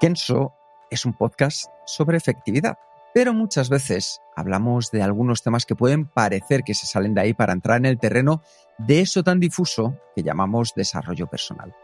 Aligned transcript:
Kenso 0.00 0.52
es 0.90 1.06
un 1.06 1.14
podcast 1.14 1.66
sobre 1.86 2.18
efectividad, 2.18 2.78
pero 3.14 3.32
muchas 3.32 3.70
veces 3.70 4.20
hablamos 4.36 4.90
de 4.90 5.02
algunos 5.02 5.42
temas 5.42 5.64
que 5.64 5.74
pueden 5.74 6.06
parecer 6.06 6.64
que 6.64 6.74
se 6.74 6.86
salen 6.86 7.14
de 7.14 7.22
ahí 7.22 7.34
para 7.34 7.54
entrar 7.54 7.78
en 7.78 7.86
el 7.86 7.98
terreno 7.98 8.42
de 8.76 9.00
eso 9.00 9.22
tan 9.22 9.40
difuso 9.40 9.96
que 10.14 10.22
llamamos 10.22 10.74
desarrollo 10.76 11.26
personal. 11.28 11.74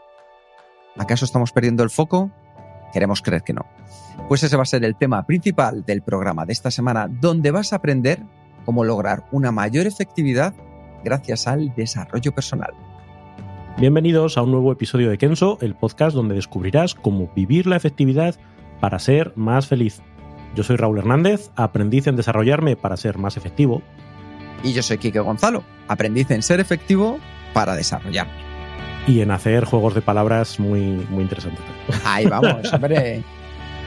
¿Acaso 0.95 1.25
estamos 1.25 1.51
perdiendo 1.51 1.83
el 1.83 1.89
foco? 1.89 2.31
Queremos 2.93 3.23
creer 3.23 3.41
que 3.41 3.53
no. 3.53 3.65
Pues 4.27 4.43
ese 4.43 4.57
va 4.57 4.63
a 4.63 4.67
ser 4.67 4.85
el 4.85 4.95
tema 4.95 5.25
principal 5.25 5.83
del 5.83 6.03
programa 6.03 6.45
de 6.45 6.53
esta 6.53 6.69
semana, 6.69 7.07
donde 7.07 7.49
vas 7.49 7.73
a 7.73 7.77
aprender 7.77 8.21
cómo 8.63 8.83
lograr 8.83 9.25
una 9.31 9.51
mayor 9.51 9.87
efectividad 9.87 10.53
gracias 11.03 11.47
al 11.47 11.73
desarrollo 11.75 12.31
personal. 12.31 12.92
Bienvenidos 13.77 14.37
a 14.37 14.43
un 14.43 14.51
nuevo 14.51 14.71
episodio 14.71 15.09
de 15.09 15.17
Kenso, 15.17 15.57
el 15.59 15.73
podcast 15.73 16.15
donde 16.15 16.35
descubrirás 16.35 16.93
cómo 16.93 17.31
vivir 17.35 17.65
la 17.65 17.75
efectividad 17.75 18.35
para 18.79 18.99
ser 18.99 19.33
más 19.35 19.67
feliz. 19.67 20.03
Yo 20.55 20.63
soy 20.63 20.75
Raúl 20.75 20.99
Hernández, 20.99 21.49
aprendiz 21.55 22.05
en 22.05 22.15
desarrollarme 22.15 22.75
para 22.75 22.97
ser 22.97 23.17
más 23.17 23.35
efectivo. 23.35 23.81
Y 24.63 24.73
yo 24.73 24.83
soy 24.83 24.99
Quique 24.99 25.19
Gonzalo, 25.19 25.63
aprendiz 25.87 26.29
en 26.29 26.43
ser 26.43 26.59
efectivo 26.59 27.17
para 27.53 27.75
desarrollarme. 27.75 28.33
Y 29.07 29.21
en 29.21 29.31
hacer 29.31 29.65
juegos 29.65 29.95
de 29.95 30.01
palabras 30.01 30.59
muy, 30.59 30.79
muy 31.09 31.23
interesantes. 31.23 31.65
Ahí 32.05 32.27
vamos, 32.27 32.71
hombre. 32.71 33.23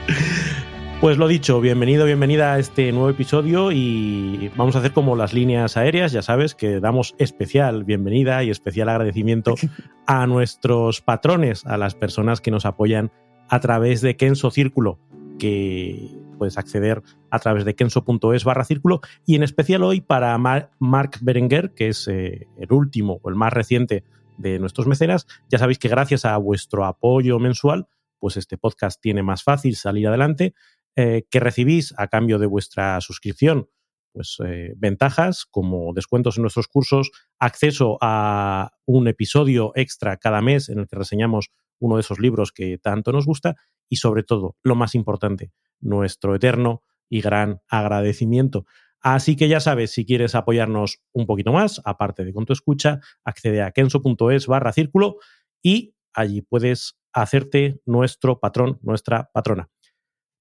Pues 0.99 1.19
lo 1.19 1.27
dicho, 1.27 1.61
bienvenido, 1.61 2.05
bienvenida 2.05 2.53
a 2.53 2.59
este 2.59 2.91
nuevo 2.91 3.11
episodio 3.11 3.71
y 3.71 4.51
vamos 4.55 4.75
a 4.75 4.79
hacer 4.79 4.93
como 4.93 5.15
las 5.15 5.31
líneas 5.31 5.77
aéreas, 5.77 6.11
ya 6.11 6.23
sabes 6.23 6.55
que 6.55 6.79
damos 6.79 7.13
especial 7.19 7.83
bienvenida 7.83 8.43
y 8.43 8.49
especial 8.49 8.89
agradecimiento 8.89 9.53
a 10.07 10.25
nuestros 10.25 11.01
patrones, 11.01 11.67
a 11.67 11.77
las 11.77 11.93
personas 11.93 12.41
que 12.41 12.49
nos 12.49 12.65
apoyan 12.65 13.11
a 13.47 13.59
través 13.59 14.01
de 14.01 14.15
Kenso 14.15 14.49
Círculo, 14.49 14.99
que 15.37 16.09
puedes 16.39 16.57
acceder 16.57 17.03
a 17.29 17.37
través 17.37 17.63
de 17.63 17.75
kenso.es 17.75 18.43
barra 18.43 18.63
círculo 18.63 19.01
y 19.23 19.35
en 19.35 19.43
especial 19.43 19.83
hoy 19.83 20.01
para 20.01 20.35
Mark 20.37 21.19
Berenguer, 21.21 21.75
que 21.75 21.89
es 21.89 22.07
eh, 22.07 22.47
el 22.57 22.73
último 22.73 23.19
o 23.21 23.29
el 23.29 23.35
más 23.35 23.53
reciente 23.53 24.03
de 24.37 24.57
nuestros 24.57 24.87
mecenas. 24.87 25.27
Ya 25.47 25.59
sabéis 25.59 25.77
que 25.77 25.89
gracias 25.89 26.25
a 26.25 26.35
vuestro 26.37 26.85
apoyo 26.85 27.37
mensual, 27.37 27.87
pues 28.19 28.35
este 28.35 28.57
podcast 28.57 28.99
tiene 28.99 29.21
más 29.21 29.43
fácil 29.43 29.75
salir 29.75 30.07
adelante 30.07 30.55
eh, 30.99 31.27
que 31.29 31.39
recibís 31.39 31.93
a 31.95 32.07
cambio 32.07 32.39
de 32.39 32.47
vuestra 32.47 32.99
suscripción, 33.01 33.69
pues 34.13 34.37
eh, 34.43 34.73
ventajas 34.77 35.45
como 35.45 35.93
descuentos 35.93 36.37
en 36.37 36.41
nuestros 36.41 36.67
cursos, 36.67 37.11
acceso 37.37 37.99
a 38.01 38.71
un 38.87 39.07
episodio 39.07 39.73
extra 39.75 40.17
cada 40.17 40.41
mes 40.41 40.69
en 40.69 40.79
el 40.79 40.87
que 40.87 40.95
reseñamos 40.95 41.51
uno 41.77 41.97
de 41.97 42.01
esos 42.01 42.17
libros 42.17 42.51
que 42.51 42.79
tanto 42.79 43.11
nos 43.11 43.27
gusta 43.27 43.57
y 43.87 43.97
sobre 43.97 44.23
todo, 44.23 44.55
lo 44.63 44.73
más 44.73 44.95
importante, 44.95 45.51
nuestro 45.79 46.33
eterno 46.33 46.81
y 47.09 47.21
gran 47.21 47.61
agradecimiento. 47.67 48.65
Así 48.99 49.35
que 49.35 49.49
ya 49.49 49.59
sabes, 49.59 49.91
si 49.91 50.03
quieres 50.03 50.33
apoyarnos 50.33 51.03
un 51.13 51.27
poquito 51.27 51.53
más, 51.53 51.79
aparte 51.85 52.25
de 52.25 52.33
con 52.33 52.47
tu 52.47 52.53
escucha, 52.53 53.01
accede 53.23 53.61
a 53.61 53.69
kenso.es 53.69 54.47
barra 54.47 54.73
círculo 54.73 55.17
y 55.61 55.93
allí 56.11 56.41
puedes 56.41 56.97
hacerte 57.13 57.81
nuestro 57.85 58.39
patrón, 58.39 58.79
nuestra 58.81 59.29
patrona 59.31 59.69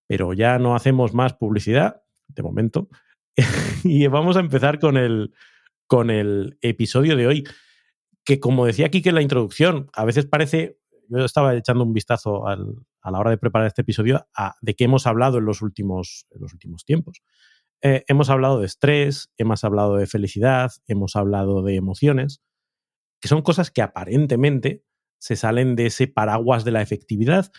pero 0.07 0.33
ya 0.33 0.59
no 0.59 0.75
hacemos 0.75 1.15
más 1.15 1.35
publicidad, 1.35 2.03
de 2.29 2.43
momento. 2.43 2.89
y 3.85 4.07
vamos 4.07 4.37
a 4.37 4.41
empezar 4.41 4.79
con 4.79 4.97
el, 4.97 5.33
con 5.87 6.11
el 6.11 6.59
episodio 6.61 7.17
de 7.17 7.27
hoy, 7.27 7.45
que 8.25 8.41
como 8.41 8.67
decía 8.67 8.87
aquí 8.87 9.03
que 9.03 9.11
en 9.11 9.15
la 9.15 9.23
introducción, 9.23 9.89
a 9.93 10.05
veces 10.05 10.27
parece, 10.27 10.79
yo 11.09 11.25
estaba 11.25 11.55
echando 11.55 11.85
un 11.85 11.93
vistazo 11.93 12.47
a 12.49 12.57
la 13.11 13.19
hora 13.19 13.31
de 13.31 13.39
preparar 13.39 13.69
este 13.69 13.83
episodio 13.83 14.27
de 14.61 14.75
qué 14.75 14.85
hemos 14.85 15.07
hablado 15.07 15.39
en 15.39 15.45
los 15.45 15.63
últimos, 15.63 16.27
en 16.31 16.41
los 16.41 16.53
últimos 16.53 16.85
tiempos. 16.85 17.23
Eh, 17.83 18.05
hemos 18.09 18.31
hablado 18.31 18.61
de 18.61 18.67
estrés, 18.67 19.31
hemos 19.37 19.63
hablado 19.63 19.97
de 19.97 20.07
felicidad, 20.07 20.73
hemos 20.87 21.15
hablado 21.15 21.63
de 21.63 21.77
emociones, 21.77 22.43
que 23.21 23.29
son 23.29 23.43
cosas 23.43 23.71
que 23.71 23.83
aparentemente 23.83 24.83
se 25.19 25.37
salen 25.37 25.77
de 25.77 25.87
ese 25.87 26.09
paraguas 26.09 26.65
de 26.65 26.71
la 26.73 26.83
efectividad, 26.83 27.53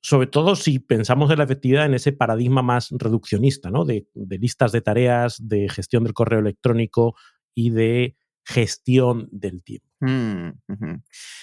sobre 0.00 0.28
todo 0.28 0.56
si 0.56 0.78
pensamos 0.78 1.30
en 1.30 1.38
la 1.38 1.44
efectividad 1.44 1.86
en 1.86 1.94
ese 1.94 2.12
paradigma 2.12 2.62
más 2.62 2.88
reduccionista, 2.90 3.70
¿no? 3.70 3.84
De, 3.84 4.06
listas 4.14 4.72
de 4.72 4.80
tareas, 4.80 5.36
de 5.40 5.68
gestión 5.68 6.04
del 6.04 6.14
correo 6.14 6.38
electrónico 6.38 7.16
y 7.54 7.70
de 7.70 8.16
gestión 8.44 9.28
del 9.32 9.62
tiempo. 9.62 9.88
Mm, 10.00 10.50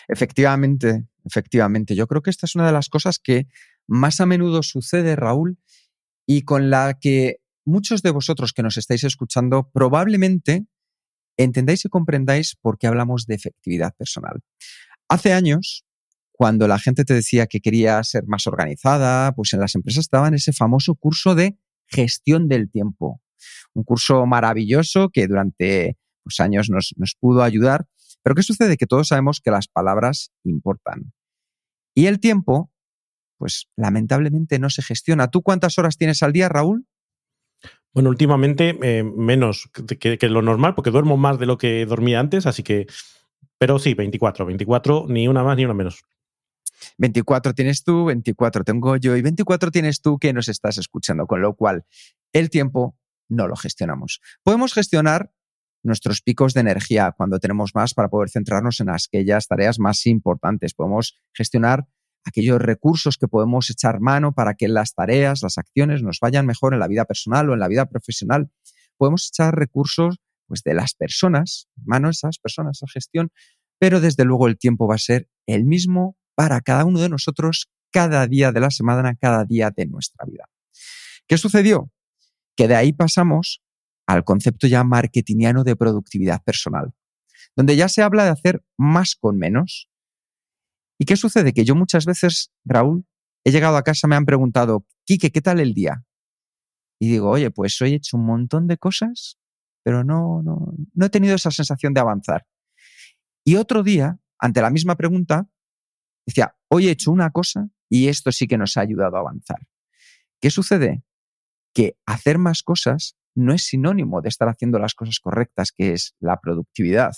efectivamente, 0.07 1.05
efectivamente. 1.23 1.95
Yo 1.95 2.07
creo 2.07 2.21
que 2.21 2.29
esta 2.29 2.45
es 2.45 2.55
una 2.55 2.65
de 2.65 2.73
las 2.73 2.89
cosas 2.89 3.19
que 3.19 3.47
más 3.87 4.21
a 4.21 4.25
menudo 4.25 4.63
sucede, 4.63 5.15
Raúl, 5.15 5.59
y 6.25 6.43
con 6.43 6.69
la 6.69 6.97
que 6.99 7.41
muchos 7.65 8.01
de 8.01 8.11
vosotros 8.11 8.53
que 8.53 8.63
nos 8.63 8.77
estáis 8.77 9.03
escuchando 9.03 9.69
probablemente 9.71 10.65
entendáis 11.37 11.85
y 11.85 11.89
comprendáis 11.89 12.55
por 12.55 12.77
qué 12.77 12.87
hablamos 12.87 13.25
de 13.25 13.35
efectividad 13.35 13.93
personal. 13.95 14.39
Hace 15.09 15.33
años, 15.33 15.85
cuando 16.37 16.67
la 16.67 16.79
gente 16.79 17.05
te 17.05 17.13
decía 17.13 17.47
que 17.47 17.61
quería 17.61 18.03
ser 18.03 18.25
más 18.27 18.45
organizada, 18.45 19.33
pues 19.33 19.53
en 19.53 19.61
las 19.61 19.75
empresas 19.75 20.01
estaba 20.01 20.27
en 20.27 20.33
ese 20.33 20.51
famoso 20.51 20.95
curso 20.95 21.33
de 21.33 21.57
gestión 21.87 22.47
del 22.47 22.69
tiempo. 22.69 23.21
Un 23.73 23.83
curso 23.83 24.25
maravilloso 24.25 25.09
que 25.09 25.27
durante 25.27 25.97
pues, 26.23 26.39
años 26.39 26.69
nos, 26.69 26.93
nos 26.97 27.15
pudo 27.19 27.41
ayudar. 27.43 27.87
Pero 28.21 28.35
¿qué 28.35 28.43
sucede? 28.43 28.75
Que 28.75 28.85
todos 28.85 29.07
sabemos 29.09 29.39
que 29.39 29.51
las 29.51 29.67
palabras 29.67 30.31
importan. 30.43 31.13
Y 31.93 32.07
el 32.07 32.19
tiempo, 32.19 32.69
pues 33.37 33.67
lamentablemente 33.77 34.59
no 34.59 34.69
se 34.69 34.81
gestiona. 34.81 35.29
¿Tú 35.29 35.41
cuántas 35.41 35.77
horas 35.77 35.97
tienes 35.97 36.21
al 36.21 36.33
día, 36.33 36.49
Raúl? 36.49 36.85
Bueno, 37.93 38.09
últimamente 38.09 38.77
eh, 38.81 39.03
menos 39.03 39.69
que, 39.97 40.17
que, 40.17 40.29
lo 40.29 40.41
normal, 40.41 40.75
porque 40.75 40.91
duermo 40.91 41.15
más 41.15 41.39
de 41.39 41.45
lo 41.45 41.57
que 41.57 41.85
dormía 41.85 42.19
antes, 42.19 42.45
así 42.45 42.61
que. 42.61 42.87
Pero 43.57 43.79
sí, 43.79 43.93
24, 43.93 44.45
24, 44.45 45.05
ni 45.07 45.29
una 45.29 45.43
más 45.43 45.55
ni 45.55 45.63
una 45.63 45.73
menos. 45.73 46.03
24 46.97 47.53
tienes 47.53 47.83
tú, 47.83 48.05
24 48.05 48.63
tengo 48.63 48.95
yo 48.97 49.15
y 49.15 49.21
24 49.21 49.71
tienes 49.71 50.01
tú 50.01 50.17
que 50.17 50.33
nos 50.33 50.47
estás 50.47 50.77
escuchando, 50.77 51.27
con 51.27 51.41
lo 51.41 51.55
cual 51.55 51.85
el 52.33 52.49
tiempo 52.49 52.97
no 53.29 53.47
lo 53.47 53.55
gestionamos. 53.55 54.21
Podemos 54.43 54.73
gestionar 54.73 55.31
nuestros 55.83 56.21
picos 56.21 56.53
de 56.53 56.61
energía 56.61 57.13
cuando 57.15 57.39
tenemos 57.39 57.75
más 57.75 57.93
para 57.93 58.09
poder 58.09 58.29
centrarnos 58.29 58.79
en 58.79 58.89
aquellas 58.89 59.47
tareas 59.47 59.79
más 59.79 60.05
importantes. 60.07 60.73
Podemos 60.73 61.15
gestionar 61.33 61.87
aquellos 62.25 62.59
recursos 62.59 63.17
que 63.17 63.27
podemos 63.27 63.69
echar 63.69 63.99
mano 63.99 64.33
para 64.33 64.55
que 64.55 64.67
las 64.67 64.95
tareas, 64.95 65.43
las 65.43 65.57
acciones 65.57 66.01
nos 66.01 66.19
vayan 66.19 66.45
mejor 66.45 66.73
en 66.73 66.79
la 66.79 66.87
vida 66.87 67.05
personal 67.05 67.49
o 67.49 67.53
en 67.53 67.59
la 67.59 67.67
vida 67.67 67.85
profesional. 67.85 68.49
Podemos 68.97 69.29
echar 69.31 69.55
recursos 69.55 70.17
pues, 70.47 70.63
de 70.63 70.73
las 70.73 70.95
personas, 70.95 71.69
mano 71.83 72.09
esas 72.09 72.39
personas, 72.39 72.79
esa 72.79 72.91
gestión, 72.91 73.29
pero 73.79 74.01
desde 74.01 74.25
luego 74.25 74.47
el 74.47 74.57
tiempo 74.57 74.87
va 74.87 74.95
a 74.95 74.99
ser 74.99 75.29
el 75.45 75.65
mismo 75.65 76.17
para 76.35 76.61
cada 76.61 76.85
uno 76.85 76.99
de 76.99 77.09
nosotros 77.09 77.69
cada 77.91 78.27
día 78.27 78.51
de 78.51 78.59
la 78.59 78.71
semana, 78.71 79.15
cada 79.15 79.45
día 79.45 79.71
de 79.71 79.85
nuestra 79.85 80.25
vida. 80.25 80.49
¿Qué 81.27 81.37
sucedió? 81.37 81.91
Que 82.55 82.67
de 82.67 82.75
ahí 82.75 82.93
pasamos 82.93 83.63
al 84.05 84.23
concepto 84.23 84.67
ya 84.67 84.83
marketingiano 84.83 85.63
de 85.63 85.75
productividad 85.75 86.43
personal, 86.43 86.93
donde 87.55 87.75
ya 87.75 87.87
se 87.87 88.01
habla 88.01 88.25
de 88.25 88.31
hacer 88.31 88.63
más 88.77 89.15
con 89.15 89.37
menos. 89.37 89.89
¿Y 90.99 91.05
qué 91.05 91.15
sucede? 91.15 91.53
Que 91.53 91.65
yo 91.65 91.75
muchas 91.75 92.05
veces, 92.05 92.51
Raúl, 92.65 93.05
he 93.43 93.51
llegado 93.51 93.77
a 93.77 93.83
casa, 93.83 94.07
me 94.07 94.15
han 94.15 94.25
preguntado, 94.25 94.85
Quique, 95.05 95.31
¿qué 95.31 95.41
tal 95.41 95.59
el 95.59 95.73
día? 95.73 96.03
Y 96.99 97.09
digo, 97.09 97.29
oye, 97.29 97.51
pues 97.51 97.79
hoy 97.81 97.93
he 97.93 97.95
hecho 97.95 98.17
un 98.17 98.25
montón 98.25 98.67
de 98.67 98.77
cosas, 98.77 99.37
pero 99.83 100.03
no, 100.03 100.41
no, 100.43 100.73
no 100.93 101.05
he 101.05 101.09
tenido 101.09 101.35
esa 101.35 101.51
sensación 101.51 101.93
de 101.93 102.01
avanzar. 102.01 102.45
Y 103.45 103.55
otro 103.55 103.83
día, 103.83 104.19
ante 104.39 104.61
la 104.61 104.69
misma 104.69 104.95
pregunta, 104.95 105.47
Decía, 106.25 106.55
hoy 106.69 106.87
he 106.87 106.91
hecho 106.91 107.11
una 107.11 107.31
cosa 107.31 107.69
y 107.89 108.07
esto 108.07 108.31
sí 108.31 108.47
que 108.47 108.57
nos 108.57 108.77
ha 108.77 108.81
ayudado 108.81 109.17
a 109.17 109.19
avanzar. 109.19 109.59
¿Qué 110.41 110.49
sucede? 110.49 111.03
Que 111.73 111.97
hacer 112.05 112.37
más 112.37 112.63
cosas 112.63 113.15
no 113.35 113.53
es 113.53 113.63
sinónimo 113.63 114.21
de 114.21 114.29
estar 114.29 114.47
haciendo 114.47 114.79
las 114.79 114.95
cosas 114.95 115.19
correctas, 115.19 115.71
que 115.71 115.93
es 115.93 116.15
la 116.19 116.39
productividad. 116.39 117.13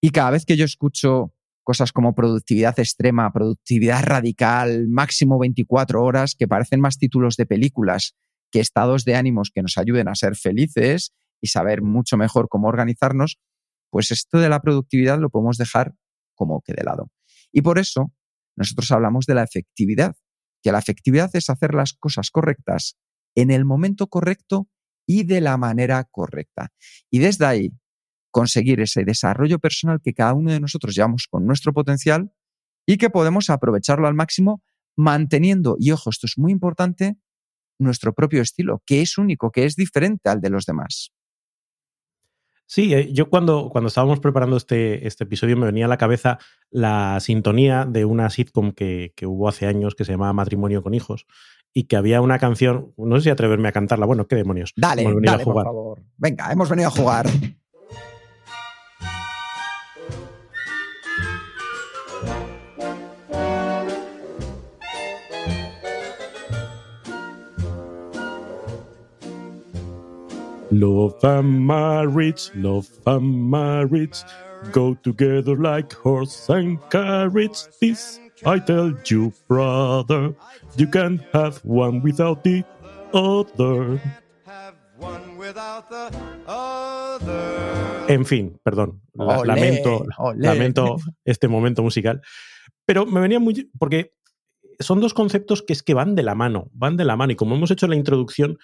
Y 0.00 0.10
cada 0.10 0.30
vez 0.30 0.44
que 0.44 0.56
yo 0.56 0.64
escucho 0.64 1.34
cosas 1.64 1.92
como 1.92 2.14
productividad 2.14 2.78
extrema, 2.78 3.32
productividad 3.32 4.02
radical, 4.02 4.88
máximo 4.88 5.38
24 5.38 6.02
horas, 6.02 6.34
que 6.38 6.48
parecen 6.48 6.80
más 6.80 6.98
títulos 6.98 7.36
de 7.36 7.46
películas 7.46 8.14
que 8.50 8.60
estados 8.60 9.04
de 9.04 9.16
ánimos 9.16 9.50
que 9.54 9.62
nos 9.62 9.76
ayuden 9.76 10.08
a 10.08 10.14
ser 10.14 10.36
felices 10.36 11.12
y 11.42 11.48
saber 11.48 11.82
mucho 11.82 12.16
mejor 12.16 12.48
cómo 12.48 12.68
organizarnos, 12.68 13.38
pues 13.90 14.10
esto 14.10 14.38
de 14.38 14.48
la 14.48 14.60
productividad 14.60 15.18
lo 15.18 15.30
podemos 15.30 15.58
dejar 15.58 15.94
como 16.34 16.62
que 16.62 16.72
de 16.72 16.84
lado. 16.84 17.10
Y 17.52 17.62
por 17.62 17.78
eso 17.78 18.12
nosotros 18.56 18.90
hablamos 18.90 19.26
de 19.26 19.34
la 19.34 19.42
efectividad, 19.42 20.16
que 20.62 20.72
la 20.72 20.78
efectividad 20.78 21.30
es 21.34 21.50
hacer 21.50 21.74
las 21.74 21.92
cosas 21.92 22.30
correctas 22.30 22.96
en 23.34 23.50
el 23.50 23.64
momento 23.64 24.08
correcto 24.08 24.68
y 25.06 25.24
de 25.24 25.40
la 25.40 25.56
manera 25.56 26.04
correcta. 26.10 26.70
Y 27.10 27.18
desde 27.20 27.46
ahí 27.46 27.70
conseguir 28.30 28.80
ese 28.80 29.04
desarrollo 29.04 29.58
personal 29.58 30.00
que 30.02 30.12
cada 30.12 30.34
uno 30.34 30.52
de 30.52 30.60
nosotros 30.60 30.94
llevamos 30.94 31.26
con 31.30 31.46
nuestro 31.46 31.72
potencial 31.72 32.32
y 32.86 32.96
que 32.96 33.10
podemos 33.10 33.50
aprovecharlo 33.50 34.06
al 34.06 34.14
máximo 34.14 34.62
manteniendo, 34.96 35.76
y 35.78 35.92
ojo, 35.92 36.10
esto 36.10 36.26
es 36.26 36.36
muy 36.36 36.50
importante, 36.50 37.16
nuestro 37.78 38.12
propio 38.12 38.42
estilo, 38.42 38.82
que 38.84 39.00
es 39.00 39.16
único, 39.16 39.52
que 39.52 39.64
es 39.64 39.76
diferente 39.76 40.28
al 40.28 40.40
de 40.40 40.50
los 40.50 40.66
demás. 40.66 41.12
Sí, 42.68 42.92
eh, 42.92 43.10
yo 43.12 43.30
cuando, 43.30 43.70
cuando 43.70 43.88
estábamos 43.88 44.20
preparando 44.20 44.58
este, 44.58 45.06
este 45.06 45.24
episodio 45.24 45.56
me 45.56 45.64
venía 45.64 45.86
a 45.86 45.88
la 45.88 45.96
cabeza 45.96 46.38
la 46.70 47.18
sintonía 47.18 47.86
de 47.86 48.04
una 48.04 48.28
sitcom 48.28 48.72
que, 48.72 49.14
que, 49.16 49.26
hubo 49.26 49.48
hace 49.48 49.66
años 49.66 49.94
que 49.94 50.04
se 50.04 50.12
llamaba 50.12 50.34
Matrimonio 50.34 50.82
con 50.82 50.92
Hijos 50.92 51.26
y 51.72 51.84
que 51.84 51.96
había 51.96 52.20
una 52.20 52.38
canción, 52.38 52.92
no 52.98 53.16
sé 53.16 53.22
si 53.22 53.30
atreverme 53.30 53.68
a 53.68 53.72
cantarla, 53.72 54.04
bueno, 54.04 54.26
qué 54.26 54.36
demonios. 54.36 54.74
Dale, 54.76 55.02
dale, 55.22 55.44
por 55.44 55.64
favor. 55.64 56.02
Venga, 56.18 56.52
hemos 56.52 56.68
venido 56.68 56.88
a 56.88 56.92
jugar. 56.92 57.26
Love 70.78 71.24
and 71.24 71.66
marriage, 71.66 72.52
love 72.54 72.86
and 73.04 73.50
marriage 73.50 74.22
go 74.70 74.94
together 75.02 75.56
like 75.56 75.92
horse 75.92 76.48
and 76.50 76.78
carriage. 76.88 77.66
This 77.80 78.20
I 78.46 78.60
tell 78.60 78.94
you, 79.10 79.32
brother, 79.48 80.36
you 80.76 80.86
can 80.86 81.18
have 81.32 81.58
one 81.64 82.00
without 82.00 82.44
the 82.44 82.64
other. 83.12 84.00
En 88.08 88.24
fin, 88.24 88.60
perdón, 88.62 89.02
lamento, 89.14 90.06
lamento 90.36 90.98
este 91.24 91.48
momento 91.48 91.82
musical, 91.82 92.22
pero 92.86 93.04
me 93.04 93.20
venía 93.20 93.40
muy 93.40 93.68
porque 93.80 94.12
son 94.78 95.00
dos 95.00 95.12
conceptos 95.12 95.62
que 95.62 95.72
es 95.72 95.82
que 95.82 95.94
van 95.94 96.14
de 96.14 96.22
la 96.22 96.36
mano, 96.36 96.70
van 96.72 96.96
de 96.96 97.04
la 97.04 97.16
mano 97.16 97.32
y 97.32 97.36
como 97.36 97.56
hemos 97.56 97.72
hecho 97.72 97.86
en 97.86 97.90
la 97.90 97.96
introducción, 97.96 98.58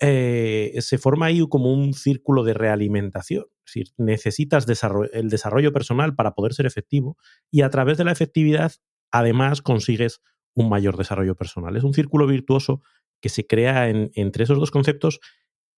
eh, 0.00 0.74
se 0.80 0.96
forma 0.96 1.26
ahí 1.26 1.46
como 1.48 1.72
un 1.72 1.92
círculo 1.92 2.42
de 2.42 2.54
realimentación. 2.54 3.44
Es 3.66 3.74
decir, 3.74 3.88
necesitas 3.98 4.66
el 5.12 5.28
desarrollo 5.28 5.72
personal 5.72 6.14
para 6.14 6.34
poder 6.34 6.54
ser 6.54 6.66
efectivo 6.66 7.16
y 7.50 7.62
a 7.62 7.70
través 7.70 7.98
de 7.98 8.04
la 8.04 8.12
efectividad, 8.12 8.72
además, 9.12 9.62
consigues 9.62 10.22
un 10.54 10.68
mayor 10.68 10.96
desarrollo 10.96 11.36
personal. 11.36 11.76
Es 11.76 11.84
un 11.84 11.94
círculo 11.94 12.26
virtuoso 12.26 12.82
que 13.20 13.28
se 13.28 13.46
crea 13.46 13.88
entre 13.88 14.44
esos 14.44 14.58
dos 14.58 14.70
conceptos 14.70 15.20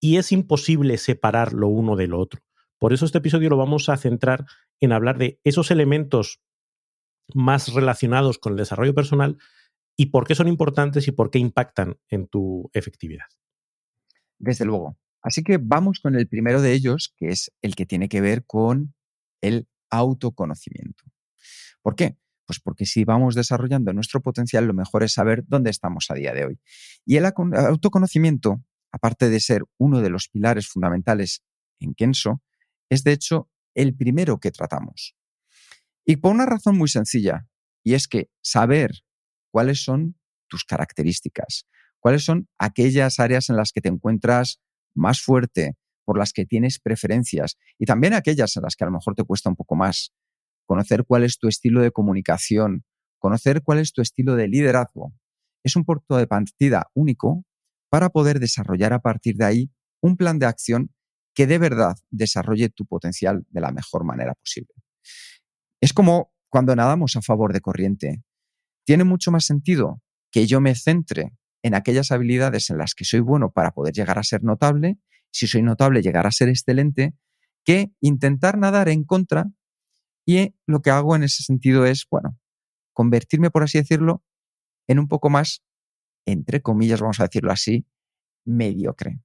y 0.00 0.16
es 0.16 0.32
imposible 0.32 0.96
separar 0.98 1.52
lo 1.52 1.68
uno 1.68 1.96
de 1.96 2.06
lo 2.06 2.20
otro. 2.20 2.40
Por 2.78 2.92
eso 2.92 3.04
este 3.04 3.18
episodio 3.18 3.50
lo 3.50 3.56
vamos 3.56 3.88
a 3.88 3.96
centrar 3.96 4.46
en 4.80 4.92
hablar 4.92 5.18
de 5.18 5.40
esos 5.44 5.70
elementos 5.70 6.40
más 7.34 7.72
relacionados 7.72 8.38
con 8.38 8.52
el 8.52 8.58
desarrollo 8.58 8.94
personal 8.94 9.38
y 9.96 10.06
por 10.06 10.26
qué 10.26 10.34
son 10.34 10.48
importantes 10.48 11.06
y 11.08 11.12
por 11.12 11.30
qué 11.30 11.38
impactan 11.38 11.98
en 12.08 12.26
tu 12.26 12.70
efectividad. 12.72 13.26
Desde 14.42 14.64
luego. 14.64 14.98
Así 15.22 15.44
que 15.44 15.58
vamos 15.58 16.00
con 16.00 16.16
el 16.16 16.26
primero 16.26 16.60
de 16.60 16.72
ellos, 16.72 17.14
que 17.16 17.28
es 17.28 17.52
el 17.62 17.76
que 17.76 17.86
tiene 17.86 18.08
que 18.08 18.20
ver 18.20 18.44
con 18.44 18.92
el 19.40 19.68
autoconocimiento. 19.88 21.04
¿Por 21.80 21.94
qué? 21.94 22.16
Pues 22.44 22.58
porque 22.58 22.84
si 22.84 23.04
vamos 23.04 23.36
desarrollando 23.36 23.92
nuestro 23.92 24.20
potencial, 24.20 24.66
lo 24.66 24.74
mejor 24.74 25.04
es 25.04 25.12
saber 25.12 25.44
dónde 25.46 25.70
estamos 25.70 26.06
a 26.10 26.14
día 26.14 26.34
de 26.34 26.44
hoy. 26.44 26.60
Y 27.06 27.16
el 27.16 27.24
autoconocimiento, 27.24 28.64
aparte 28.90 29.30
de 29.30 29.38
ser 29.38 29.62
uno 29.78 30.00
de 30.00 30.10
los 30.10 30.28
pilares 30.28 30.66
fundamentales 30.66 31.44
en 31.78 31.94
Kenso, 31.94 32.42
es 32.90 33.04
de 33.04 33.12
hecho 33.12 33.48
el 33.74 33.94
primero 33.94 34.40
que 34.40 34.50
tratamos. 34.50 35.14
Y 36.04 36.16
por 36.16 36.34
una 36.34 36.46
razón 36.46 36.76
muy 36.76 36.88
sencilla, 36.88 37.46
y 37.84 37.94
es 37.94 38.08
que 38.08 38.28
saber 38.42 38.90
cuáles 39.52 39.84
son 39.84 40.18
tus 40.48 40.64
características, 40.64 41.68
¿Cuáles 42.02 42.24
son 42.24 42.48
aquellas 42.58 43.20
áreas 43.20 43.48
en 43.48 43.56
las 43.56 43.70
que 43.70 43.80
te 43.80 43.88
encuentras 43.88 44.60
más 44.92 45.20
fuerte, 45.20 45.76
por 46.04 46.18
las 46.18 46.32
que 46.32 46.44
tienes 46.44 46.80
preferencias 46.80 47.56
y 47.78 47.86
también 47.86 48.12
aquellas 48.12 48.56
en 48.56 48.64
las 48.64 48.74
que 48.74 48.82
a 48.82 48.88
lo 48.88 48.92
mejor 48.92 49.14
te 49.14 49.22
cuesta 49.22 49.48
un 49.48 49.54
poco 49.54 49.76
más? 49.76 50.12
Conocer 50.66 51.04
cuál 51.06 51.22
es 51.22 51.38
tu 51.38 51.46
estilo 51.46 51.80
de 51.80 51.92
comunicación, 51.92 52.84
conocer 53.20 53.62
cuál 53.62 53.78
es 53.78 53.92
tu 53.92 54.02
estilo 54.02 54.34
de 54.34 54.48
liderazgo. 54.48 55.14
Es 55.62 55.76
un 55.76 55.84
punto 55.84 56.16
de 56.16 56.26
partida 56.26 56.90
único 56.92 57.44
para 57.88 58.08
poder 58.08 58.40
desarrollar 58.40 58.92
a 58.92 58.98
partir 58.98 59.36
de 59.36 59.44
ahí 59.44 59.70
un 60.00 60.16
plan 60.16 60.40
de 60.40 60.46
acción 60.46 60.92
que 61.34 61.46
de 61.46 61.58
verdad 61.58 61.94
desarrolle 62.10 62.68
tu 62.68 62.84
potencial 62.84 63.46
de 63.48 63.60
la 63.60 63.70
mejor 63.70 64.04
manera 64.04 64.34
posible. 64.34 64.74
Es 65.80 65.92
como 65.92 66.32
cuando 66.48 66.74
nadamos 66.74 67.14
a 67.14 67.22
favor 67.22 67.52
de 67.52 67.60
corriente. 67.60 68.24
Tiene 68.84 69.04
mucho 69.04 69.30
más 69.30 69.44
sentido 69.44 70.02
que 70.32 70.48
yo 70.48 70.60
me 70.60 70.74
centre 70.74 71.32
en 71.62 71.74
aquellas 71.74 72.10
habilidades 72.10 72.70
en 72.70 72.78
las 72.78 72.94
que 72.94 73.04
soy 73.04 73.20
bueno 73.20 73.52
para 73.52 73.72
poder 73.72 73.94
llegar 73.94 74.18
a 74.18 74.22
ser 74.22 74.42
notable, 74.42 74.98
si 75.30 75.46
soy 75.46 75.62
notable 75.62 76.02
llegar 76.02 76.26
a 76.26 76.32
ser 76.32 76.48
excelente, 76.48 77.14
que 77.64 77.92
intentar 78.00 78.58
nadar 78.58 78.88
en 78.88 79.04
contra 79.04 79.46
y 80.26 80.54
lo 80.66 80.82
que 80.82 80.90
hago 80.90 81.16
en 81.16 81.24
ese 81.24 81.42
sentido 81.42 81.86
es, 81.86 82.06
bueno, 82.10 82.38
convertirme, 82.92 83.50
por 83.50 83.62
así 83.62 83.78
decirlo, 83.78 84.22
en 84.86 84.98
un 84.98 85.08
poco 85.08 85.30
más, 85.30 85.62
entre 86.26 86.62
comillas, 86.62 87.00
vamos 87.00 87.20
a 87.20 87.24
decirlo 87.24 87.52
así, 87.52 87.86
mediocre. 88.44 89.20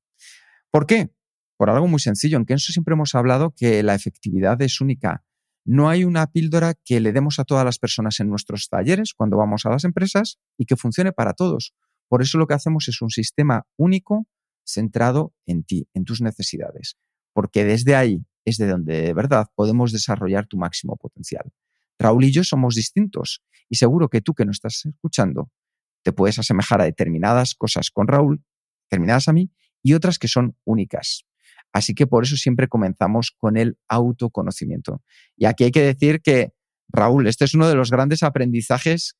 ¿Por 0.71 0.85
qué? 0.85 1.11
Por 1.57 1.69
algo 1.69 1.87
muy 1.87 1.99
sencillo. 1.99 2.37
En 2.37 2.45
Kenso 2.45 2.71
siempre 2.71 2.93
hemos 2.93 3.15
hablado 3.15 3.53
que 3.55 3.81
la 3.83 3.95
efectividad 3.95 4.61
es 4.61 4.79
única. 4.81 5.23
No 5.65 5.89
hay 5.89 6.03
una 6.03 6.27
píldora 6.27 6.75
que 6.85 6.99
le 6.99 7.11
demos 7.11 7.39
a 7.39 7.43
todas 7.43 7.65
las 7.65 7.79
personas 7.79 8.19
en 8.19 8.29
nuestros 8.29 8.69
talleres 8.69 9.13
cuando 9.13 9.37
vamos 9.37 9.65
a 9.65 9.69
las 9.69 9.83
empresas 9.83 10.39
y 10.57 10.65
que 10.65 10.77
funcione 10.77 11.11
para 11.11 11.33
todos. 11.33 11.73
Por 12.07 12.21
eso 12.21 12.37
lo 12.37 12.47
que 12.47 12.53
hacemos 12.53 12.87
es 12.87 13.01
un 13.01 13.09
sistema 13.09 13.65
único 13.77 14.27
centrado 14.65 15.33
en 15.45 15.63
ti, 15.63 15.87
en 15.93 16.03
tus 16.03 16.21
necesidades, 16.21 16.97
porque 17.33 17.63
desde 17.63 17.95
ahí 17.95 18.25
es 18.45 18.57
de 18.57 18.67
donde 18.67 19.01
de 19.01 19.13
verdad 19.13 19.47
podemos 19.55 19.91
desarrollar 19.91 20.47
tu 20.47 20.57
máximo 20.57 20.95
potencial. 20.97 21.51
Raúl 21.99 22.25
y 22.25 22.31
yo 22.31 22.43
somos 22.43 22.75
distintos 22.75 23.43
y 23.69 23.75
seguro 23.75 24.09
que 24.09 24.21
tú 24.21 24.33
que 24.33 24.45
nos 24.45 24.57
estás 24.57 24.85
escuchando 24.85 25.51
te 26.03 26.13
puedes 26.13 26.39
asemejar 26.39 26.81
a 26.81 26.85
determinadas 26.85 27.55
cosas 27.55 27.91
con 27.91 28.07
Raúl, 28.07 28.41
determinadas 28.89 29.27
a 29.27 29.33
mí, 29.33 29.51
y 29.83 29.93
otras 29.93 30.19
que 30.19 30.29
son 30.29 30.55
únicas. 30.63 31.25
Así 31.73 31.93
que 31.93 32.07
por 32.07 32.23
eso 32.23 32.37
siempre 32.37 32.67
comenzamos 32.67 33.35
con 33.37 33.57
el 33.57 33.77
autoconocimiento. 33.89 35.03
Y 35.35 35.45
aquí 35.45 35.65
hay 35.65 35.71
que 35.71 35.81
decir 35.81 36.21
que, 36.21 36.53
Raúl, 36.87 37.27
este 37.27 37.45
es 37.45 37.53
uno 37.53 37.67
de 37.67 37.75
los 37.75 37.91
grandes 37.91 38.23
aprendizajes 38.23 39.17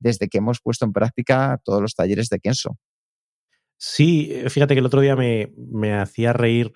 desde 0.00 0.28
que 0.28 0.38
hemos 0.38 0.60
puesto 0.60 0.84
en 0.84 0.92
práctica 0.92 1.60
todos 1.64 1.80
los 1.80 1.94
talleres 1.94 2.28
de 2.28 2.40
Kenso. 2.40 2.76
Sí, 3.76 4.28
eh, 4.30 4.50
fíjate 4.50 4.74
que 4.74 4.80
el 4.80 4.86
otro 4.86 5.00
día 5.00 5.16
me, 5.16 5.94
hacía 5.94 6.32
reír 6.32 6.72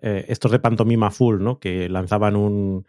eh, 0.00 0.24
estos 0.28 0.50
de 0.50 0.58
Pantomima 0.58 1.10
Full, 1.10 1.40
¿no? 1.40 1.60
Que 1.60 1.88
lanzaban 1.88 2.34
un, 2.34 2.84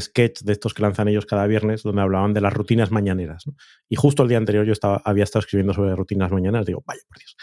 sketch 0.00 0.42
de 0.42 0.52
estos 0.52 0.74
que 0.74 0.82
lanzan 0.82 1.08
ellos 1.08 1.26
cada 1.26 1.46
viernes 1.46 1.82
donde 1.82 2.02
hablaban 2.02 2.32
de 2.32 2.40
las 2.40 2.52
rutinas 2.52 2.90
mañaneras. 2.90 3.44
Y 3.88 3.96
justo 3.96 4.22
el 4.22 4.28
día 4.28 4.38
anterior 4.38 4.64
yo 4.64 4.72
estaba, 4.72 5.02
había 5.04 5.24
estado 5.24 5.40
escribiendo 5.40 5.74
sobre 5.74 5.96
rutinas 5.96 6.30
mañaneras. 6.30 6.66
Digo, 6.66 6.84
vaya 6.86 7.02
por 7.08 7.18
Dios. 7.18 7.36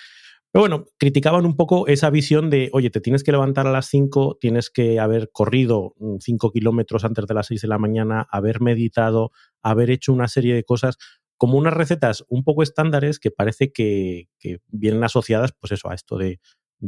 Pero 0.52 0.64
bueno, 0.64 0.86
criticaban 0.98 1.46
un 1.46 1.56
poco 1.56 1.86
esa 1.86 2.10
visión 2.10 2.50
de, 2.50 2.70
oye, 2.74 2.90
te 2.90 3.02
tienes 3.02 3.24
que 3.24 3.32
levantar 3.32 3.68
a 3.68 3.72
las 3.72 3.86
5, 3.88 4.38
tienes 4.42 4.72
que 4.72 5.00
haber 5.00 5.30
corrido 5.32 5.94
5 6.20 6.48
mm, 6.48 6.52
kilómetros 6.52 7.06
antes 7.06 7.28
de 7.28 7.34
las 7.36 7.48
6 7.48 7.62
de 7.62 7.68
la 7.68 7.78
mañana, 7.78 8.26
haber 8.32 8.60
meditado, 8.60 9.32
haber 9.62 9.92
hecho 9.92 10.12
una 10.12 10.28
serie 10.28 10.56
de 10.56 10.64
cosas 10.64 10.98
como 11.40 11.58
unas 11.58 11.74
recetas 11.74 12.26
un 12.28 12.44
poco 12.44 12.64
estándares 12.64 13.18
que 13.18 13.32
parece 13.32 13.72
que, 13.72 14.28
vienen 14.68 15.06
asociadas, 15.06 15.54
pues 15.58 15.72
eso, 15.72 15.90
a 15.90 15.96
esto 15.96 16.18
de, 16.18 16.40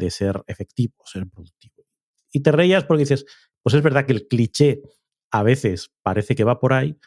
ser 0.10 0.44
efectivo, 0.46 0.94
ser 1.06 1.26
productivo. 1.28 1.86
Y 2.34 2.42
te 2.42 2.52
reías 2.52 2.84
porque 2.84 3.04
dices, 3.04 3.26
pues 3.64 3.76
es 3.76 3.82
verdad 3.82 4.06
que 4.06 4.12
el 4.12 4.28
cliché 4.28 4.82
a 5.32 5.42
veces 5.42 5.94
parece 6.04 6.36
que 6.36 6.44
va 6.44 6.60
por 6.60 6.74
ahí, 6.74 6.98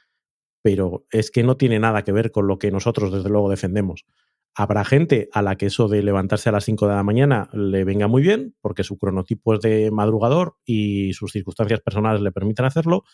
pero 0.63 1.07
es 1.11 1.31
que 1.31 1.43
no 1.43 1.59
tiene 1.59 1.79
nada 1.79 2.03
que 2.03 2.13
ver 2.13 2.31
con 2.31 2.47
lo 2.47 2.59
que 2.59 2.71
nosotros 2.71 3.13
desde 3.13 3.29
luego 3.29 3.51
defendemos. 3.51 4.07
Habrá 4.55 4.83
gente 4.83 5.29
a 5.33 5.43
la 5.43 5.57
que 5.57 5.67
eso 5.67 5.87
de 5.89 6.03
levantarse 6.03 6.49
a 6.49 6.53
las 6.53 6.65
5 6.65 6.89
de 6.89 6.95
la 6.95 7.03
mañana 7.03 7.51
le 7.53 7.85
venga 7.85 8.09
muy 8.09 8.23
bien, 8.23 8.57
porque 8.63 8.85
su 8.85 8.97
cronotipo 8.97 9.53
es 9.53 9.61
de 9.61 9.91
madrugador 9.91 10.57
y 10.65 11.13
sus 11.13 11.33
circunstancias 11.33 11.81
personales 11.81 12.23
le 12.23 12.33
permiten 12.33 12.65
hacerlo. 12.65 13.05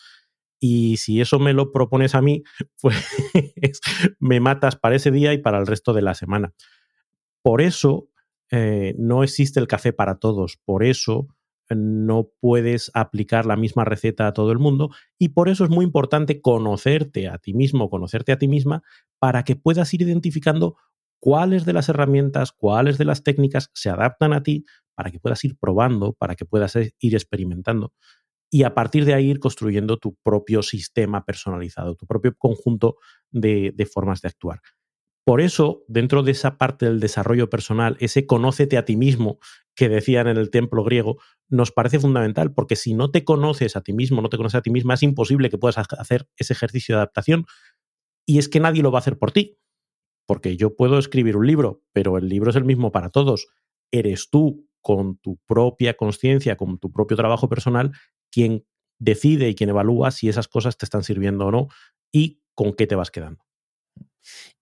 Y 0.63 0.97
si 0.97 1.19
eso 1.19 1.39
me 1.39 1.53
lo 1.53 1.71
propones 1.71 2.13
a 2.13 2.21
mí, 2.21 2.43
pues 2.81 3.81
me 4.19 4.39
matas 4.39 4.75
para 4.77 4.95
ese 4.95 5.11
día 5.11 5.33
y 5.33 5.39
para 5.39 5.57
el 5.57 5.65
resto 5.65 5.91
de 5.91 6.03
la 6.03 6.13
semana. 6.13 6.53
Por 7.41 7.61
eso 7.61 8.09
eh, 8.51 8.93
no 8.97 9.23
existe 9.23 9.59
el 9.59 9.67
café 9.67 9.91
para 9.91 10.19
todos. 10.19 10.57
Por 10.63 10.83
eso 10.83 11.27
no 11.69 12.29
puedes 12.39 12.91
aplicar 12.93 13.45
la 13.45 13.55
misma 13.55 13.85
receta 13.85 14.27
a 14.27 14.33
todo 14.33 14.51
el 14.51 14.59
mundo 14.59 14.91
y 15.17 15.29
por 15.29 15.49
eso 15.49 15.63
es 15.63 15.69
muy 15.69 15.85
importante 15.85 16.41
conocerte 16.41 17.27
a 17.27 17.39
ti 17.39 17.53
mismo, 17.53 17.89
conocerte 17.89 18.31
a 18.31 18.37
ti 18.37 18.47
misma, 18.47 18.83
para 19.19 19.43
que 19.43 19.55
puedas 19.55 19.91
ir 19.93 20.03
identificando 20.03 20.75
cuáles 21.19 21.65
de 21.65 21.73
las 21.73 21.89
herramientas, 21.89 22.51
cuáles 22.51 22.97
de 22.97 23.05
las 23.05 23.23
técnicas 23.23 23.71
se 23.73 23.89
adaptan 23.89 24.33
a 24.33 24.43
ti, 24.43 24.65
para 24.93 25.09
que 25.09 25.19
puedas 25.19 25.43
ir 25.45 25.57
probando, 25.57 26.13
para 26.13 26.35
que 26.35 26.45
puedas 26.45 26.75
ir 26.75 27.15
experimentando 27.15 27.93
y 28.53 28.63
a 28.63 28.75
partir 28.75 29.05
de 29.05 29.13
ahí 29.13 29.29
ir 29.29 29.39
construyendo 29.39 29.97
tu 29.97 30.15
propio 30.21 30.61
sistema 30.61 31.23
personalizado, 31.23 31.95
tu 31.95 32.05
propio 32.05 32.35
conjunto 32.37 32.97
de, 33.31 33.73
formas 33.91 34.21
de 34.21 34.27
actuar. 34.27 34.59
Por 35.23 35.39
eso, 35.39 35.83
dentro 35.87 36.21
de 36.21 36.33
esa 36.33 36.57
parte 36.57 36.85
del 36.85 36.99
desarrollo 36.99 37.49
personal, 37.49 37.95
ese 38.01 38.25
conócete 38.25 38.77
a 38.77 38.83
ti 38.83 38.97
mismo 38.97 39.39
que 39.73 39.87
decían 39.87 40.27
en 40.27 40.35
el 40.35 40.49
templo 40.49 40.83
griego, 40.83 41.17
nos 41.47 41.71
parece 41.71 41.99
fundamental, 41.99 42.53
porque 42.53 42.75
si 42.75 42.93
no 42.93 43.09
te 43.09 43.23
conoces 43.23 43.77
a 43.77 43.81
ti 43.81 43.93
mismo, 43.93 44.21
no 44.21 44.27
te 44.27 44.35
conoces 44.37 44.59
a 44.59 44.61
ti 44.61 44.69
misma, 44.69 44.95
es 44.95 45.03
imposible 45.03 45.49
que 45.49 45.57
puedas 45.57 45.77
hacer 45.77 46.27
ese 46.35 46.51
ejercicio 46.51 46.95
de 46.95 47.01
adaptación. 47.01 47.45
Y 48.25 48.37
es 48.37 48.49
que 48.49 48.59
nadie 48.59 48.83
lo 48.83 48.91
va 48.91 48.97
a 48.97 49.01
hacer 49.01 49.17
por 49.17 49.31
ti, 49.31 49.59
porque 50.27 50.57
yo 50.57 50.75
puedo 50.75 50.97
escribir 50.97 51.37
un 51.37 51.47
libro, 51.47 51.83
pero 51.93 52.17
el 52.17 52.27
libro 52.27 52.49
es 52.49 52.57
el 52.57 52.65
mismo 52.65 52.91
para 52.91 53.09
todos. 53.09 53.47
Eres 53.91 54.29
tú, 54.29 54.67
con 54.81 55.17
tu 55.17 55.37
propia 55.45 55.95
conciencia, 55.95 56.57
con 56.57 56.79
tu 56.79 56.91
propio 56.91 57.15
trabajo 57.15 57.47
personal, 57.47 57.91
quien 58.31 58.65
decide 58.99 59.49
y 59.49 59.55
quien 59.55 59.69
evalúa 59.69 60.11
si 60.11 60.29
esas 60.29 60.47
cosas 60.47 60.77
te 60.77 60.85
están 60.85 61.03
sirviendo 61.03 61.47
o 61.47 61.51
no 61.51 61.67
y 62.11 62.41
con 62.53 62.73
qué 62.73 62.87
te 62.87 62.95
vas 62.95 63.11
quedando. 63.11 63.43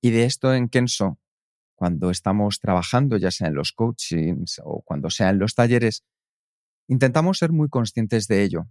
Y 0.01 0.11
de 0.11 0.25
esto 0.25 0.53
en 0.53 0.69
Kenso, 0.69 1.19
cuando 1.75 2.09
estamos 2.09 2.59
trabajando, 2.59 3.17
ya 3.17 3.31
sea 3.31 3.47
en 3.47 3.55
los 3.55 3.71
coachings 3.73 4.61
o 4.63 4.81
cuando 4.81 5.09
sea 5.09 5.29
en 5.29 5.39
los 5.39 5.55
talleres, 5.55 6.03
intentamos 6.87 7.37
ser 7.37 7.51
muy 7.51 7.69
conscientes 7.69 8.27
de 8.27 8.43
ello 8.43 8.67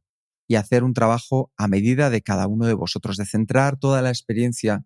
y 0.47 0.57
hacer 0.57 0.83
un 0.83 0.95
trabajo 0.95 1.53
a 1.57 1.69
medida 1.69 2.11
de 2.11 2.23
cada 2.23 2.47
uno 2.47 2.67
de 2.67 2.75
vosotros, 2.75 3.17
de 3.17 3.27
centrar 3.27 3.79
toda 3.79 4.03
la 4.03 4.09
experiencia 4.09 4.85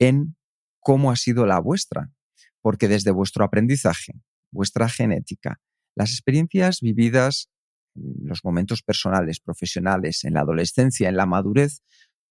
en 0.00 0.36
cómo 0.80 1.10
ha 1.10 1.16
sido 1.16 1.46
la 1.46 1.60
vuestra, 1.60 2.10
porque 2.60 2.88
desde 2.88 3.12
vuestro 3.12 3.44
aprendizaje, 3.44 4.14
vuestra 4.50 4.88
genética, 4.88 5.60
las 5.94 6.10
experiencias 6.10 6.80
vividas, 6.80 7.50
los 7.94 8.44
momentos 8.44 8.82
personales, 8.82 9.40
profesionales, 9.40 10.24
en 10.24 10.34
la 10.34 10.40
adolescencia, 10.40 11.08
en 11.08 11.16
la 11.16 11.26
madurez, 11.26 11.82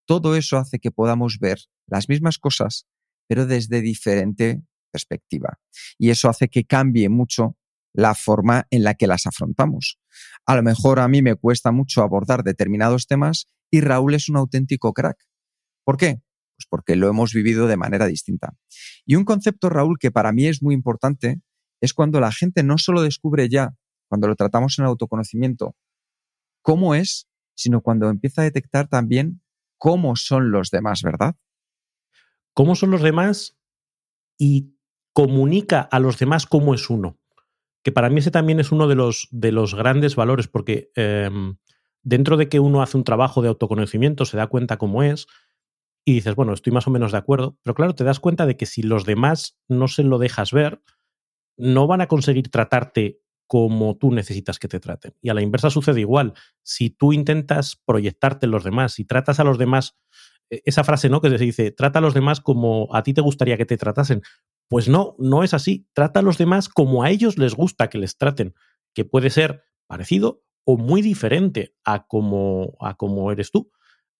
todo 0.05 0.35
eso 0.35 0.57
hace 0.57 0.79
que 0.79 0.91
podamos 0.91 1.37
ver 1.39 1.59
las 1.87 2.09
mismas 2.09 2.37
cosas, 2.37 2.87
pero 3.27 3.45
desde 3.45 3.81
diferente 3.81 4.63
perspectiva. 4.91 5.59
Y 5.97 6.09
eso 6.09 6.29
hace 6.29 6.47
que 6.49 6.65
cambie 6.65 7.09
mucho 7.09 7.57
la 7.93 8.15
forma 8.15 8.67
en 8.69 8.83
la 8.83 8.95
que 8.95 9.07
las 9.07 9.25
afrontamos. 9.25 9.99
A 10.45 10.55
lo 10.55 10.63
mejor 10.63 10.99
a 10.99 11.07
mí 11.07 11.21
me 11.21 11.35
cuesta 11.35 11.71
mucho 11.71 12.01
abordar 12.01 12.43
determinados 12.43 13.07
temas 13.07 13.47
y 13.71 13.81
Raúl 13.81 14.15
es 14.15 14.29
un 14.29 14.37
auténtico 14.37 14.93
crack. 14.93 15.17
¿Por 15.83 15.97
qué? 15.97 16.21
Pues 16.55 16.67
porque 16.69 16.95
lo 16.95 17.07
hemos 17.07 17.33
vivido 17.33 17.67
de 17.67 17.77
manera 17.77 18.05
distinta. 18.05 18.55
Y 19.05 19.15
un 19.15 19.25
concepto, 19.25 19.69
Raúl, 19.69 19.97
que 19.99 20.11
para 20.11 20.31
mí 20.31 20.47
es 20.47 20.61
muy 20.61 20.73
importante, 20.73 21.41
es 21.81 21.93
cuando 21.93 22.19
la 22.19 22.31
gente 22.31 22.63
no 22.63 22.77
solo 22.77 23.01
descubre 23.01 23.47
ya, 23.49 23.75
cuando 24.09 24.27
lo 24.27 24.35
tratamos 24.35 24.77
en 24.77 24.85
el 24.85 24.89
autoconocimiento, 24.89 25.75
cómo 26.61 26.95
es, 26.95 27.29
sino 27.55 27.81
cuando 27.81 28.09
empieza 28.09 28.41
a 28.41 28.45
detectar 28.45 28.87
también 28.87 29.41
cómo 29.77 30.15
son 30.15 30.51
los 30.51 30.71
demás, 30.71 31.01
¿verdad? 31.03 31.35
¿Cómo 32.53 32.75
son 32.75 32.91
los 32.91 33.01
demás? 33.01 33.57
Y 34.37 34.75
comunica 35.13 35.81
a 35.81 35.99
los 35.99 36.17
demás 36.17 36.45
cómo 36.45 36.73
es 36.73 36.89
uno. 36.89 37.17
Que 37.83 37.91
para 37.91 38.09
mí 38.09 38.19
ese 38.19 38.31
también 38.31 38.59
es 38.59 38.71
uno 38.71 38.87
de 38.87 38.95
los, 38.95 39.27
de 39.31 39.51
los 39.51 39.75
grandes 39.75 40.15
valores, 40.15 40.47
porque 40.47 40.91
em, 40.95 41.57
dentro 42.03 42.35
de 42.35 42.49
que 42.49 42.59
uno 42.59 42.81
hace 42.81 42.97
un 42.97 43.03
trabajo 43.03 43.41
de 43.41 43.47
autoconocimiento, 43.47 44.25
se 44.25 44.37
da 44.37 44.47
cuenta 44.47 44.77
cómo 44.77 45.03
es, 45.03 45.27
y 46.05 46.13
dices, 46.13 46.35
bueno, 46.35 46.53
estoy 46.53 46.73
más 46.73 46.87
o 46.87 46.91
menos 46.91 47.11
de 47.11 47.17
acuerdo, 47.17 47.57
pero 47.63 47.75
claro, 47.75 47.95
te 47.95 48.03
das 48.03 48.19
cuenta 48.19 48.45
de 48.45 48.57
que 48.57 48.65
si 48.65 48.81
los 48.81 49.05
demás 49.05 49.57
no 49.67 49.87
se 49.87 50.03
lo 50.03 50.17
dejas 50.17 50.51
ver, 50.51 50.81
no 51.57 51.87
van 51.87 52.01
a 52.01 52.07
conseguir 52.07 52.49
tratarte 52.49 53.21
como 53.49 53.97
tú 53.97 54.11
necesitas 54.11 54.59
que 54.59 54.67
te 54.67 54.79
traten. 54.79 55.15
Y 55.23 55.29
a 55.29 55.33
la 55.33 55.41
inversa 55.41 55.71
sucede 55.71 56.01
igual. 56.01 56.35
Si 56.61 56.91
tú 56.91 57.13
intentas 57.13 57.81
proyectarte 57.83 58.45
en 58.45 58.51
los 58.51 58.63
demás 58.63 58.99
y 58.99 59.05
tratas 59.05 59.39
a 59.39 59.43
los 59.43 59.57
demás, 59.57 59.97
e, 60.51 60.61
esa 60.65 60.83
frase, 60.83 61.09
¿no? 61.09 61.19
Que 61.19 61.31
se 61.31 61.43
dice, 61.43 61.71
trata 61.71 61.97
a 61.97 62.01
los 62.03 62.13
demás 62.13 62.41
como 62.41 62.87
a 62.93 63.01
ti 63.01 63.15
te 63.15 63.21
gustaría 63.21 63.57
que 63.57 63.65
te 63.65 63.75
tratasen. 63.75 64.21
Pues 64.67 64.87
no, 64.87 65.15
no 65.17 65.43
es 65.43 65.55
así. 65.55 65.87
Trata 65.93 66.19
a 66.19 66.21
los 66.21 66.37
demás 66.37 66.69
como 66.69 67.01
a 67.01 67.09
ellos 67.09 67.39
les 67.39 67.55
gusta 67.55 67.89
que 67.89 67.97
les 67.97 68.17
traten, 68.17 68.53
que 68.93 69.03
puede 69.03 69.31
ser 69.31 69.63
parecido 69.87 70.43
o 70.63 70.77
muy 70.77 71.01
diferente 71.01 71.75
a 71.83 72.05
como, 72.05 72.77
a 72.79 72.97
como 72.97 73.31
eres 73.31 73.49
tú. 73.49 73.71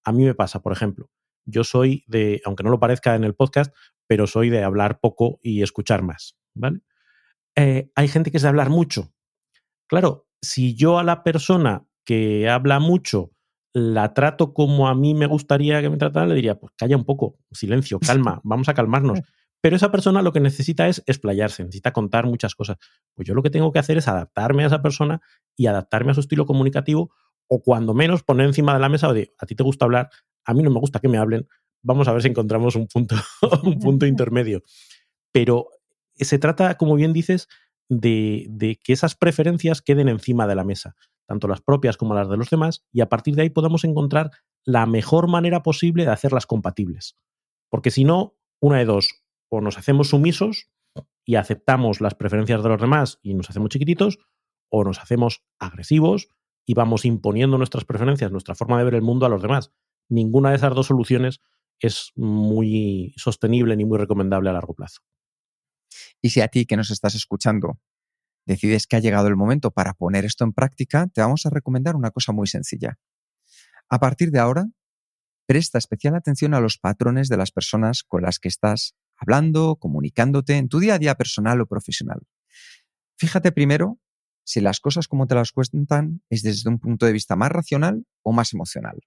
A 0.02 0.10
mí 0.10 0.24
me 0.24 0.34
pasa, 0.34 0.60
por 0.60 0.72
ejemplo, 0.72 1.08
yo 1.44 1.62
soy 1.62 2.02
de, 2.08 2.42
aunque 2.44 2.64
no 2.64 2.70
lo 2.70 2.80
parezca 2.80 3.14
en 3.14 3.22
el 3.22 3.36
podcast, 3.36 3.72
pero 4.08 4.26
soy 4.26 4.50
de 4.50 4.64
hablar 4.64 4.98
poco 4.98 5.38
y 5.40 5.62
escuchar 5.62 6.02
más, 6.02 6.36
¿vale? 6.52 6.80
Eh, 7.54 7.92
hay 7.94 8.08
gente 8.08 8.32
que 8.32 8.38
es 8.38 8.42
de 8.42 8.48
hablar 8.48 8.70
mucho 8.70 9.12
Claro, 9.90 10.28
si 10.40 10.76
yo 10.76 11.00
a 11.00 11.02
la 11.02 11.24
persona 11.24 11.84
que 12.04 12.48
habla 12.48 12.78
mucho 12.78 13.32
la 13.72 14.14
trato 14.14 14.54
como 14.54 14.88
a 14.88 14.94
mí 14.94 15.14
me 15.14 15.26
gustaría 15.26 15.82
que 15.82 15.90
me 15.90 15.96
tratara, 15.96 16.26
le 16.26 16.36
diría, 16.36 16.60
pues 16.60 16.72
calla 16.76 16.96
un 16.96 17.04
poco, 17.04 17.40
silencio, 17.50 17.98
calma, 18.06 18.40
vamos 18.44 18.68
a 18.68 18.74
calmarnos. 18.74 19.18
Pero 19.60 19.74
esa 19.74 19.90
persona 19.90 20.22
lo 20.22 20.32
que 20.32 20.38
necesita 20.38 20.86
es 20.86 21.02
explayarse, 21.06 21.64
necesita 21.64 21.92
contar 21.92 22.24
muchas 22.24 22.54
cosas. 22.54 22.78
Pues 23.14 23.26
yo 23.26 23.34
lo 23.34 23.42
que 23.42 23.50
tengo 23.50 23.72
que 23.72 23.80
hacer 23.80 23.98
es 23.98 24.06
adaptarme 24.06 24.62
a 24.62 24.68
esa 24.68 24.80
persona 24.80 25.20
y 25.56 25.66
adaptarme 25.66 26.12
a 26.12 26.14
su 26.14 26.20
estilo 26.20 26.46
comunicativo 26.46 27.10
o 27.48 27.60
cuando 27.60 27.92
menos 27.92 28.22
poner 28.22 28.46
encima 28.46 28.72
de 28.72 28.78
la 28.78 28.88
mesa, 28.88 29.12
de, 29.12 29.34
a 29.38 29.46
ti 29.46 29.56
te 29.56 29.64
gusta 29.64 29.86
hablar, 29.86 30.08
a 30.44 30.54
mí 30.54 30.62
no 30.62 30.70
me 30.70 30.78
gusta 30.78 31.00
que 31.00 31.08
me 31.08 31.18
hablen, 31.18 31.48
vamos 31.82 32.06
a 32.06 32.12
ver 32.12 32.22
si 32.22 32.28
encontramos 32.28 32.76
un 32.76 32.86
punto, 32.86 33.16
un 33.64 33.80
punto 33.80 34.06
intermedio. 34.06 34.62
Pero 35.32 35.68
se 36.14 36.38
trata, 36.38 36.76
como 36.76 36.94
bien 36.94 37.12
dices, 37.12 37.48
de, 37.90 38.78
que 38.82 38.92
esas 38.92 39.16
preferencias 39.16 39.82
queden 39.82 40.08
encima 40.08 40.46
de 40.46 40.54
la 40.54 40.64
mesa, 40.64 40.94
tanto 41.26 41.48
las 41.48 41.60
propias 41.60 41.96
como 41.96 42.14
las 42.14 42.30
de 42.30 42.36
los 42.36 42.48
demás, 42.48 42.86
y 42.92 43.02
a 43.02 43.08
partir 43.08 43.34
de 43.34 43.42
ahí 43.42 43.50
podamos 43.50 43.84
encontrar 43.84 44.30
la 44.64 44.86
mejor 44.86 45.28
manera 45.28 45.62
posible 45.62 46.04
de 46.04 46.12
hacerlas 46.12 46.46
compatibles. 46.46 47.16
Porque 47.68 47.90
si 47.90 48.04
no, 48.04 48.36
una 48.60 48.78
de 48.78 48.84
dos, 48.84 49.24
o 49.50 49.60
nos 49.60 49.76
hacemos 49.76 50.08
sumisos 50.08 50.70
y 51.24 51.34
aceptamos 51.34 52.00
las 52.00 52.14
preferencias 52.14 52.62
de 52.62 52.68
los 52.68 52.80
demás 52.80 53.18
y 53.22 53.34
nos 53.34 53.50
hacemos 53.50 53.70
chiquititos, 53.70 54.18
o 54.70 54.84
nos 54.84 55.00
hacemos 55.00 55.42
agresivos 55.58 56.28
y 56.64 56.74
vamos 56.74 57.04
imponiendo 57.04 57.58
nuestras 57.58 57.84
preferencias, 57.84 58.30
nuestra 58.30 58.54
forma 58.54 58.78
de 58.78 58.84
ver 58.84 58.94
el 58.94 59.02
mundo 59.02 59.26
a 59.26 59.28
los 59.28 59.42
demás. 59.42 59.72
Ninguna 60.08 60.50
de 60.50 60.56
esas 60.56 60.74
dos 60.74 60.86
soluciones 60.86 61.40
es 61.80 62.12
muy 62.14 63.12
sostenible 63.16 63.76
ni 63.76 63.84
muy 63.84 63.98
recomendable 63.98 64.50
a 64.50 64.52
largo 64.52 64.74
plazo. 64.74 65.00
Y 66.20 66.30
si 66.30 66.40
a 66.40 66.48
ti 66.48 66.66
que 66.66 66.76
nos 66.76 66.90
estás 66.90 67.14
escuchando 67.14 67.80
decides 68.46 68.86
que 68.86 68.96
ha 68.96 69.00
llegado 69.00 69.28
el 69.28 69.36
momento 69.36 69.70
para 69.70 69.94
poner 69.94 70.24
esto 70.24 70.44
en 70.44 70.52
práctica, 70.52 71.06
te 71.12 71.20
vamos 71.20 71.46
a 71.46 71.50
recomendar 71.50 71.96
una 71.96 72.10
cosa 72.10 72.32
muy 72.32 72.46
sencilla. 72.46 72.98
A 73.88 73.98
partir 73.98 74.30
de 74.30 74.38
ahora, 74.38 74.66
presta 75.46 75.78
especial 75.78 76.14
atención 76.14 76.54
a 76.54 76.60
los 76.60 76.78
patrones 76.78 77.28
de 77.28 77.36
las 77.36 77.50
personas 77.50 78.02
con 78.02 78.22
las 78.22 78.38
que 78.38 78.48
estás 78.48 78.94
hablando, 79.16 79.76
comunicándote 79.76 80.56
en 80.56 80.68
tu 80.68 80.78
día 80.78 80.94
a 80.94 80.98
día 80.98 81.14
personal 81.14 81.60
o 81.60 81.66
profesional. 81.66 82.20
Fíjate 83.16 83.52
primero 83.52 83.98
si 84.44 84.60
las 84.60 84.80
cosas 84.80 85.06
como 85.06 85.26
te 85.26 85.34
las 85.34 85.52
cuentan 85.52 86.22
es 86.30 86.42
desde 86.42 86.70
un 86.70 86.78
punto 86.78 87.06
de 87.06 87.12
vista 87.12 87.36
más 87.36 87.52
racional 87.52 88.06
o 88.22 88.32
más 88.32 88.52
emocional. 88.52 88.98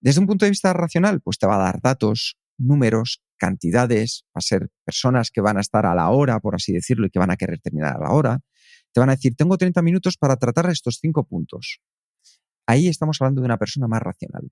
Desde 0.00 0.20
un 0.20 0.26
punto 0.26 0.44
de 0.44 0.50
vista 0.50 0.72
racional, 0.72 1.20
pues 1.20 1.38
te 1.38 1.46
va 1.46 1.56
a 1.56 1.64
dar 1.64 1.80
datos, 1.80 2.36
números, 2.58 3.22
cantidades, 3.38 4.24
va 4.28 4.38
a 4.38 4.40
ser 4.40 4.68
personas 4.84 5.30
que 5.30 5.40
van 5.40 5.58
a 5.58 5.60
estar 5.60 5.86
a 5.86 5.94
la 5.94 6.10
hora, 6.10 6.40
por 6.40 6.54
así 6.54 6.72
decirlo, 6.72 7.06
y 7.06 7.10
que 7.10 7.18
van 7.18 7.30
a 7.30 7.36
querer 7.36 7.60
terminar 7.60 7.96
a 7.96 8.00
la 8.00 8.10
hora. 8.10 8.40
Te 8.92 9.00
van 9.00 9.10
a 9.10 9.16
decir, 9.16 9.34
tengo 9.36 9.58
30 9.58 9.82
minutos 9.82 10.16
para 10.16 10.36
tratar 10.36 10.70
estos 10.70 10.98
cinco 11.00 11.26
puntos. 11.26 11.80
Ahí 12.66 12.88
estamos 12.88 13.18
hablando 13.20 13.42
de 13.42 13.46
una 13.46 13.58
persona 13.58 13.86
más 13.86 14.00
racional. 14.02 14.50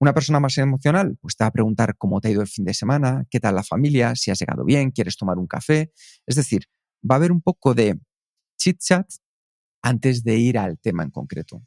Una 0.00 0.14
persona 0.14 0.40
más 0.40 0.56
emocional, 0.58 1.16
pues 1.20 1.36
te 1.36 1.44
va 1.44 1.48
a 1.48 1.52
preguntar 1.52 1.96
cómo 1.96 2.20
te 2.20 2.28
ha 2.28 2.30
ido 2.30 2.40
el 2.40 2.48
fin 2.48 2.64
de 2.64 2.72
semana, 2.72 3.26
qué 3.30 3.40
tal 3.40 3.56
la 3.56 3.64
familia, 3.64 4.14
si 4.14 4.30
has 4.30 4.38
llegado 4.38 4.64
bien, 4.64 4.90
quieres 4.92 5.16
tomar 5.16 5.38
un 5.38 5.46
café. 5.46 5.92
Es 6.26 6.36
decir, 6.36 6.66
va 7.08 7.16
a 7.16 7.18
haber 7.18 7.32
un 7.32 7.42
poco 7.42 7.74
de 7.74 7.98
chit 8.58 8.78
chat 8.80 9.10
antes 9.82 10.22
de 10.22 10.36
ir 10.36 10.58
al 10.58 10.78
tema 10.78 11.02
en 11.02 11.10
concreto. 11.10 11.62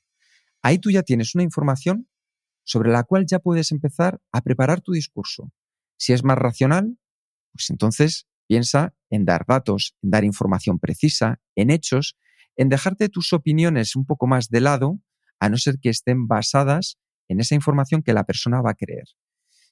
Ahí 0.61 0.79
tú 0.79 0.91
ya 0.91 1.03
tienes 1.03 1.35
una 1.35 1.43
información 1.43 2.07
sobre 2.63 2.91
la 2.91 3.03
cual 3.03 3.25
ya 3.25 3.39
puedes 3.39 3.71
empezar 3.71 4.19
a 4.31 4.41
preparar 4.41 4.81
tu 4.81 4.91
discurso. 4.91 5.51
Si 5.97 6.13
es 6.13 6.23
más 6.23 6.37
racional, 6.37 6.97
pues 7.53 7.69
entonces 7.69 8.27
Piensa 8.51 8.93
en 9.09 9.23
dar 9.23 9.45
datos, 9.47 9.95
en 10.01 10.09
dar 10.09 10.25
información 10.25 10.77
precisa, 10.77 11.39
en 11.55 11.69
hechos, 11.69 12.17
en 12.57 12.67
dejarte 12.67 13.07
tus 13.07 13.31
opiniones 13.31 13.95
un 13.95 14.05
poco 14.05 14.27
más 14.27 14.49
de 14.49 14.59
lado, 14.59 14.99
a 15.39 15.47
no 15.47 15.55
ser 15.55 15.75
que 15.81 15.87
estén 15.87 16.27
basadas 16.27 16.97
en 17.29 17.39
esa 17.39 17.55
información 17.55 18.03
que 18.03 18.11
la 18.11 18.25
persona 18.25 18.61
va 18.61 18.71
a 18.71 18.73
creer. 18.73 19.05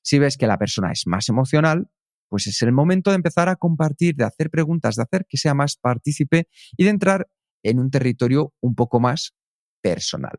Si 0.01 0.17
ves 0.17 0.38
que 0.38 0.48
la 0.48 0.58
persona 0.58 0.93
es 0.93 1.05
más 1.08 1.27
emocional, 1.27 1.89
pues 2.29 2.48
es 2.48 2.62
el 2.62 2.72
momento 2.72 3.10
de 3.10 3.17
empezar 3.17 3.50
a 3.50 3.58
compartir, 3.58 4.15
de 4.15 4.24
hacer 4.24 4.50
preguntas, 4.50 4.96
de 4.96 5.03
hacer 5.03 5.25
que 5.27 5.36
sea 5.36 5.53
más 5.53 5.75
partícipe 5.75 6.48
y 6.77 6.86
de 6.86 6.91
entrar 6.91 7.29
en 7.63 7.79
un 7.79 7.91
territorio 7.91 8.53
un 8.62 8.75
poco 8.75 9.01
más 9.01 9.36
personal. 9.81 10.38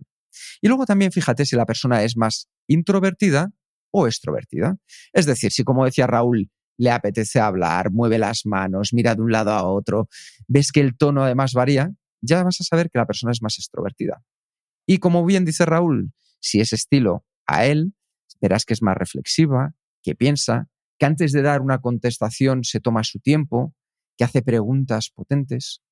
Y 0.61 0.69
luego 0.69 0.87
también 0.87 1.13
fíjate 1.13 1.45
si 1.45 1.57
la 1.57 1.67
persona 1.67 2.03
es 2.03 2.17
más 2.17 2.49
introvertida 2.67 3.51
o 3.91 4.07
extrovertida. 4.07 4.77
Es 5.13 5.27
decir, 5.27 5.53
si 5.53 5.65
como 5.65 5.85
decía 5.85 6.07
Raúl, 6.07 6.51
le 6.77 6.91
apetece 6.91 7.41
hablar, 7.41 7.91
mueve 7.93 8.19
las 8.19 8.47
manos, 8.47 8.93
mira 8.93 9.15
de 9.15 9.23
un 9.23 9.33
lado 9.33 9.51
a 9.51 9.65
otro, 9.65 10.09
ves 10.49 10.73
que 10.73 10.81
el 10.81 10.97
tono 10.97 11.25
además 11.25 11.53
varía, 11.53 11.91
ya 12.23 12.43
vas 12.43 12.61
a 12.61 12.65
saber 12.65 12.91
que 12.91 12.99
la 12.99 13.07
persona 13.07 13.33
es 13.33 13.43
más 13.43 13.59
extrovertida. 13.59 14.23
Y 14.87 14.99
como 14.99 15.25
bien 15.25 15.45
dice 15.45 15.67
Raúl, 15.67 16.13
si 16.41 16.61
ese 16.61 16.77
estilo 16.77 17.25
a 17.47 17.67
él, 17.67 17.93
verás 18.41 18.65
que 18.65 18.75
es 18.75 18.83
más 18.83 18.97
reflexiva, 18.97 19.75
que 20.03 20.15
piensa, 20.15 20.69
que 20.99 21.07
antes 21.07 21.33
de 21.33 21.43
dar 21.43 21.61
una 21.61 21.81
contestación 21.81 22.65
se 22.65 22.81
toma 22.81 23.05
su 23.05 23.19
tiempo, 23.21 23.75
que 24.17 24.25
hace 24.25 24.43
preguntas 24.43 25.11
potentes. 25.15 25.83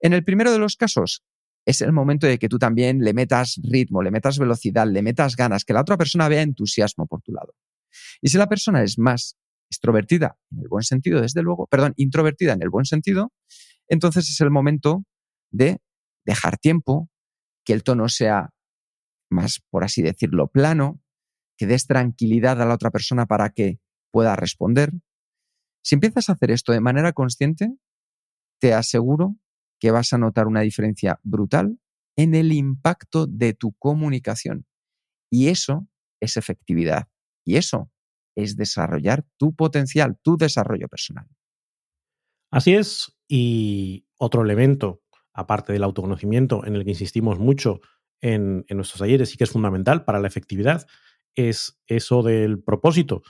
En 0.00 0.12
el 0.12 0.24
primero 0.24 0.52
de 0.52 0.58
los 0.58 0.76
casos, 0.76 1.24
es 1.68 1.82
el 1.82 1.92
momento 1.92 2.26
de 2.26 2.38
que 2.38 2.48
tú 2.48 2.58
también 2.58 3.00
le 3.04 3.12
metas 3.12 3.60
ritmo, 3.62 4.02
le 4.02 4.10
metas 4.10 4.38
velocidad, 4.38 4.86
le 4.86 5.02
metas 5.02 5.36
ganas, 5.36 5.66
que 5.66 5.74
la 5.74 5.82
otra 5.82 5.98
persona 5.98 6.26
vea 6.26 6.40
entusiasmo 6.40 7.06
por 7.06 7.20
tu 7.20 7.30
lado. 7.32 7.54
Y 8.22 8.30
si 8.30 8.38
la 8.38 8.48
persona 8.48 8.82
es 8.82 8.98
más 8.98 9.36
extrovertida, 9.70 10.38
en 10.50 10.62
el 10.62 10.68
buen 10.68 10.82
sentido, 10.82 11.20
desde 11.20 11.42
luego, 11.42 11.66
perdón, 11.66 11.92
introvertida 11.98 12.54
en 12.54 12.62
el 12.62 12.70
buen 12.70 12.86
sentido, 12.86 13.34
entonces 13.86 14.30
es 14.30 14.40
el 14.40 14.50
momento 14.50 15.04
de 15.50 15.82
dejar 16.24 16.56
tiempo, 16.56 17.10
que 17.66 17.74
el 17.74 17.82
tono 17.82 18.08
sea 18.08 18.48
más, 19.30 19.60
por 19.68 19.84
así 19.84 20.00
decirlo, 20.00 20.48
plano, 20.48 21.02
que 21.58 21.66
des 21.66 21.86
tranquilidad 21.86 22.62
a 22.62 22.64
la 22.64 22.72
otra 22.72 22.90
persona 22.90 23.26
para 23.26 23.50
que 23.50 23.78
pueda 24.10 24.36
responder. 24.36 24.90
Si 25.84 25.96
empiezas 25.96 26.30
a 26.30 26.32
hacer 26.32 26.50
esto 26.50 26.72
de 26.72 26.80
manera 26.80 27.12
consciente, 27.12 27.74
te 28.58 28.72
aseguro 28.72 29.36
que 29.78 29.90
vas 29.90 30.12
a 30.12 30.18
notar 30.18 30.46
una 30.46 30.60
diferencia 30.60 31.20
brutal 31.22 31.78
en 32.16 32.34
el 32.34 32.52
impacto 32.52 33.26
de 33.26 33.54
tu 33.54 33.72
comunicación. 33.74 34.66
Y 35.30 35.48
eso 35.48 35.86
es 36.20 36.36
efectividad. 36.36 37.08
Y 37.44 37.56
eso 37.56 37.90
es 38.36 38.56
desarrollar 38.56 39.24
tu 39.36 39.54
potencial, 39.54 40.18
tu 40.22 40.36
desarrollo 40.36 40.88
personal. 40.88 41.26
Así 42.50 42.74
es. 42.74 43.16
Y 43.28 44.06
otro 44.16 44.42
elemento, 44.42 45.02
aparte 45.32 45.72
del 45.72 45.84
autoconocimiento, 45.84 46.66
en 46.66 46.74
el 46.76 46.84
que 46.84 46.90
insistimos 46.90 47.38
mucho 47.38 47.80
en, 48.20 48.64
nuestros 48.70 48.98
talleres 48.98 49.32
y 49.32 49.36
que 49.36 49.44
es 49.44 49.50
fundamental 49.50 50.04
para 50.04 50.18
la 50.18 50.28
efectividad, 50.28 50.86
es 51.34 51.80
eso 51.86 52.22
del 52.22 52.62
propósito. 52.62 53.22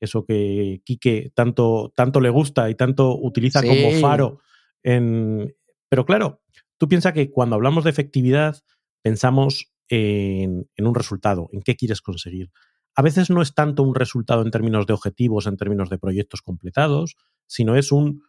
Eso 0.00 0.24
que 0.24 0.80
Quique 0.84 1.32
tanto, 1.34 1.92
tanto 1.96 2.20
le 2.20 2.30
gusta 2.30 2.70
y 2.70 2.76
tanto 2.76 3.18
utiliza 3.18 3.62
como 3.62 3.90
faro 4.00 4.38
en, 4.84 5.52
pero 5.88 6.04
claro, 6.04 6.42
tú 6.78 6.88
piensas 6.88 7.12
que 7.12 7.30
cuando 7.30 7.56
hablamos 7.56 7.84
de 7.84 7.90
efectividad 7.90 8.62
pensamos 9.02 9.72
en, 9.88 10.68
un 10.78 10.94
resultado, 10.94 11.48
en 11.52 11.62
qué 11.62 11.76
quieres 11.76 12.02
conseguir. 12.02 12.50
A 12.94 13.02
veces 13.02 13.30
no 13.30 13.42
es 13.42 13.54
tanto 13.54 13.82
un 13.82 13.94
resultado 13.94 14.42
en 14.42 14.50
términos 14.50 14.86
de 14.86 14.92
objetivos, 14.92 15.46
en 15.46 15.56
términos 15.56 15.88
de 15.88 15.98
proyectos 15.98 16.42
completados, 16.42 17.16
sino 17.46 17.76
es 17.76 17.92
un, 17.92 18.22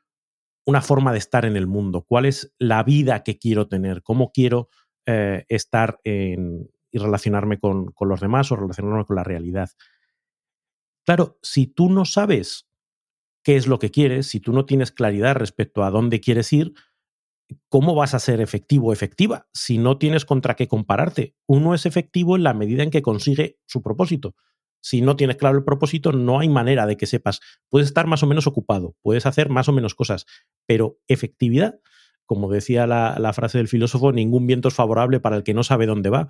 una 0.66 0.82
forma 0.82 1.12
de 1.12 1.18
estar 1.18 1.46
en 1.46 1.56
el 1.56 1.68
mundo. 1.68 2.06
¿Cuál 2.08 2.26
es 2.26 2.54
la 2.60 2.84
vida 2.84 3.24
que 3.24 3.38
quiero 3.38 3.68
tener? 3.68 4.04
¿Cómo 4.04 4.32
quiero 4.32 4.70
eh, 5.06 5.46
estar 5.50 6.00
en, 6.04 6.70
y 6.92 7.00
relacionarme 7.00 7.60
con, 7.60 7.92
con 7.92 8.10
los 8.10 8.22
demás 8.22 8.52
o 8.52 8.56
relacionarme 8.56 9.06
con 9.06 9.16
la 9.16 9.24
realidad? 9.24 9.70
Claro, 11.06 11.40
si 11.42 11.66
tú 11.66 11.90
no 11.90 12.06
sabes 12.06 12.70
qué 13.44 13.56
es 13.56 13.66
lo 13.66 13.80
que 13.80 13.90
quieres, 13.90 14.28
si 14.28 14.40
tú 14.40 14.54
no 14.54 14.66
tienes 14.66 14.92
claridad 14.92 15.36
respecto 15.36 15.84
a 15.84 15.90
dónde 15.90 16.20
quieres 16.20 16.54
ir, 16.54 16.74
¿cómo 17.68 17.96
vas 17.96 18.14
a 18.14 18.20
ser 18.20 18.42
efectivo 18.42 18.88
o 18.88 18.94
efectiva 18.94 19.48
si 19.54 19.78
no 19.78 19.98
tienes 19.98 20.26
contra 20.26 20.56
qué 20.56 20.68
compararte? 20.68 21.36
Uno 21.48 21.74
es 21.74 21.86
efectivo 21.86 22.36
en 22.36 22.44
la 22.44 22.54
medida 22.54 22.84
en 22.84 22.92
que 22.92 23.02
consigue 23.02 23.58
su 23.66 23.82
propósito. 23.82 24.36
Si 24.82 25.02
no 25.02 25.16
tienes 25.16 25.36
claro 25.36 25.58
el 25.58 25.66
propósito, 25.66 26.14
no 26.14 26.40
hay 26.40 26.48
manera 26.48 26.86
de 26.86 26.96
que 26.96 27.06
sepas. 27.06 27.42
Puedes 27.70 27.88
estar 27.90 28.08
más 28.08 28.24
o 28.24 28.28
menos 28.28 28.48
ocupado, 28.48 28.96
puedes 29.02 29.26
hacer 29.26 29.50
más 29.50 29.68
o 29.68 29.74
menos 29.74 29.94
cosas, 29.94 30.26
pero 30.66 31.00
efectividad, 31.08 31.80
como 32.26 32.50
decía 32.50 32.88
la, 32.88 33.18
la 33.20 33.34
frase 33.34 33.58
del 33.58 33.68
filósofo, 33.68 34.12
ningún 34.12 34.48
viento 34.48 34.70
es 34.70 34.76
favorable 34.76 35.20
para 35.20 35.36
el 35.36 35.44
que 35.44 35.54
no 35.54 35.64
sabe 35.64 35.86
dónde 35.86 36.10
va. 36.10 36.28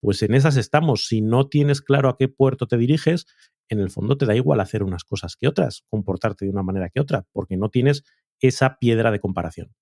Pues 0.00 0.22
en 0.22 0.34
esas 0.34 0.56
estamos. 0.56 1.06
Si 1.06 1.22
no 1.22 1.48
tienes 1.48 1.80
claro 1.80 2.08
a 2.08 2.16
qué 2.18 2.28
puerto 2.28 2.66
te 2.66 2.76
diriges, 2.76 3.26
en 3.68 3.78
el 3.78 3.90
fondo 3.90 4.18
te 4.18 4.26
da 4.26 4.34
igual 4.34 4.60
hacer 4.60 4.82
unas 4.82 5.04
cosas 5.04 5.36
que 5.36 5.48
otras, 5.48 5.84
comportarte 5.88 6.44
de 6.44 6.50
una 6.50 6.62
manera 6.62 6.90
que 6.90 7.00
otra, 7.00 7.26
porque 7.32 7.56
no 7.56 7.70
tienes 7.70 8.04
esa 8.40 8.78
piedra 8.78 9.10
de 9.10 9.20
comparación. 9.20 9.72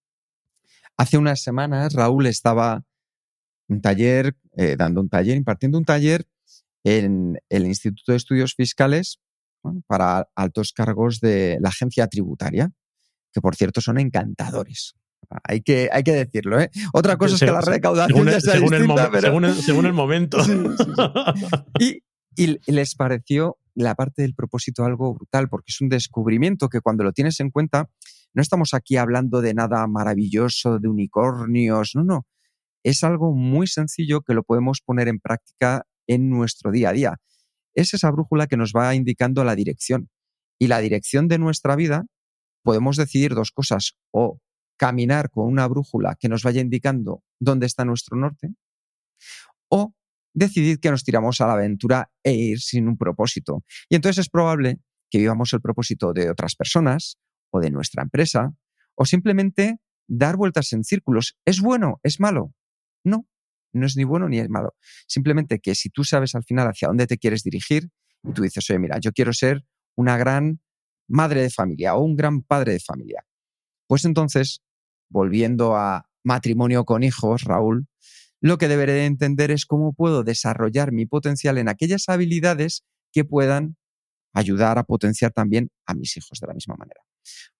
Hace 0.96 1.18
unas 1.18 1.42
semanas 1.42 1.94
Raúl 1.94 2.26
estaba 2.26 2.84
un 3.68 3.80
taller, 3.80 4.36
eh, 4.56 4.76
dando 4.76 5.00
un 5.00 5.08
taller, 5.08 5.36
impartiendo 5.36 5.78
un 5.78 5.84
taller 5.84 6.26
en 6.84 7.38
el 7.48 7.66
Instituto 7.66 8.12
de 8.12 8.18
Estudios 8.18 8.54
Fiscales 8.54 9.20
para 9.86 10.28
altos 10.34 10.72
cargos 10.72 11.20
de 11.20 11.58
la 11.60 11.68
agencia 11.68 12.06
tributaria, 12.08 12.70
que 13.32 13.40
por 13.40 13.56
cierto 13.56 13.80
son 13.80 13.98
encantadores. 13.98 14.94
Hay 15.44 15.62
que, 15.62 15.88
hay 15.92 16.02
que 16.02 16.12
decirlo, 16.12 16.60
¿eh? 16.60 16.70
Otra 16.92 17.16
cosa 17.16 17.36
es 17.36 17.40
que 17.40 17.46
la 17.46 17.60
recaudación 17.60 18.26
ya 18.26 18.40
sea 18.40 18.54
según, 18.54 18.70
distinta, 18.70 19.06
el 19.06 19.20
según, 19.20 19.44
el, 19.44 19.54
según, 19.54 19.86
el, 19.86 19.92
momento. 19.92 20.38
y, 21.78 22.02
y 22.36 22.58
les 22.70 22.94
pareció 22.96 23.56
la 23.74 23.94
parte 23.94 24.22
del 24.22 24.34
propósito 24.34 24.84
algo 24.84 25.14
brutal, 25.14 25.48
porque 25.48 25.70
es 25.70 25.80
un 25.80 25.88
descubrimiento 25.88 26.68
que 26.68 26.80
cuando 26.80 27.04
lo 27.04 27.12
tienes 27.12 27.40
en 27.40 27.50
cuenta, 27.50 27.88
no 28.34 28.42
estamos 28.42 28.74
aquí 28.74 28.96
hablando 28.96 29.40
de 29.40 29.54
nada 29.54 29.86
maravilloso, 29.86 30.78
de 30.78 30.88
unicornios, 30.88 31.92
no, 31.94 32.04
no. 32.04 32.26
Es 32.84 33.04
algo 33.04 33.34
muy 33.34 33.66
sencillo 33.66 34.22
que 34.22 34.34
lo 34.34 34.42
podemos 34.42 34.80
poner 34.84 35.08
en 35.08 35.20
práctica 35.20 35.84
en 36.06 36.30
nuestro 36.30 36.70
día 36.70 36.90
a 36.90 36.92
día. 36.92 37.16
Es 37.74 37.94
esa 37.94 38.10
brújula 38.10 38.46
que 38.46 38.56
nos 38.56 38.72
va 38.72 38.94
indicando 38.94 39.44
la 39.44 39.54
dirección. 39.54 40.10
Y 40.58 40.68
la 40.68 40.80
dirección 40.80 41.28
de 41.28 41.38
nuestra 41.38 41.76
vida, 41.76 42.04
podemos 42.62 42.96
decidir 42.96 43.34
dos 43.34 43.50
cosas, 43.50 43.92
o 44.10 44.38
caminar 44.76 45.30
con 45.30 45.46
una 45.46 45.66
brújula 45.68 46.16
que 46.18 46.28
nos 46.28 46.42
vaya 46.42 46.60
indicando 46.60 47.22
dónde 47.40 47.66
está 47.66 47.84
nuestro 47.84 48.16
norte, 48.16 48.54
o 49.68 49.94
decidir 50.34 50.80
que 50.80 50.90
nos 50.90 51.04
tiramos 51.04 51.40
a 51.40 51.46
la 51.46 51.54
aventura 51.54 52.10
e 52.22 52.32
ir 52.32 52.60
sin 52.60 52.88
un 52.88 52.96
propósito. 52.96 53.64
Y 53.88 53.96
entonces 53.96 54.26
es 54.26 54.28
probable 54.28 54.78
que 55.10 55.18
vivamos 55.18 55.52
el 55.52 55.60
propósito 55.60 56.12
de 56.12 56.30
otras 56.30 56.56
personas 56.56 57.18
o 57.52 57.60
de 57.60 57.70
nuestra 57.70 58.02
empresa, 58.02 58.52
o 58.94 59.04
simplemente 59.04 59.76
dar 60.08 60.36
vueltas 60.36 60.72
en 60.72 60.84
círculos. 60.84 61.36
¿Es 61.44 61.60
bueno? 61.60 62.00
¿Es 62.02 62.18
malo? 62.18 62.54
No, 63.04 63.26
no 63.72 63.86
es 63.86 63.96
ni 63.96 64.04
bueno 64.04 64.28
ni 64.28 64.38
es 64.38 64.48
malo. 64.48 64.74
Simplemente 65.06 65.60
que 65.60 65.74
si 65.74 65.90
tú 65.90 66.04
sabes 66.04 66.34
al 66.34 66.44
final 66.44 66.68
hacia 66.68 66.88
dónde 66.88 67.06
te 67.06 67.18
quieres 67.18 67.42
dirigir 67.42 67.90
y 68.22 68.32
tú 68.32 68.42
dices, 68.42 68.68
oye, 68.70 68.78
mira, 68.78 68.98
yo 68.98 69.12
quiero 69.12 69.32
ser 69.32 69.64
una 69.94 70.16
gran 70.16 70.60
madre 71.08 71.42
de 71.42 71.50
familia 71.50 71.94
o 71.94 72.02
un 72.02 72.16
gran 72.16 72.42
padre 72.42 72.72
de 72.72 72.80
familia, 72.80 73.24
pues 73.86 74.04
entonces, 74.04 74.62
volviendo 75.10 75.76
a 75.76 76.08
matrimonio 76.24 76.84
con 76.84 77.02
hijos, 77.02 77.42
Raúl, 77.44 77.86
lo 78.40 78.58
que 78.58 78.68
deberé 78.68 78.92
de 78.92 79.06
entender 79.06 79.50
es 79.50 79.66
cómo 79.66 79.92
puedo 79.92 80.24
desarrollar 80.24 80.92
mi 80.92 81.06
potencial 81.06 81.58
en 81.58 81.68
aquellas 81.68 82.08
habilidades 82.08 82.84
que 83.12 83.24
puedan 83.24 83.76
ayudar 84.32 84.78
a 84.78 84.84
potenciar 84.84 85.32
también 85.32 85.70
a 85.86 85.94
mis 85.94 86.16
hijos 86.16 86.40
de 86.40 86.46
la 86.46 86.54
misma 86.54 86.76
manera. 86.76 87.02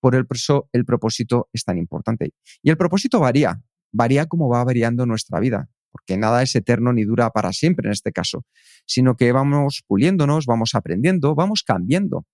Por 0.01 0.27
eso 0.31 0.68
el 0.72 0.85
propósito 0.85 1.48
es 1.53 1.64
tan 1.64 1.79
importante. 1.79 2.31
Y 2.62 2.70
el 2.70 2.77
propósito 2.77 3.20
varía, 3.20 3.62
varía 3.92 4.27
como 4.27 4.48
va 4.48 4.64
variando 4.64 5.07
nuestra 5.07 5.40
vida, 5.40 5.68
porque 5.90 6.16
nada 6.16 6.42
es 6.42 6.55
eterno 6.55 6.92
ni 6.92 7.05
dura 7.05 7.31
para 7.31 7.53
siempre 7.53 7.88
en 7.88 7.92
este 7.92 8.12
caso, 8.12 8.44
sino 8.87 9.16
que 9.16 9.33
vamos 9.33 9.83
puliéndonos, 9.87 10.46
vamos 10.46 10.75
aprendiendo, 10.75 11.35
vamos 11.35 11.62
cambiando. 11.62 12.27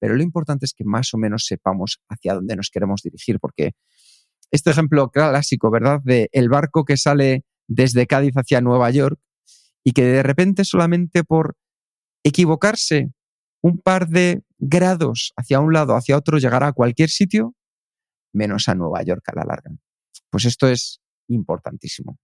Pero 0.00 0.16
lo 0.16 0.22
importante 0.22 0.66
es 0.66 0.74
que 0.74 0.84
más 0.84 1.14
o 1.14 1.18
menos 1.18 1.46
sepamos 1.46 2.00
hacia 2.08 2.34
dónde 2.34 2.56
nos 2.56 2.70
queremos 2.70 3.02
dirigir, 3.02 3.38
porque 3.40 3.72
este 4.50 4.70
ejemplo 4.70 5.10
clásico, 5.10 5.70
¿verdad? 5.70 6.00
De 6.04 6.28
el 6.32 6.48
barco 6.48 6.84
que 6.84 6.96
sale 6.96 7.44
desde 7.66 8.06
Cádiz 8.06 8.34
hacia 8.34 8.60
Nueva 8.60 8.90
York 8.90 9.18
y 9.82 9.92
que 9.92 10.04
de 10.04 10.22
repente 10.22 10.64
solamente 10.64 11.24
por 11.24 11.56
equivocarse 12.22 13.10
un 13.62 13.78
par 13.78 14.08
de 14.08 14.42
grados 14.64 15.32
hacia 15.36 15.60
un 15.60 15.72
lado, 15.72 15.94
hacia 15.94 16.16
otro, 16.16 16.38
llegará 16.38 16.68
a 16.68 16.72
cualquier 16.72 17.10
sitio, 17.10 17.54
menos 18.32 18.68
a 18.68 18.74
Nueva 18.74 19.02
York 19.02 19.22
a 19.28 19.36
la 19.36 19.44
larga. 19.44 19.70
Pues 20.30 20.46
esto 20.46 20.66
es 20.68 21.00
importantísimo. 21.28 22.18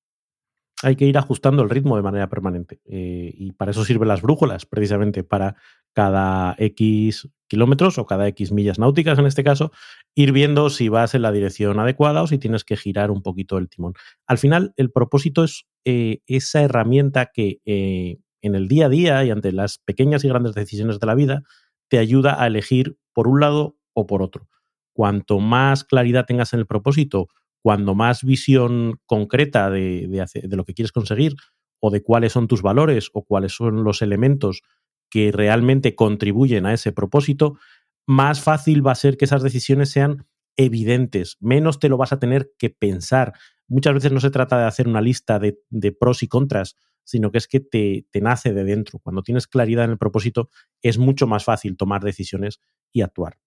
hay 0.82 0.96
que 0.96 1.04
ir 1.04 1.18
ajustando 1.18 1.62
el 1.62 1.68
ritmo 1.68 1.96
de 1.96 2.02
manera 2.02 2.30
permanente. 2.30 2.80
Eh, 2.86 3.34
y 3.36 3.52
para 3.52 3.72
eso 3.72 3.84
sirven 3.84 4.08
las 4.08 4.22
brújulas, 4.22 4.64
precisamente 4.64 5.22
para 5.22 5.56
cada 5.92 6.54
X 6.58 7.28
kilómetros 7.48 7.98
o 7.98 8.06
cada 8.06 8.26
X 8.28 8.50
millas 8.50 8.78
náuticas 8.78 9.18
en 9.18 9.26
este 9.26 9.44
caso, 9.44 9.72
ir 10.14 10.32
viendo 10.32 10.70
si 10.70 10.88
vas 10.88 11.14
en 11.14 11.20
la 11.20 11.32
dirección 11.32 11.78
adecuada 11.78 12.22
o 12.22 12.26
si 12.26 12.38
tienes 12.38 12.64
que 12.64 12.78
girar 12.78 13.10
un 13.10 13.22
poquito 13.22 13.58
el 13.58 13.68
timón. 13.68 13.92
Al 14.26 14.38
final, 14.38 14.72
el 14.76 14.90
propósito 14.90 15.44
es 15.44 15.66
eh, 15.84 16.20
esa 16.26 16.62
herramienta 16.62 17.26
que 17.26 17.60
eh, 17.66 18.16
en 18.40 18.54
el 18.54 18.66
día 18.66 18.86
a 18.86 18.88
día 18.88 19.24
y 19.24 19.30
ante 19.30 19.52
las 19.52 19.78
pequeñas 19.78 20.24
y 20.24 20.28
grandes 20.28 20.54
decisiones 20.54 20.98
de 20.98 21.06
la 21.06 21.14
vida 21.14 21.42
te 21.90 21.98
ayuda 21.98 22.42
a 22.42 22.46
elegir 22.46 22.96
por 23.12 23.28
un 23.28 23.40
lado 23.40 23.76
o 23.92 24.06
por 24.06 24.22
otro. 24.22 24.48
Cuanto 24.94 25.40
más 25.40 25.84
claridad 25.84 26.24
tengas 26.24 26.54
en 26.54 26.60
el 26.60 26.66
propósito, 26.66 27.28
cuando 27.62 27.94
más 27.94 28.24
visión 28.24 29.00
concreta 29.06 29.68
de, 29.70 30.08
lo 30.50 30.64
que 30.64 30.72
quieres 30.72 30.92
conseguir 30.92 31.34
o 31.80 31.90
de 31.90 32.02
cuáles 32.02 32.32
son 32.32 32.48
tus 32.48 32.62
valores 32.62 33.10
o 33.12 33.24
cuáles 33.24 33.52
son 33.52 33.84
los 33.84 34.02
elementos 34.02 34.62
que 35.10 35.32
realmente 35.32 35.94
contribuyen 35.94 36.64
a 36.64 36.72
ese 36.72 36.92
propósito, 36.92 37.58
más 38.06 38.40
fácil 38.40 38.86
va 38.86 38.92
a 38.92 38.96
ser 38.96 39.16
que 39.16 39.24
esas 39.24 39.42
decisiones 39.42 39.90
sean 39.90 40.26
evidentes, 40.56 41.36
menos 41.40 41.80
te 41.80 41.88
lo 41.88 41.96
vas 41.96 42.12
a 42.12 42.18
tener 42.18 42.52
que 42.56 42.70
pensar. 42.70 43.32
Muchas 43.66 43.94
veces 43.94 44.12
no 44.12 44.20
se 44.20 44.30
trata 44.30 44.58
de 44.58 44.66
hacer 44.66 44.86
una 44.86 45.00
lista 45.00 45.38
de, 45.38 45.56
pros 45.98 46.22
y 46.22 46.28
contras, 46.28 46.76
sino 47.04 47.30
que 47.30 47.38
es 47.38 47.48
que 47.48 47.60
te, 47.60 48.06
te, 48.10 48.20
nace 48.20 48.52
de 48.52 48.64
dentro. 48.64 48.98
Cuando 48.98 49.22
tienes 49.22 49.46
claridad 49.46 49.84
en 49.84 49.92
el 49.92 49.98
propósito, 49.98 50.50
es 50.82 50.98
mucho 50.98 51.26
más 51.26 51.44
fácil 51.44 51.76
tomar 51.76 52.02
decisiones 52.02 52.60
y 52.92 53.02
actuar. 53.02 53.38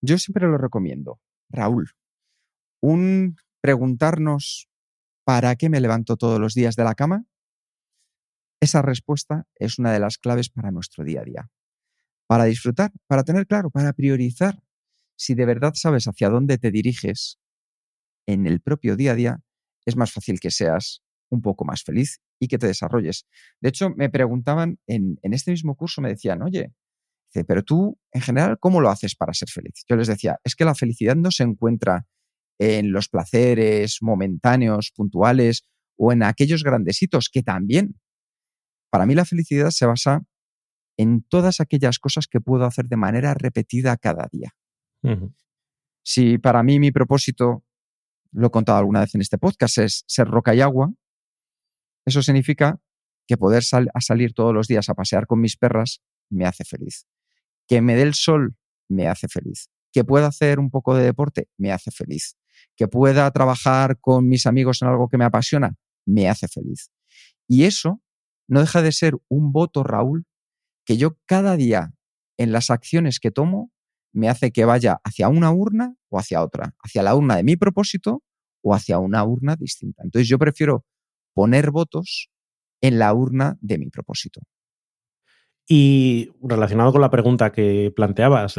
Yo 0.00 0.18
siempre 0.18 0.46
lo 0.46 0.58
recomiendo. 0.58 1.20
Raúl, 1.50 1.90
un 2.80 3.36
preguntarnos 3.60 4.68
¿para 5.28 5.56
qué 5.56 5.68
me 5.68 5.80
levanto 5.80 6.16
todos 6.16 6.40
los 6.40 6.54
días 6.54 6.74
de 6.74 6.84
la 6.84 6.94
cama? 6.94 7.26
Esa 8.62 8.80
respuesta 8.80 9.46
es 9.56 9.78
una 9.78 9.92
de 9.92 10.00
las 10.00 10.16
claves 10.16 10.48
para 10.48 10.70
nuestro 10.70 11.04
día 11.04 11.20
a 11.20 11.24
día. 11.24 11.50
Para 12.26 12.44
disfrutar, 12.44 12.92
para 13.06 13.24
tener 13.24 13.46
claro, 13.46 13.68
para 13.68 13.92
priorizar. 13.92 14.62
Si 15.18 15.34
de 15.34 15.44
verdad 15.44 15.72
sabes 15.74 16.08
hacia 16.08 16.30
dónde 16.30 16.56
te 16.56 16.70
diriges 16.70 17.38
en 18.26 18.46
el 18.46 18.62
propio 18.62 18.96
día 18.96 19.12
a 19.12 19.14
día, 19.16 19.40
es 19.84 19.96
más 19.96 20.12
fácil 20.12 20.40
que 20.40 20.50
seas 20.50 21.02
un 21.30 21.42
poco 21.42 21.64
más 21.64 21.82
feliz 21.82 22.20
y 22.38 22.48
que 22.48 22.58
te 22.58 22.66
desarrolles. 22.66 23.26
De 23.60 23.68
hecho, 23.68 23.90
me 23.90 24.08
preguntaban 24.10 24.78
en, 24.86 25.18
en 25.22 25.32
este 25.32 25.50
mismo 25.50 25.76
curso, 25.76 26.00
me 26.00 26.08
decían, 26.08 26.42
oye, 26.42 26.72
pero 27.46 27.62
tú, 27.62 27.98
en 28.12 28.22
general, 28.22 28.58
¿cómo 28.58 28.80
lo 28.80 28.88
haces 28.88 29.14
para 29.14 29.34
ser 29.34 29.48
feliz? 29.48 29.84
Yo 29.88 29.96
les 29.96 30.08
decía, 30.08 30.38
es 30.44 30.54
que 30.54 30.64
la 30.64 30.74
felicidad 30.74 31.16
no 31.16 31.30
se 31.30 31.44
encuentra 31.44 32.06
en 32.58 32.92
los 32.92 33.08
placeres 33.08 33.98
momentáneos, 34.00 34.92
puntuales 34.94 35.62
o 35.96 36.12
en 36.12 36.22
aquellos 36.22 36.64
grandecitos 36.64 37.28
que 37.28 37.42
también 37.42 38.00
para 38.90 39.06
mí 39.06 39.14
la 39.14 39.24
felicidad 39.24 39.70
se 39.70 39.86
basa 39.86 40.22
en 40.96 41.22
todas 41.22 41.60
aquellas 41.60 41.98
cosas 41.98 42.26
que 42.26 42.40
puedo 42.40 42.64
hacer 42.64 42.86
de 42.86 42.96
manera 42.96 43.34
repetida 43.34 43.96
cada 43.96 44.28
día. 44.32 44.54
Si 46.02 46.38
para 46.38 46.62
mí 46.62 46.80
mi 46.80 46.90
propósito, 46.90 47.64
lo 48.32 48.48
he 48.48 48.50
contado 48.50 48.78
alguna 48.78 49.00
vez 49.00 49.14
en 49.14 49.20
este 49.20 49.38
podcast, 49.38 49.78
es 49.78 50.04
ser 50.06 50.26
roca 50.26 50.54
y 50.54 50.60
agua, 50.60 50.90
eso 52.08 52.22
significa 52.22 52.80
que 53.26 53.36
poder 53.36 53.62
salir 53.62 54.32
todos 54.32 54.54
los 54.54 54.66
días 54.68 54.88
a 54.88 54.94
pasear 54.94 55.26
con 55.26 55.40
mis 55.40 55.56
perras 55.56 56.02
me 56.30 56.46
hace 56.46 56.64
feliz. 56.64 57.06
Que 57.66 57.80
me 57.80 57.94
dé 57.94 58.02
el 58.02 58.14
sol 58.14 58.56
me 58.88 59.06
hace 59.06 59.28
feliz. 59.28 59.70
Que 59.92 60.04
pueda 60.04 60.26
hacer 60.28 60.58
un 60.58 60.70
poco 60.70 60.94
de 60.94 61.04
deporte 61.04 61.48
me 61.56 61.72
hace 61.72 61.90
feliz. 61.90 62.36
Que 62.76 62.88
pueda 62.88 63.30
trabajar 63.30 63.98
con 64.00 64.28
mis 64.28 64.46
amigos 64.46 64.82
en 64.82 64.88
algo 64.88 65.08
que 65.08 65.18
me 65.18 65.24
apasiona 65.24 65.76
me 66.06 66.28
hace 66.28 66.48
feliz. 66.48 66.90
Y 67.46 67.64
eso 67.64 68.02
no 68.48 68.60
deja 68.60 68.80
de 68.82 68.92
ser 68.92 69.16
un 69.28 69.52
voto, 69.52 69.84
Raúl, 69.84 70.24
que 70.86 70.96
yo 70.96 71.18
cada 71.26 71.56
día 71.56 71.92
en 72.38 72.52
las 72.52 72.70
acciones 72.70 73.20
que 73.20 73.30
tomo 73.30 73.70
me 74.12 74.30
hace 74.30 74.52
que 74.52 74.64
vaya 74.64 75.00
hacia 75.04 75.28
una 75.28 75.52
urna 75.52 75.94
o 76.08 76.18
hacia 76.18 76.42
otra, 76.42 76.74
hacia 76.82 77.02
la 77.02 77.14
urna 77.14 77.36
de 77.36 77.42
mi 77.42 77.56
propósito 77.56 78.22
o 78.62 78.74
hacia 78.74 78.98
una 78.98 79.22
urna 79.24 79.54
distinta. 79.54 80.02
Entonces 80.02 80.28
yo 80.28 80.38
prefiero 80.38 80.86
poner 81.38 81.70
votos 81.70 82.30
en 82.80 82.98
la 82.98 83.14
urna 83.14 83.58
de 83.60 83.78
mi 83.78 83.90
propósito. 83.90 84.40
Y 85.68 86.32
relacionado 86.42 86.90
con 86.90 87.00
la 87.00 87.10
pregunta 87.10 87.52
que 87.52 87.92
planteabas, 87.94 88.56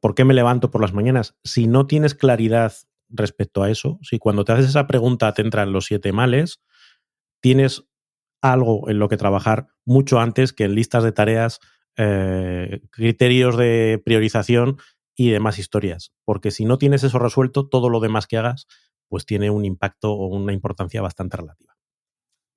¿por 0.00 0.14
qué 0.14 0.24
me 0.24 0.34
levanto 0.34 0.70
por 0.70 0.82
las 0.82 0.92
mañanas? 0.92 1.34
Si 1.42 1.66
no 1.66 1.88
tienes 1.88 2.14
claridad 2.14 2.74
respecto 3.08 3.64
a 3.64 3.70
eso, 3.72 3.98
si 4.02 4.20
cuando 4.20 4.44
te 4.44 4.52
haces 4.52 4.66
esa 4.68 4.86
pregunta 4.86 5.34
te 5.34 5.42
entran 5.42 5.72
los 5.72 5.86
siete 5.86 6.12
males, 6.12 6.60
tienes 7.40 7.88
algo 8.40 8.88
en 8.88 9.00
lo 9.00 9.08
que 9.08 9.16
trabajar 9.16 9.66
mucho 9.84 10.20
antes 10.20 10.52
que 10.52 10.66
en 10.66 10.76
listas 10.76 11.02
de 11.02 11.10
tareas, 11.10 11.58
eh, 11.96 12.82
criterios 12.92 13.56
de 13.56 14.00
priorización 14.04 14.76
y 15.16 15.30
demás 15.30 15.58
historias. 15.58 16.12
Porque 16.24 16.52
si 16.52 16.64
no 16.64 16.78
tienes 16.78 17.02
eso 17.02 17.18
resuelto, 17.18 17.68
todo 17.68 17.88
lo 17.88 17.98
demás 17.98 18.28
que 18.28 18.36
hagas, 18.36 18.68
pues 19.08 19.26
tiene 19.26 19.50
un 19.50 19.64
impacto 19.64 20.12
o 20.12 20.28
una 20.28 20.52
importancia 20.52 21.02
bastante 21.02 21.36
relativa. 21.36 21.79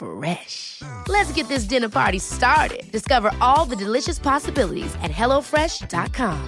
Fresh. 0.00 0.82
Let's 1.08 1.30
get 1.32 1.48
this 1.48 1.64
dinner 1.64 1.90
party 1.90 2.18
started. 2.18 2.90
Discover 2.90 3.32
all 3.40 3.66
the 3.66 3.76
delicious 3.76 4.18
possibilities 4.18 4.94
at 5.02 5.10
hellofresh.com. 5.10 6.38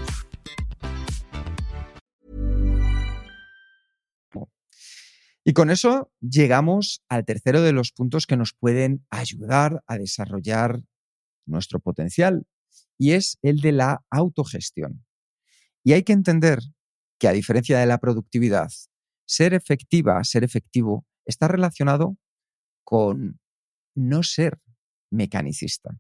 Y 5.45 5.55
con 5.55 5.71
eso 5.71 6.13
llegamos 6.21 7.03
al 7.09 7.25
tercero 7.25 7.63
de 7.63 7.73
los 7.73 7.91
puntos 7.91 8.27
que 8.27 8.37
nos 8.37 8.53
pueden 8.53 9.05
ayudar 9.11 9.83
a 9.89 9.99
desarrollar 9.99 10.81
nuestro 11.47 11.81
potencial, 11.81 12.47
y 12.97 13.13
es 13.13 13.39
el 13.43 13.61
de 13.61 13.73
la 13.73 14.05
autogestión. 14.11 15.05
Y 15.83 15.95
hay 15.95 16.05
que 16.05 16.13
entender 16.13 16.61
que 17.19 17.27
a 17.27 17.33
diferencia 17.33 17.79
de 17.81 17.87
la 17.87 17.99
productividad, 17.99 18.71
ser 19.27 19.53
efectiva, 19.53 20.23
ser 20.23 20.45
efectivo, 20.45 21.05
está 21.25 21.49
relacionado 21.49 22.17
con 22.85 23.41
no 23.95 24.23
ser 24.23 24.59
mecanicista. 25.11 25.91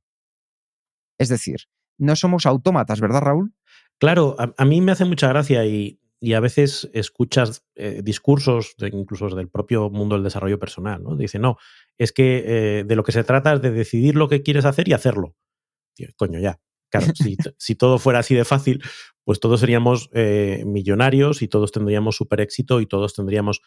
Es 1.18 1.28
decir, 1.28 1.60
no 1.98 2.16
somos 2.16 2.46
autómatas, 2.46 3.00
¿verdad, 3.00 3.20
Raúl? 3.20 3.54
Claro, 3.98 4.36
a, 4.38 4.64
mí 4.64 4.80
me 4.80 4.92
hace 4.92 5.04
mucha 5.04 5.28
gracia 5.28 5.64
y, 5.64 5.98
a 6.34 6.40
veces 6.40 6.90
escuchas 6.92 7.64
eh, 7.74 8.00
discursos 8.02 8.74
de, 8.78 8.88
incluso 8.88 9.28
del 9.28 9.48
propio 9.48 9.90
mundo 9.90 10.14
del 10.14 10.24
desarrollo 10.24 10.58
personal, 10.58 11.02
¿no? 11.02 11.16
Dice, 11.16 11.38
no, 11.38 11.56
es 11.98 12.12
que 12.12 12.44
eh, 12.46 12.84
de 12.84 12.96
lo 12.96 13.04
que 13.04 13.12
se 13.12 13.24
trata 13.24 13.54
es 13.54 13.62
de 13.62 13.70
decidir 13.70 14.16
lo 14.16 14.28
que 14.28 14.42
quieres 14.42 14.64
hacer 14.64 14.88
y 14.88 14.92
hacerlo. 14.92 15.36
coño, 16.16 16.38
ya. 16.38 16.60
Claro, 16.90 17.06
si, 17.58 17.74
todo 17.74 17.98
fuera 17.98 18.18
así 18.20 18.34
de 18.34 18.44
fácil, 18.44 18.82
pues 19.24 19.40
todos 19.40 19.60
seríamos 19.60 20.10
eh, 20.12 20.62
millonarios 20.66 21.42
y 21.42 21.48
todos 21.48 21.72
tendríamos 21.72 22.16
súper 22.16 22.40
éxito 22.40 22.80
y 22.80 22.86
todos 22.86 23.14
tendríamos... 23.14 23.62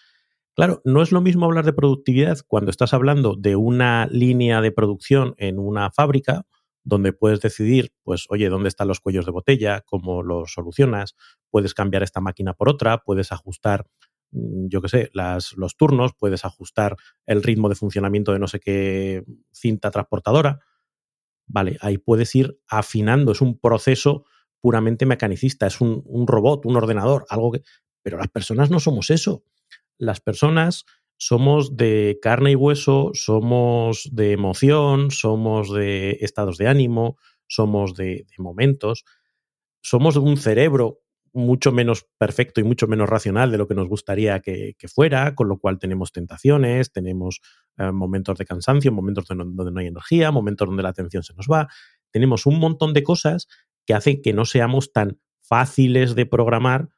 Claro, 0.56 0.82
no 0.86 1.02
es 1.02 1.12
lo 1.12 1.22
mismo 1.22 1.46
hablar 1.46 1.65
de 1.65 1.74
productividad 1.74 2.39
cuando 2.48 2.72
estás 2.72 2.94
hablando 2.94 3.36
de 3.36 3.56
una 3.58 4.08
línea 4.08 4.62
de 4.62 4.72
producción 4.72 5.36
en 5.38 5.60
una 5.60 5.91
fábrica 5.91 6.46
donde 6.84 7.13
puedes 7.13 7.41
decidir, 7.41 7.91
pues, 8.04 8.26
oye, 8.30 8.48
¿dónde 8.48 8.70
están 8.70 8.88
los 8.88 9.00
cuellos 9.00 9.26
de 9.26 9.32
botella? 9.32 9.82
¿Cómo 9.82 10.24
los 10.24 10.54
solucionas? 10.54 11.15
Puedes 11.50 11.74
cambiar 11.74 12.04
esta 12.04 12.22
máquina 12.22 12.54
por 12.54 12.70
otra, 12.70 13.00
puedes 13.00 13.32
ajustar 13.32 13.86
Mm, 14.32 14.68
yo 14.70 14.82
qué 14.82 14.89
sé, 14.89 15.10
las, 15.13 15.54
los 15.54 15.78
turnos, 15.78 16.12
puedes 16.18 16.46
ajustar 16.46 16.98
el 17.26 17.44
ritmo 17.44 17.70
de 17.70 17.76
funcionamiento 17.76 18.34
de 18.34 18.39
no 18.39 18.48
sé 18.48 18.60
qué 18.60 19.24
cinta 19.52 19.91
transportadora. 19.91 20.60
vale, 21.48 21.78
ahí 21.82 21.98
puedes 21.98 22.36
ir 22.36 22.60
afinando, 22.68 23.32
es 23.34 23.41
un 23.41 23.60
proceso 23.60 24.26
puramente 24.62 25.06
mecanicista, 25.06 25.68
es 25.68 25.82
un, 25.82 26.02
un 26.06 26.28
robot, 26.28 26.65
un 26.65 26.76
ordenador, 26.78 27.26
algo 27.30 27.52
que... 27.52 27.62
Pero 28.04 28.18
las 28.18 28.30
personas 28.30 28.70
no 28.72 28.80
somos 28.80 29.10
eso. 29.12 29.44
Las 29.98 30.22
personas 30.22 30.86
somos 31.18 31.78
de 31.78 32.20
carne 32.22 32.52
y 32.52 32.56
hueso, 32.56 33.12
somos 33.14 34.10
de 34.12 34.34
emoción, 34.34 35.12
somos 35.12 35.74
de 35.74 36.18
estados 36.22 36.58
de 36.58 36.68
ánimo, 36.68 37.18
somos 37.48 37.96
de, 37.96 38.26
momentos, 38.38 39.06
somos 39.82 40.18
un 40.18 40.38
cerebro 40.38 41.02
mucho 41.32 41.72
menos 41.72 42.08
perfecto 42.18 42.62
y 42.62 42.64
mucho 42.64 42.88
menos 42.88 43.10
racional 43.10 43.52
de 43.52 43.58
lo 43.58 43.68
que 43.68 43.76
nos 43.76 43.90
gustaría 43.90 44.40
que, 44.40 44.76
que 44.78 44.88
fuera, 44.88 45.36
con 45.36 45.50
lo 45.50 45.58
cual 45.58 45.80
tenemos 45.80 46.14
tentaciones, 46.14 46.94
tenemos 46.94 47.42
eh, 47.78 47.92
momentos 47.92 48.38
de 48.38 48.46
cansancio, 48.46 48.92
momentos 48.94 49.26
donde 49.26 49.44
no, 49.44 49.52
donde 49.52 49.72
no 49.72 49.80
hay 49.82 49.88
energía, 49.88 50.32
momentos 50.32 50.68
donde 50.68 50.84
la 50.84 50.90
atención 50.90 51.24
se 51.24 51.34
nos 51.34 51.48
va, 51.48 51.68
tenemos 52.12 52.46
un 52.46 52.60
montón 52.60 52.94
de 52.94 53.04
cosas 53.04 53.48
que 53.86 53.94
hacen 53.94 54.22
que 54.22 54.32
no 54.32 54.46
seamos 54.46 54.94
tan 54.94 55.20
fáciles 55.42 56.16
de 56.16 56.26
programar 56.26 56.90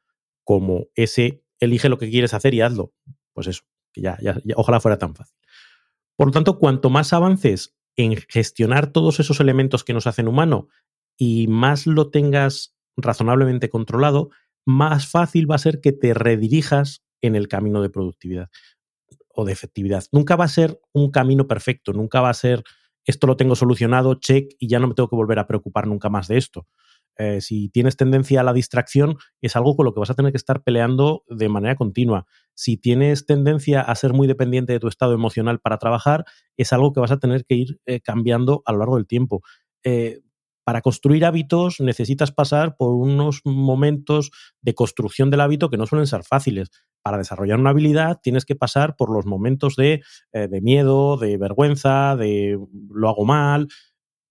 como 0.44 0.86
ese 0.94 1.42
elige 1.60 1.88
lo 1.88 1.98
que 1.98 2.10
quieres 2.10 2.34
hacer 2.34 2.54
y 2.54 2.60
hazlo. 2.60 2.92
Pues 3.32 3.46
eso, 3.46 3.62
que 3.92 4.00
ya, 4.00 4.18
ya, 4.20 4.40
ya, 4.44 4.54
ojalá 4.56 4.80
fuera 4.80 4.98
tan 4.98 5.14
fácil. 5.14 5.36
Por 6.16 6.28
lo 6.28 6.32
tanto, 6.32 6.58
cuanto 6.58 6.90
más 6.90 7.12
avances 7.12 7.76
en 7.96 8.16
gestionar 8.28 8.92
todos 8.92 9.20
esos 9.20 9.40
elementos 9.40 9.84
que 9.84 9.92
nos 9.94 10.06
hacen 10.06 10.28
humano 10.28 10.68
y 11.16 11.46
más 11.48 11.86
lo 11.86 12.10
tengas 12.10 12.74
razonablemente 12.96 13.68
controlado, 13.68 14.30
más 14.64 15.08
fácil 15.08 15.50
va 15.50 15.56
a 15.56 15.58
ser 15.58 15.80
que 15.80 15.92
te 15.92 16.14
redirijas 16.14 17.02
en 17.22 17.34
el 17.34 17.48
camino 17.48 17.82
de 17.82 17.90
productividad 17.90 18.50
o 19.28 19.44
de 19.44 19.52
efectividad. 19.52 20.04
Nunca 20.12 20.36
va 20.36 20.44
a 20.44 20.48
ser 20.48 20.80
un 20.92 21.10
camino 21.10 21.46
perfecto, 21.46 21.92
nunca 21.92 22.20
va 22.20 22.30
a 22.30 22.34
ser 22.34 22.64
esto 23.08 23.26
lo 23.26 23.38
tengo 23.38 23.56
solucionado, 23.56 24.16
check, 24.16 24.52
y 24.58 24.68
ya 24.68 24.78
no 24.78 24.86
me 24.86 24.94
tengo 24.94 25.08
que 25.08 25.16
volver 25.16 25.38
a 25.38 25.46
preocupar 25.46 25.86
nunca 25.86 26.10
más 26.10 26.28
de 26.28 26.36
esto. 26.36 26.66
Eh, 27.18 27.40
si 27.40 27.68
tienes 27.68 27.96
tendencia 27.96 28.40
a 28.40 28.44
la 28.44 28.52
distracción, 28.52 29.16
es 29.42 29.56
algo 29.56 29.74
con 29.74 29.84
lo 29.84 29.92
que 29.92 29.98
vas 29.98 30.10
a 30.10 30.14
tener 30.14 30.30
que 30.32 30.36
estar 30.38 30.62
peleando 30.62 31.24
de 31.28 31.48
manera 31.48 31.74
continua. 31.74 32.26
Si 32.54 32.76
tienes 32.76 33.26
tendencia 33.26 33.80
a 33.80 33.94
ser 33.96 34.12
muy 34.12 34.28
dependiente 34.28 34.72
de 34.72 34.78
tu 34.80 34.86
estado 34.86 35.14
emocional 35.14 35.58
para 35.58 35.78
trabajar, 35.78 36.24
es 36.56 36.72
algo 36.72 36.92
que 36.92 37.00
vas 37.00 37.10
a 37.10 37.18
tener 37.18 37.44
que 37.44 37.56
ir 37.56 37.80
eh, 37.86 38.00
cambiando 38.00 38.62
a 38.66 38.72
lo 38.72 38.78
largo 38.78 38.96
del 38.96 39.08
tiempo. 39.08 39.42
Eh, 39.82 40.20
para 40.62 40.80
construir 40.80 41.24
hábitos 41.24 41.80
necesitas 41.80 42.30
pasar 42.30 42.76
por 42.76 42.94
unos 42.94 43.40
momentos 43.44 44.30
de 44.60 44.74
construcción 44.74 45.30
del 45.30 45.40
hábito 45.40 45.70
que 45.70 45.78
no 45.78 45.86
suelen 45.86 46.06
ser 46.06 46.22
fáciles. 46.24 46.68
Para 47.02 47.16
desarrollar 47.16 47.58
una 47.58 47.70
habilidad 47.70 48.20
tienes 48.22 48.44
que 48.44 48.54
pasar 48.54 48.94
por 48.94 49.10
los 49.10 49.24
momentos 49.24 49.76
de, 49.76 50.02
de 50.32 50.60
miedo, 50.60 51.16
de 51.16 51.38
vergüenza, 51.38 52.16
de 52.16 52.58
lo 52.90 53.08
hago 53.08 53.24
mal. 53.24 53.68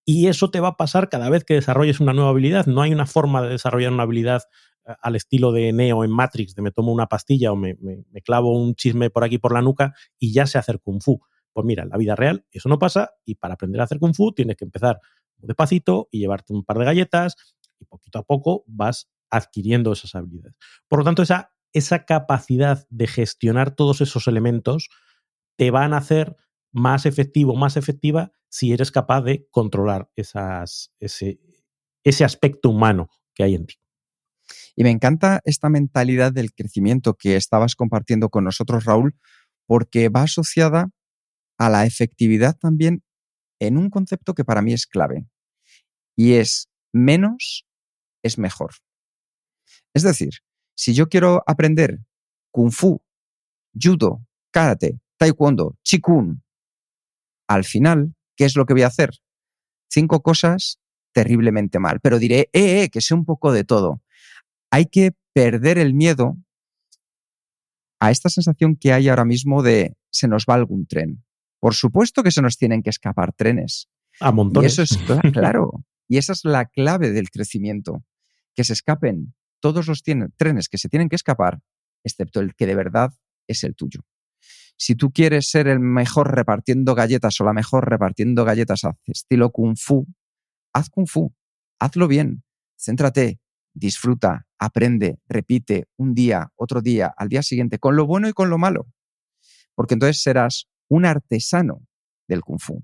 Y 0.09 0.27
eso 0.27 0.49
te 0.49 0.61
va 0.61 0.69
a 0.69 0.77
pasar 0.77 1.09
cada 1.09 1.29
vez 1.29 1.43
que 1.43 1.55
desarrolles 1.55 1.99
una 1.99 2.13
nueva 2.13 2.29
habilidad. 2.29 2.65
No 2.65 2.81
hay 2.81 2.93
una 2.93 3.05
forma 3.05 3.41
de 3.41 3.49
desarrollar 3.49 3.91
una 3.91 4.03
habilidad 4.03 4.43
eh, 4.85 4.93
al 5.01 5.17
estilo 5.17 5.51
de 5.51 5.73
Neo 5.73 6.05
en 6.05 6.11
Matrix, 6.11 6.55
de 6.55 6.61
me 6.61 6.71
tomo 6.71 6.93
una 6.93 7.07
pastilla 7.07 7.51
o 7.51 7.57
me, 7.57 7.75
me, 7.81 8.21
clavo 8.21 8.57
un 8.57 8.73
chisme 8.73 9.09
por 9.09 9.25
aquí 9.25 9.37
por 9.37 9.53
la 9.53 9.61
nuca 9.61 9.93
y 10.17 10.31
ya 10.31 10.47
sé 10.47 10.57
hacer 10.57 10.79
kung 10.79 11.01
fu. 11.01 11.19
Pues 11.51 11.65
mira, 11.65 11.83
en 11.83 11.89
la 11.89 11.97
vida 11.97 12.15
real 12.15 12.45
eso 12.51 12.69
no 12.69 12.79
pasa 12.79 13.11
y 13.25 13.35
para 13.35 13.55
aprender 13.55 13.81
a 13.81 13.83
hacer 13.83 13.99
kung 13.99 14.15
fu 14.15 14.31
tienes 14.31 14.55
que 14.55 14.63
empezar 14.63 15.01
despacito 15.39 16.07
y 16.09 16.19
llevarte 16.19 16.53
un 16.53 16.63
par 16.63 16.77
de 16.77 16.85
galletas 16.85 17.35
y 17.77 17.83
poquito 17.83 18.19
a 18.19 18.23
poco 18.23 18.63
vas 18.65 19.09
adquiriendo 19.29 19.91
esas 19.91 20.15
habilidades. 20.15 20.55
Por 20.87 20.99
lo 20.99 21.05
tanto, 21.05 21.21
esa, 21.21 21.51
esa 21.73 22.05
capacidad 22.05 22.87
de 22.89 23.07
gestionar 23.07 23.71
todos 23.71 23.99
esos 23.99 24.27
elementos 24.27 24.87
te 25.57 25.69
van 25.69 25.93
a 25.93 25.97
hacer 25.97 26.37
más 26.71 27.05
efectivo, 27.05 27.55
más 27.55 27.77
efectiva 27.77 28.31
si 28.49 28.73
eres 28.73 28.91
capaz 28.91 29.21
de 29.21 29.47
controlar 29.51 30.09
esas, 30.15 30.93
ese, 30.99 31.39
ese 32.03 32.23
aspecto 32.23 32.69
humano 32.69 33.09
que 33.33 33.43
hay 33.43 33.55
en 33.55 33.65
ti. 33.65 33.75
Y 34.75 34.83
me 34.83 34.91
encanta 34.91 35.41
esta 35.43 35.69
mentalidad 35.69 36.31
del 36.31 36.53
crecimiento 36.53 37.15
que 37.15 37.35
estabas 37.35 37.75
compartiendo 37.75 38.29
con 38.29 38.43
nosotros, 38.43 38.85
Raúl, 38.85 39.15
porque 39.65 40.09
va 40.09 40.23
asociada 40.23 40.89
a 41.57 41.69
la 41.69 41.85
efectividad 41.85 42.55
también 42.57 43.03
en 43.59 43.77
un 43.77 43.89
concepto 43.89 44.33
que 44.33 44.45
para 44.45 44.61
mí 44.61 44.73
es 44.73 44.85
clave 44.85 45.25
y 46.15 46.33
es 46.33 46.69
menos 46.93 47.65
es 48.23 48.37
mejor. 48.37 48.71
Es 49.93 50.03
decir, 50.03 50.29
si 50.75 50.93
yo 50.93 51.09
quiero 51.09 51.43
aprender 51.47 51.99
kung 52.51 52.71
fu, 52.71 53.01
judo, 53.73 54.25
karate, 54.51 54.99
taekwondo, 55.17 55.75
chikun, 55.83 56.43
al 57.47 57.63
final, 57.63 58.13
¿qué 58.35 58.45
es 58.45 58.55
lo 58.55 58.65
que 58.65 58.73
voy 58.73 58.83
a 58.83 58.87
hacer? 58.87 59.11
Cinco 59.89 60.21
cosas 60.21 60.79
terriblemente 61.13 61.79
mal, 61.79 61.99
pero 62.01 62.19
diré, 62.19 62.49
eh, 62.53 62.83
eh, 62.83 62.89
que 62.89 63.01
sé 63.01 63.13
un 63.13 63.25
poco 63.25 63.51
de 63.51 63.63
todo. 63.63 64.03
Hay 64.69 64.85
que 64.85 65.13
perder 65.33 65.77
el 65.77 65.93
miedo 65.93 66.37
a 67.99 68.11
esta 68.11 68.29
sensación 68.29 68.75
que 68.75 68.93
hay 68.93 69.09
ahora 69.09 69.25
mismo 69.25 69.63
de 69.63 69.95
se 70.11 70.27
nos 70.27 70.45
va 70.47 70.55
algún 70.55 70.85
tren. 70.85 71.23
Por 71.59 71.73
supuesto 71.73 72.21
que 72.21 72.31
se 72.31 72.41
nos 72.41 72.57
tienen 72.57 72.83
que 72.83 72.89
escapar 72.89 73.33
trenes. 73.33 73.89
A 74.19 74.31
montones. 74.31 74.77
Y 74.77 74.81
eso 74.81 74.83
es 74.83 74.97
claro. 75.33 75.83
y 76.07 76.17
esa 76.17 76.33
es 76.33 76.43
la 76.43 76.65
clave 76.65 77.11
del 77.11 77.29
crecimiento. 77.29 78.03
Que 78.55 78.63
se 78.63 78.73
escapen 78.73 79.33
todos 79.59 79.87
los 79.87 80.03
trenes 80.03 80.69
que 80.69 80.77
se 80.77 80.89
tienen 80.89 81.09
que 81.09 81.15
escapar, 81.15 81.59
excepto 82.03 82.39
el 82.39 82.55
que 82.55 82.65
de 82.65 82.75
verdad 82.75 83.11
es 83.47 83.63
el 83.63 83.75
tuyo. 83.75 84.01
Si 84.77 84.95
tú 84.95 85.11
quieres 85.11 85.49
ser 85.49 85.67
el 85.67 85.79
mejor 85.79 86.35
repartiendo 86.35 86.93
galletas 86.93 87.41
o 87.41 87.43
la 87.43 87.53
mejor 87.53 87.89
repartiendo 87.89 88.45
galletas 88.45 88.83
a 88.83 88.95
estilo 89.05 89.51
kung 89.51 89.75
fu, 89.75 90.05
haz 90.71 90.89
kung 90.89 91.07
fu, 91.07 91.33
hazlo 91.79 92.07
bien, 92.07 92.43
céntrate, 92.77 93.39
disfruta, 93.73 94.45
aprende, 94.59 95.19
repite 95.27 95.87
un 95.97 96.13
día, 96.13 96.51
otro 96.55 96.81
día, 96.81 97.11
al 97.17 97.27
día 97.27 97.41
siguiente, 97.41 97.79
con 97.79 97.95
lo 97.95 98.05
bueno 98.05 98.29
y 98.29 98.33
con 98.33 98.51
lo 98.51 98.59
malo. 98.59 98.87
Porque 99.73 99.95
entonces 99.95 100.21
serás 100.21 100.67
un 100.87 101.05
artesano 101.05 101.87
del 102.27 102.41
kung 102.41 102.59
fu. 102.59 102.83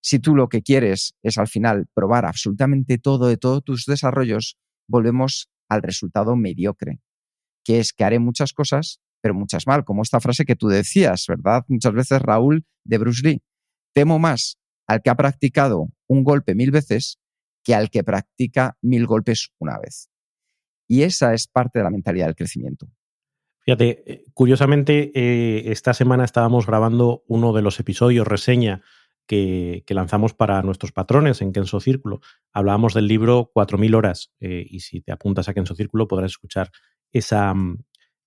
Si 0.00 0.18
tú 0.18 0.34
lo 0.34 0.48
que 0.48 0.62
quieres 0.62 1.14
es 1.22 1.38
al 1.38 1.48
final 1.48 1.86
probar 1.94 2.26
absolutamente 2.26 2.98
todo 2.98 3.28
de 3.28 3.36
todos 3.36 3.62
tus 3.64 3.86
desarrollos, 3.86 4.58
volvemos 4.88 5.50
al 5.68 5.82
resultado 5.82 6.36
mediocre, 6.36 7.00
que 7.64 7.78
es 7.78 7.92
que 7.92 8.04
haré 8.04 8.18
muchas 8.18 8.52
cosas, 8.52 9.00
pero 9.26 9.34
muchas 9.34 9.66
mal, 9.66 9.84
como 9.84 10.02
esta 10.02 10.20
frase 10.20 10.44
que 10.44 10.54
tú 10.54 10.68
decías, 10.68 11.24
¿verdad? 11.26 11.64
Muchas 11.66 11.92
veces 11.92 12.22
Raúl 12.22 12.64
de 12.84 12.98
Bruce 12.98 13.26
Lee, 13.26 13.42
temo 13.92 14.20
más 14.20 14.56
al 14.86 15.02
que 15.02 15.10
ha 15.10 15.16
practicado 15.16 15.88
un 16.06 16.22
golpe 16.22 16.54
mil 16.54 16.70
veces 16.70 17.18
que 17.64 17.74
al 17.74 17.90
que 17.90 18.04
practica 18.04 18.78
mil 18.82 19.04
golpes 19.04 19.50
una 19.58 19.80
vez. 19.80 20.10
Y 20.86 21.02
esa 21.02 21.34
es 21.34 21.48
parte 21.48 21.80
de 21.80 21.82
la 21.82 21.90
mentalidad 21.90 22.26
del 22.26 22.36
crecimiento. 22.36 22.86
Fíjate, 23.64 24.04
eh, 24.06 24.24
curiosamente, 24.32 25.10
eh, 25.12 25.72
esta 25.72 25.92
semana 25.92 26.24
estábamos 26.24 26.64
grabando 26.64 27.24
uno 27.26 27.52
de 27.52 27.62
los 27.62 27.80
episodios 27.80 28.28
reseña 28.28 28.82
que, 29.26 29.82
lanzamos 29.88 30.34
para 30.34 30.62
nuestros 30.62 30.92
patrones 30.92 31.42
en 31.42 31.50
Kenso 31.50 31.80
Círculo. 31.80 32.20
Hablábamos 32.52 32.94
del 32.94 33.08
libro 33.08 33.50
4.000 33.52 33.96
horas 33.96 34.32
eh, 34.38 34.64
y 34.70 34.78
si 34.78 35.00
te 35.00 35.10
apuntas 35.10 35.48
a 35.48 35.52
Kenso 35.54 35.74
Círculo 35.74 36.06
podrás 36.06 36.30
escuchar 36.30 36.70
esa, 37.10 37.52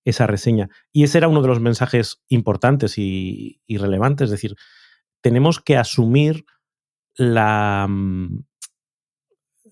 esa 0.04 0.26
reseña. 0.26 0.68
Y 0.92 1.04
ese 1.04 1.18
era 1.18 1.28
uno 1.28 1.42
de 1.42 1.48
los 1.48 1.60
mensajes 1.60 2.22
importantes 2.28 2.98
y, 2.98 3.60
relevantes, 3.68 4.26
es 4.26 4.30
decir, 4.30 4.56
tenemos 5.20 5.60
que 5.60 5.76
asumir 5.76 6.44
la, 7.14 7.86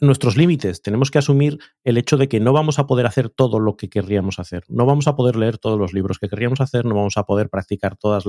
nuestros 0.01 0.37
límites, 0.37 0.83
tenemos 0.83 1.11
que 1.11 1.19
asumir 1.19 1.59
el 1.85 1.97
hecho 1.99 2.17
de 2.17 2.29
que 2.29 2.41
no 2.41 2.53
vamos 2.53 2.79
a 2.79 2.87
poder 2.87 3.07
hacer 3.07 3.31
todo 3.31 3.59
lo 3.59 3.77
que 3.77 3.89
querríamos 3.89 4.39
hacer, 4.39 4.65
no 4.69 4.87
vamos 4.87 5.09
a 5.09 5.17
poder 5.17 5.37
leer 5.37 5.59
todos 5.59 5.79
los 5.79 5.93
libros 5.93 6.19
que 6.19 6.29
querríamos 6.29 6.61
hacer, 6.61 6.85
no 6.85 6.95
vamos 6.95 7.17
a 7.17 7.25
poder 7.25 7.49
practicar 7.49 7.97
todos 7.97 8.25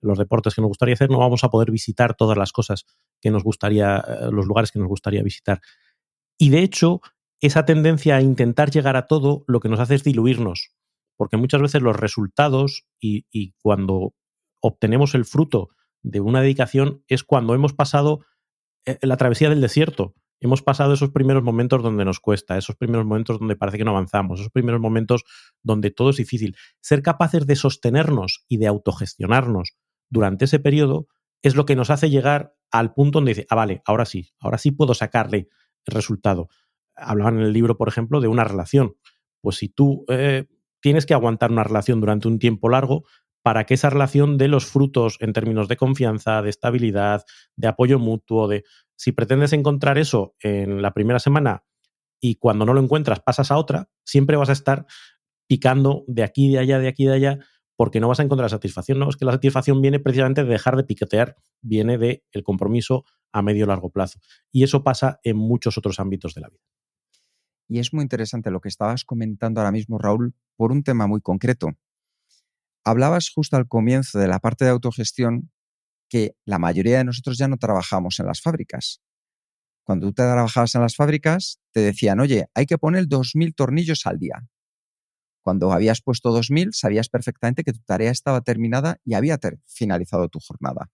los 0.00 0.18
deportes 0.18 0.54
que 0.54 0.60
nos 0.60 0.68
gustaría 0.68 0.94
hacer, 0.94 1.10
no 1.10 1.18
vamos 1.18 1.44
a 1.44 1.50
poder 1.50 1.70
visitar 1.70 2.14
todas 2.14 2.36
las 2.36 2.52
cosas 2.52 2.84
que 3.20 3.30
nos 3.30 3.42
gustaría, 3.42 3.98
eh, 3.98 4.28
los 4.30 4.46
lugares 4.46 4.70
que 4.70 4.78
nos 4.78 4.88
gustaría 4.88 5.22
visitar. 5.22 5.60
Y 6.38 6.50
de 6.50 6.62
hecho, 6.62 7.00
esa 7.40 7.64
tendencia 7.64 8.16
a 8.16 8.22
intentar 8.22 8.70
llegar 8.70 8.96
a 8.96 9.06
todo 9.06 9.44
lo 9.46 9.60
que 9.60 9.68
nos 9.68 9.80
hace 9.80 9.94
es 9.94 10.04
diluirnos, 10.04 10.72
porque 11.20 11.36
muchas 11.36 11.60
veces 11.60 11.82
los 11.82 11.94
resultados 11.94 12.86
y, 12.98 13.52
cuando 13.60 14.14
obtenemos 14.58 15.14
el 15.14 15.26
fruto 15.26 15.68
de 16.00 16.20
una 16.20 16.40
dedicación 16.40 17.04
es 17.08 17.24
cuando 17.24 17.54
hemos 17.54 17.74
pasado 17.74 18.24
eh, 18.86 18.98
la 19.02 19.18
travesía 19.18 19.50
del 19.50 19.60
desierto 19.60 20.14
hemos 20.40 20.62
pasado 20.62 20.94
esos 20.94 21.10
primeros 21.10 21.42
momentos 21.42 21.82
donde 21.82 22.06
nos 22.06 22.20
cuesta, 22.20 22.56
esos 22.56 22.74
primeros 22.76 23.04
momentos 23.04 23.38
donde 23.38 23.54
parece 23.54 23.76
que 23.76 23.84
no 23.84 23.90
avanzamos, 23.90 24.40
esos 24.40 24.50
primeros 24.50 24.80
momentos 24.80 25.24
donde 25.62 25.90
todo 25.90 26.08
es 26.08 26.16
difícil. 26.16 26.56
Ser 26.80 27.02
capaces 27.02 27.46
de 27.46 27.54
sostenernos 27.54 28.46
y 28.48 28.56
de 28.56 28.68
autogestionarnos 28.68 29.76
durante 30.08 30.46
ese 30.46 30.58
periodo 30.58 31.06
es 31.42 31.54
lo 31.54 31.66
que 31.66 31.76
nos 31.76 31.90
hace 31.90 32.08
llegar 32.08 32.54
al 32.70 32.94
punto 32.94 33.18
donde 33.18 33.32
dice, 33.32 33.46
ah, 33.50 33.56
vale, 33.56 33.82
ahora 33.84 34.06
sí, 34.06 34.32
ahora 34.38 34.56
sí 34.56 34.70
puedo 34.70 34.94
sacarle 34.94 35.50
el 35.84 35.94
resultado. 35.94 36.48
Hablaban 36.96 37.40
en 37.40 37.44
el 37.44 37.52
libro, 37.52 37.76
por 37.76 37.88
ejemplo, 37.88 38.22
de 38.22 38.28
una 38.28 38.44
relación. 38.44 38.96
Pues 39.42 39.56
si 39.56 39.68
tú 39.68 40.06
eh, 40.08 40.46
tienes 40.80 41.06
que 41.06 41.14
aguantar 41.14 41.50
una 41.50 41.64
relación 41.64 42.00
durante 42.00 42.28
un 42.28 42.38
tiempo 42.38 42.68
largo, 42.68 43.04
para 43.42 43.64
que 43.64 43.74
esa 43.74 43.90
relación 43.90 44.36
dé 44.36 44.48
los 44.48 44.66
frutos 44.66 45.16
en 45.20 45.32
términos 45.32 45.68
de 45.68 45.76
confianza, 45.76 46.42
de 46.42 46.50
estabilidad, 46.50 47.24
de 47.56 47.68
apoyo 47.68 47.98
mutuo, 47.98 48.48
de 48.48 48.64
si 48.96 49.12
pretendes 49.12 49.52
encontrar 49.52 49.96
eso 49.96 50.34
en 50.40 50.82
la 50.82 50.92
primera 50.92 51.18
semana 51.18 51.64
y 52.20 52.36
cuando 52.36 52.66
no 52.66 52.74
lo 52.74 52.82
encuentras 52.82 53.20
pasas 53.20 53.50
a 53.50 53.56
otra, 53.56 53.88
siempre 54.04 54.36
vas 54.36 54.50
a 54.50 54.52
estar 54.52 54.86
picando 55.48 56.04
de 56.06 56.22
aquí, 56.22 56.52
de 56.52 56.58
allá, 56.58 56.78
de 56.78 56.88
aquí, 56.88 57.06
de 57.06 57.14
allá, 57.14 57.38
porque 57.76 57.98
no 57.98 58.08
vas 58.08 58.20
a 58.20 58.22
encontrar 58.22 58.50
satisfacción. 58.50 58.98
No, 58.98 59.08
es 59.08 59.16
que 59.16 59.24
la 59.24 59.32
satisfacción 59.32 59.80
viene 59.80 60.00
precisamente 60.00 60.44
de 60.44 60.50
dejar 60.50 60.76
de 60.76 60.84
piquetear, 60.84 61.36
viene 61.62 61.96
del 61.96 62.22
el 62.30 62.42
compromiso 62.42 63.04
a 63.32 63.40
medio 63.40 63.66
largo 63.66 63.90
plazo. 63.90 64.20
Y 64.52 64.64
eso 64.64 64.84
pasa 64.84 65.18
en 65.22 65.38
muchos 65.38 65.78
otros 65.78 65.98
ámbitos 65.98 66.34
de 66.34 66.42
la 66.42 66.48
vida. 66.50 66.60
Y 67.70 67.78
es 67.78 67.94
muy 67.94 68.02
interesante 68.02 68.50
lo 68.50 68.60
que 68.60 68.68
estabas 68.68 69.04
comentando 69.04 69.60
ahora 69.60 69.70
mismo, 69.70 69.96
Raúl, 69.96 70.34
por 70.56 70.72
un 70.72 70.82
tema 70.82 71.06
muy 71.06 71.20
concreto. 71.20 71.68
Hablabas 72.84 73.30
justo 73.32 73.56
al 73.56 73.68
comienzo 73.68 74.18
de 74.18 74.26
la 74.26 74.40
parte 74.40 74.64
de 74.64 74.72
autogestión 74.72 75.52
que 76.08 76.34
la 76.44 76.58
mayoría 76.58 76.98
de 76.98 77.04
nosotros 77.04 77.38
ya 77.38 77.46
no 77.46 77.58
trabajamos 77.58 78.18
en 78.18 78.26
las 78.26 78.40
fábricas. 78.42 79.00
Cuando 79.84 80.08
tú 80.08 80.14
te 80.14 80.24
trabajabas 80.24 80.74
en 80.74 80.80
las 80.80 80.96
fábricas, 80.96 81.60
te 81.70 81.78
decían, 81.78 82.18
oye, 82.18 82.48
hay 82.54 82.66
que 82.66 82.76
poner 82.76 83.06
2.000 83.06 83.54
tornillos 83.54 84.04
al 84.04 84.18
día. 84.18 84.48
Cuando 85.40 85.70
habías 85.70 86.02
puesto 86.02 86.32
2.000, 86.32 86.72
sabías 86.72 87.08
perfectamente 87.08 87.62
que 87.62 87.72
tu 87.72 87.80
tarea 87.86 88.10
estaba 88.10 88.40
terminada 88.40 88.98
y 89.04 89.14
había 89.14 89.38
finalizado 89.66 90.28
tu 90.28 90.40
jornada. 90.40 90.90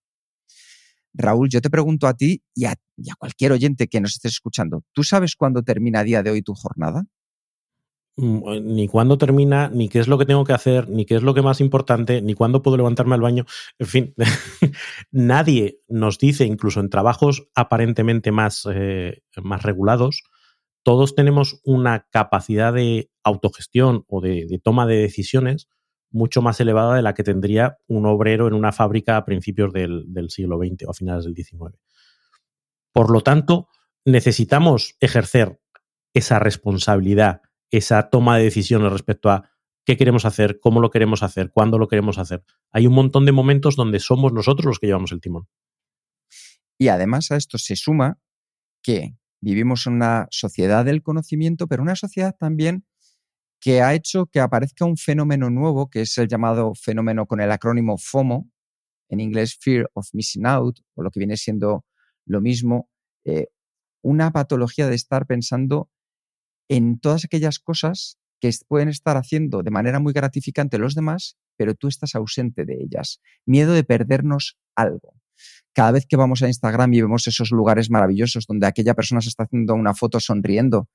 Raúl, 1.16 1.48
yo 1.48 1.60
te 1.60 1.70
pregunto 1.70 2.06
a 2.06 2.14
ti 2.14 2.42
y 2.54 2.66
a, 2.66 2.76
cualquier 3.18 3.52
oyente 3.52 3.88
que 3.88 4.00
nos 4.00 4.12
estés 4.12 4.32
escuchando, 4.32 4.84
¿tú 4.92 5.02
sabes 5.02 5.34
cuándo 5.36 5.62
termina 5.62 6.00
a 6.00 6.04
día 6.04 6.22
de 6.22 6.30
hoy 6.30 6.42
tu 6.42 6.54
jornada? 6.54 7.04
Mm, 8.16 8.48
eh, 8.48 8.60
ni 8.60 8.88
cuándo 8.88 9.18
termina, 9.18 9.68
ni 9.68 9.88
qué 9.88 9.98
es 9.98 10.08
lo 10.08 10.18
que 10.18 10.26
tengo 10.26 10.44
que 10.44 10.52
hacer, 10.52 10.88
ni 10.88 11.04
qué 11.04 11.16
es 11.16 11.22
lo 11.22 11.34
que 11.34 11.42
más 11.42 11.60
importante, 11.60 12.22
ni 12.22 12.34
cuándo 12.34 12.62
puedo 12.62 12.76
levantarme 12.76 13.14
al 13.14 13.20
baño. 13.20 13.44
En 13.78 13.86
fin, 13.86 14.14
nadie 15.10 15.80
nos 15.88 16.18
dice, 16.18 16.44
incluso 16.44 16.80
en 16.80 16.90
trabajos 16.90 17.48
aparentemente 17.54 18.32
más, 18.32 18.66
eh, 18.70 19.22
más 19.42 19.62
regulados, 19.62 20.22
todos 20.82 21.14
tenemos 21.14 21.60
una 21.64 22.06
capacidad 22.10 22.72
de 22.72 23.10
autogestión 23.24 24.04
o 24.08 24.20
de 24.20 24.60
toma 24.62 24.86
de 24.86 24.96
decisiones 24.96 25.68
mucho 26.16 26.40
más 26.40 26.58
elevada 26.60 26.96
de 26.96 27.02
la 27.02 27.14
que 27.14 27.22
tendría 27.22 27.78
un 27.86 28.06
obrero 28.06 28.48
en 28.48 28.54
una 28.54 28.72
fábrica 28.72 29.16
a 29.16 29.24
principios 29.24 29.72
del, 29.72 30.30
siglo 30.30 30.58
XX 30.58 30.86
o 30.86 30.90
a 30.90 30.94
finales 30.94 31.24
del 31.24 31.34
XIX. 31.34 31.76
Por 32.92 33.10
lo 33.10 33.20
tanto, 33.20 33.68
necesitamos 34.04 34.96
ejercer 35.00 35.60
esa 36.14 36.38
responsabilidad, 36.38 37.42
esa 37.70 38.08
toma 38.08 38.38
de 38.38 38.44
decisiones 38.44 38.90
respecto 38.90 39.30
a 39.30 39.50
qué 39.84 39.98
queremos 39.98 40.24
hacer, 40.24 40.58
cómo 40.58 40.80
lo 40.80 40.90
queremos 40.90 41.22
hacer, 41.22 41.50
cuándo 41.52 41.78
lo 41.78 41.86
queremos 41.86 42.16
hacer. 42.18 42.42
Hay 42.72 42.86
un 42.86 42.94
montón 42.94 43.26
de 43.26 43.32
momentos 43.32 43.76
donde 43.76 44.00
somos 44.00 44.32
nosotros 44.32 44.64
los 44.64 44.78
que 44.78 44.86
llevamos 44.86 45.12
el 45.12 45.20
timón. 45.20 45.48
Y 46.78 46.88
además 46.88 47.30
a 47.30 47.36
esto 47.36 47.58
se 47.58 47.76
suma 47.76 48.18
que 48.82 49.16
vivimos 49.42 49.86
en 49.86 49.94
una 49.94 50.28
sociedad 50.30 50.84
del 50.84 51.02
conocimiento, 51.02 51.66
pero 51.66 51.82
una 51.82 51.96
sociedad 51.96 52.34
también 52.38 52.86
que 53.60 53.82
ha 53.82 53.94
hecho 53.94 54.26
que 54.26 54.40
aparezca 54.40 54.84
un 54.84 54.96
fenómeno 54.96 55.50
nuevo, 55.50 55.88
que 55.88 56.02
es 56.02 56.16
el 56.18 56.28
llamado 56.28 56.72
fenómeno 56.74 57.26
con 57.26 57.40
el 57.40 57.50
acrónimo 57.50 57.98
FOMO, 57.98 58.50
en 59.08 59.20
inglés 59.20 59.56
Fear 59.60 59.90
of 59.94 60.08
Missing 60.12 60.46
Out, 60.46 60.80
o 60.94 61.02
lo 61.02 61.10
que 61.10 61.20
viene 61.20 61.36
siendo 61.36 61.84
lo 62.26 62.40
mismo, 62.40 62.90
eh, 63.24 63.48
una 64.02 64.30
patología 64.32 64.88
de 64.88 64.94
estar 64.94 65.26
pensando 65.26 65.90
en 66.68 66.98
todas 66.98 67.24
aquellas 67.24 67.58
cosas 67.58 68.18
que 68.40 68.50
pueden 68.68 68.88
estar 68.88 69.16
haciendo 69.16 69.62
de 69.62 69.70
manera 69.70 70.00
muy 70.00 70.12
gratificante 70.12 70.78
los 70.78 70.94
demás, 70.94 71.36
pero 71.56 71.74
tú 71.74 71.88
estás 71.88 72.14
ausente 72.14 72.64
de 72.64 72.74
ellas. 72.82 73.20
Miedo 73.46 73.72
de 73.72 73.84
perdernos 73.84 74.58
algo. 74.74 75.14
Cada 75.72 75.92
vez 75.92 76.06
que 76.06 76.16
vamos 76.16 76.42
a 76.42 76.48
Instagram 76.48 76.94
y 76.94 77.02
vemos 77.02 77.26
esos 77.26 77.50
lugares 77.50 77.90
maravillosos 77.90 78.46
donde 78.46 78.66
aquella 78.66 78.94
persona 78.94 79.20
se 79.20 79.28
está 79.28 79.44
haciendo 79.44 79.74
una 79.74 79.94
foto 79.94 80.20
sonriendo, 80.20 80.88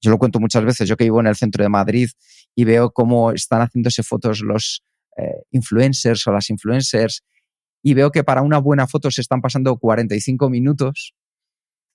yo 0.00 0.10
lo 0.10 0.18
cuento 0.18 0.40
muchas 0.40 0.64
veces, 0.64 0.88
yo 0.88 0.96
que 0.96 1.04
vivo 1.04 1.20
en 1.20 1.26
el 1.26 1.36
centro 1.36 1.62
de 1.62 1.68
Madrid 1.68 2.10
y 2.54 2.64
veo 2.64 2.90
cómo 2.90 3.32
están 3.32 3.60
haciéndose 3.62 4.02
fotos 4.02 4.40
los 4.40 4.82
eh, 5.16 5.42
influencers 5.50 6.26
o 6.26 6.32
las 6.32 6.50
influencers 6.50 7.22
y 7.82 7.94
veo 7.94 8.10
que 8.10 8.24
para 8.24 8.42
una 8.42 8.58
buena 8.58 8.86
foto 8.86 9.10
se 9.10 9.20
están 9.20 9.40
pasando 9.40 9.76
45 9.76 10.50
minutos. 10.50 11.14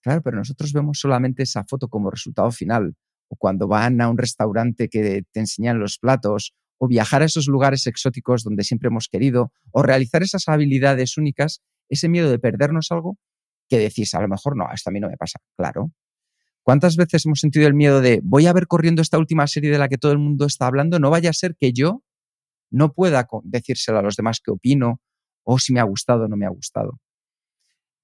Claro, 0.02 0.22
pero 0.22 0.38
nosotros 0.38 0.74
vemos 0.74 1.00
solamente 1.00 1.44
esa 1.44 1.64
foto 1.66 1.88
como 1.88 2.10
resultado 2.10 2.52
final. 2.52 2.96
O 3.30 3.36
cuando 3.36 3.68
van 3.68 4.02
a 4.02 4.10
un 4.10 4.18
restaurante 4.18 4.90
que 4.90 5.24
te 5.32 5.40
enseñan 5.40 5.80
los 5.80 5.98
platos, 5.98 6.54
o 6.78 6.88
viajar 6.88 7.22
a 7.22 7.26
esos 7.26 7.48
lugares 7.48 7.88
exóticos 7.88 8.44
donde 8.44 8.64
siempre 8.64 8.88
hemos 8.88 9.08
querido, 9.08 9.52
o 9.72 9.84
realizar 9.84 10.24
esas 10.24 10.48
habilidades 10.48 11.18
únicas, 11.18 11.62
ese 11.90 12.10
miedo 12.10 12.30
de 12.30 12.40
perdernos 12.40 12.92
algo 12.92 13.18
que 13.70 13.78
decís, 13.78 14.14
a 14.14 14.22
lo 14.22 14.28
mejor 14.28 14.58
no, 14.58 14.68
esto 14.74 14.90
a 14.90 14.94
mí 14.94 15.00
no 15.00 15.10
me 15.10 15.18
pasa. 15.18 15.40
Claro, 15.56 15.92
¿Cuántas 16.64 16.96
veces 16.96 17.26
hemos 17.26 17.40
sentido 17.40 17.68
el 17.68 17.74
miedo 17.74 18.00
de 18.00 18.22
voy 18.24 18.48
a 18.48 18.54
ver 18.54 18.68
corriendo 18.68 19.02
esta 19.02 19.18
última 19.18 19.48
serie 19.48 19.70
de 19.70 19.78
la 19.78 19.90
que 19.90 19.98
todo 19.98 20.14
el 20.14 20.18
mundo 20.18 20.46
está 20.46 20.66
hablando? 20.66 20.98
No 20.98 21.10
vaya 21.10 21.30
a 21.30 21.34
ser 21.34 21.56
que 21.58 21.74
yo 21.74 22.04
no 22.72 22.94
pueda 22.94 23.28
decírselo 23.44 24.00
a 24.00 24.02
los 24.02 24.16
demás 24.16 24.40
qué 24.44 24.52
opino 24.52 25.02
o 25.44 25.60
si 25.60 25.74
me 25.74 25.82
ha 25.82 25.84
gustado 25.84 26.26
o 26.26 26.28
no 26.30 26.38
me 26.38 26.46
ha 26.46 26.50
gustado. 26.50 27.00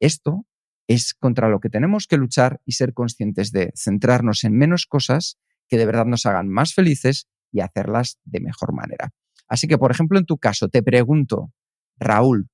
Esto 0.02 0.46
es 0.88 1.14
contra 1.14 1.50
lo 1.50 1.60
que 1.60 1.70
tenemos 1.70 2.06
que 2.06 2.18
luchar 2.18 2.62
y 2.66 2.74
ser 2.74 2.94
conscientes 2.94 3.52
de 3.52 3.72
centrarnos 3.76 4.44
en 4.44 4.58
menos 4.58 4.86
cosas 4.86 5.38
que 5.68 5.78
de 5.78 5.86
verdad 5.86 6.06
nos 6.06 6.26
hagan 6.26 6.50
más 6.50 6.74
felices 6.74 7.28
y 7.52 7.62
hacerlas 7.62 8.20
de 8.26 8.42
mejor 8.42 8.74
manera. 8.74 9.12
Así 9.48 9.68
que, 9.68 9.78
por 9.78 9.92
ejemplo, 9.92 10.20
en 10.20 10.26
tu 10.26 10.38
caso, 10.38 10.68
te 10.68 10.84
pregunto, 10.84 11.54
Raúl, 11.98 12.50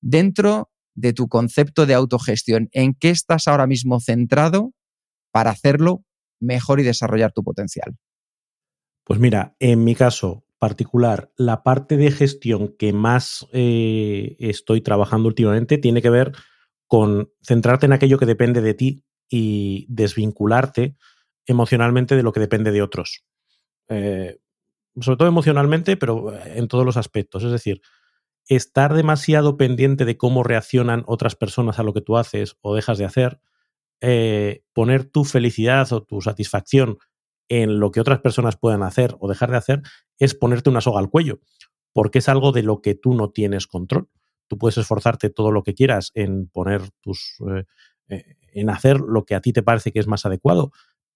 dentro 0.00 0.70
de 0.94 1.12
tu 1.12 1.28
concepto 1.28 1.86
de 1.86 1.94
autogestión, 1.94 2.68
¿en 2.72 2.94
qué 2.94 3.10
estás 3.10 3.48
ahora 3.48 3.66
mismo 3.66 4.00
centrado 4.00 4.72
para 5.30 5.50
hacerlo 5.50 6.04
mejor 6.40 6.80
y 6.80 6.84
desarrollar 6.84 7.32
tu 7.32 7.42
potencial? 7.42 7.96
Pues 9.04 9.20
mira, 9.20 9.56
en 9.58 9.84
mi 9.84 9.94
caso 9.94 10.44
particular, 10.58 11.32
la 11.36 11.62
parte 11.62 11.96
de 11.96 12.10
gestión 12.10 12.74
que 12.78 12.92
más 12.92 13.46
eh, 13.52 14.36
estoy 14.38 14.80
trabajando 14.80 15.28
últimamente 15.28 15.78
tiene 15.78 16.02
que 16.02 16.10
ver 16.10 16.32
con 16.86 17.30
centrarte 17.42 17.86
en 17.86 17.92
aquello 17.92 18.18
que 18.18 18.26
depende 18.26 18.60
de 18.60 18.74
ti 18.74 19.04
y 19.28 19.86
desvincularte 19.88 20.96
emocionalmente 21.46 22.16
de 22.16 22.22
lo 22.22 22.32
que 22.32 22.40
depende 22.40 22.72
de 22.72 22.82
otros. 22.82 23.24
Eh, 23.88 24.38
sobre 25.00 25.16
todo 25.16 25.28
emocionalmente, 25.28 25.96
pero 25.96 26.34
en 26.44 26.68
todos 26.68 26.84
los 26.84 26.96
aspectos. 26.96 27.44
Es 27.44 27.52
decir, 27.52 27.80
estar 28.48 28.94
demasiado 28.94 29.56
pendiente 29.56 30.04
de 30.04 30.16
cómo 30.16 30.42
reaccionan 30.42 31.04
otras 31.06 31.36
personas 31.36 31.78
a 31.78 31.82
lo 31.82 31.94
que 31.94 32.00
tú 32.00 32.16
haces 32.16 32.56
o 32.60 32.74
dejas 32.74 32.98
de 32.98 33.04
hacer 33.04 33.40
eh, 34.00 34.62
poner 34.72 35.04
tu 35.04 35.24
felicidad 35.24 35.92
o 35.92 36.02
tu 36.02 36.20
satisfacción 36.20 36.98
en 37.48 37.80
lo 37.80 37.90
que 37.90 38.00
otras 38.00 38.20
personas 38.20 38.56
puedan 38.56 38.82
hacer 38.82 39.16
o 39.20 39.28
dejar 39.28 39.50
de 39.50 39.56
hacer 39.56 39.82
es 40.18 40.34
ponerte 40.34 40.70
una 40.70 40.80
soga 40.80 41.00
al 41.00 41.10
cuello, 41.10 41.40
porque 41.92 42.18
es 42.18 42.28
algo 42.28 42.52
de 42.52 42.62
lo 42.62 42.80
que 42.82 42.94
tú 42.94 43.14
no 43.14 43.30
tienes 43.30 43.66
control. 43.66 44.08
Tú 44.46 44.58
puedes 44.58 44.78
esforzarte 44.78 45.30
todo 45.30 45.50
lo 45.50 45.62
que 45.62 45.74
quieras 45.74 46.10
en 46.14 46.48
poner 46.48 46.82
tus. 47.00 47.36
Eh, 47.50 47.64
eh, 48.08 48.36
en 48.52 48.70
hacer 48.70 48.98
lo 49.00 49.24
que 49.24 49.34
a 49.34 49.40
ti 49.40 49.52
te 49.52 49.62
parece 49.62 49.92
que 49.92 50.00
es 50.00 50.06
más 50.06 50.24
adecuado, 50.24 50.72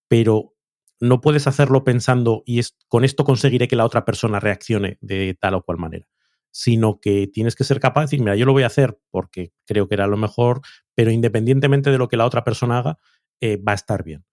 pero 0.06 0.54
no 1.00 1.20
puedes 1.20 1.46
hacerlo 1.46 1.82
pensando 1.82 2.42
y 2.44 2.58
es, 2.58 2.76
con 2.88 3.04
esto 3.04 3.24
conseguiré 3.24 3.66
que 3.66 3.74
la 3.74 3.86
otra 3.86 4.04
persona 4.04 4.38
reaccione 4.38 4.98
de 5.00 5.36
tal 5.40 5.54
o 5.54 5.62
cual 5.62 5.78
manera 5.78 6.06
sino 6.52 7.00
que 7.00 7.26
tienes 7.26 7.56
que 7.56 7.64
ser 7.64 7.80
capaz 7.80 8.02
de 8.02 8.04
decir, 8.04 8.20
mira, 8.20 8.36
yo 8.36 8.44
lo 8.46 8.52
voy 8.52 8.62
a 8.62 8.66
hacer 8.66 9.00
porque 9.10 9.52
creo 9.66 9.88
que 9.88 9.94
era 9.94 10.06
lo 10.06 10.18
mejor, 10.18 10.60
pero 10.94 11.10
independientemente 11.10 11.90
de 11.90 11.98
lo 11.98 12.08
que 12.08 12.16
la 12.16 12.26
otra 12.26 12.44
persona 12.44 12.78
haga, 12.78 12.98
eh, 13.40 13.56
va 13.56 13.72
a 13.72 13.76
estar 13.76 14.04
bien. 14.04 14.24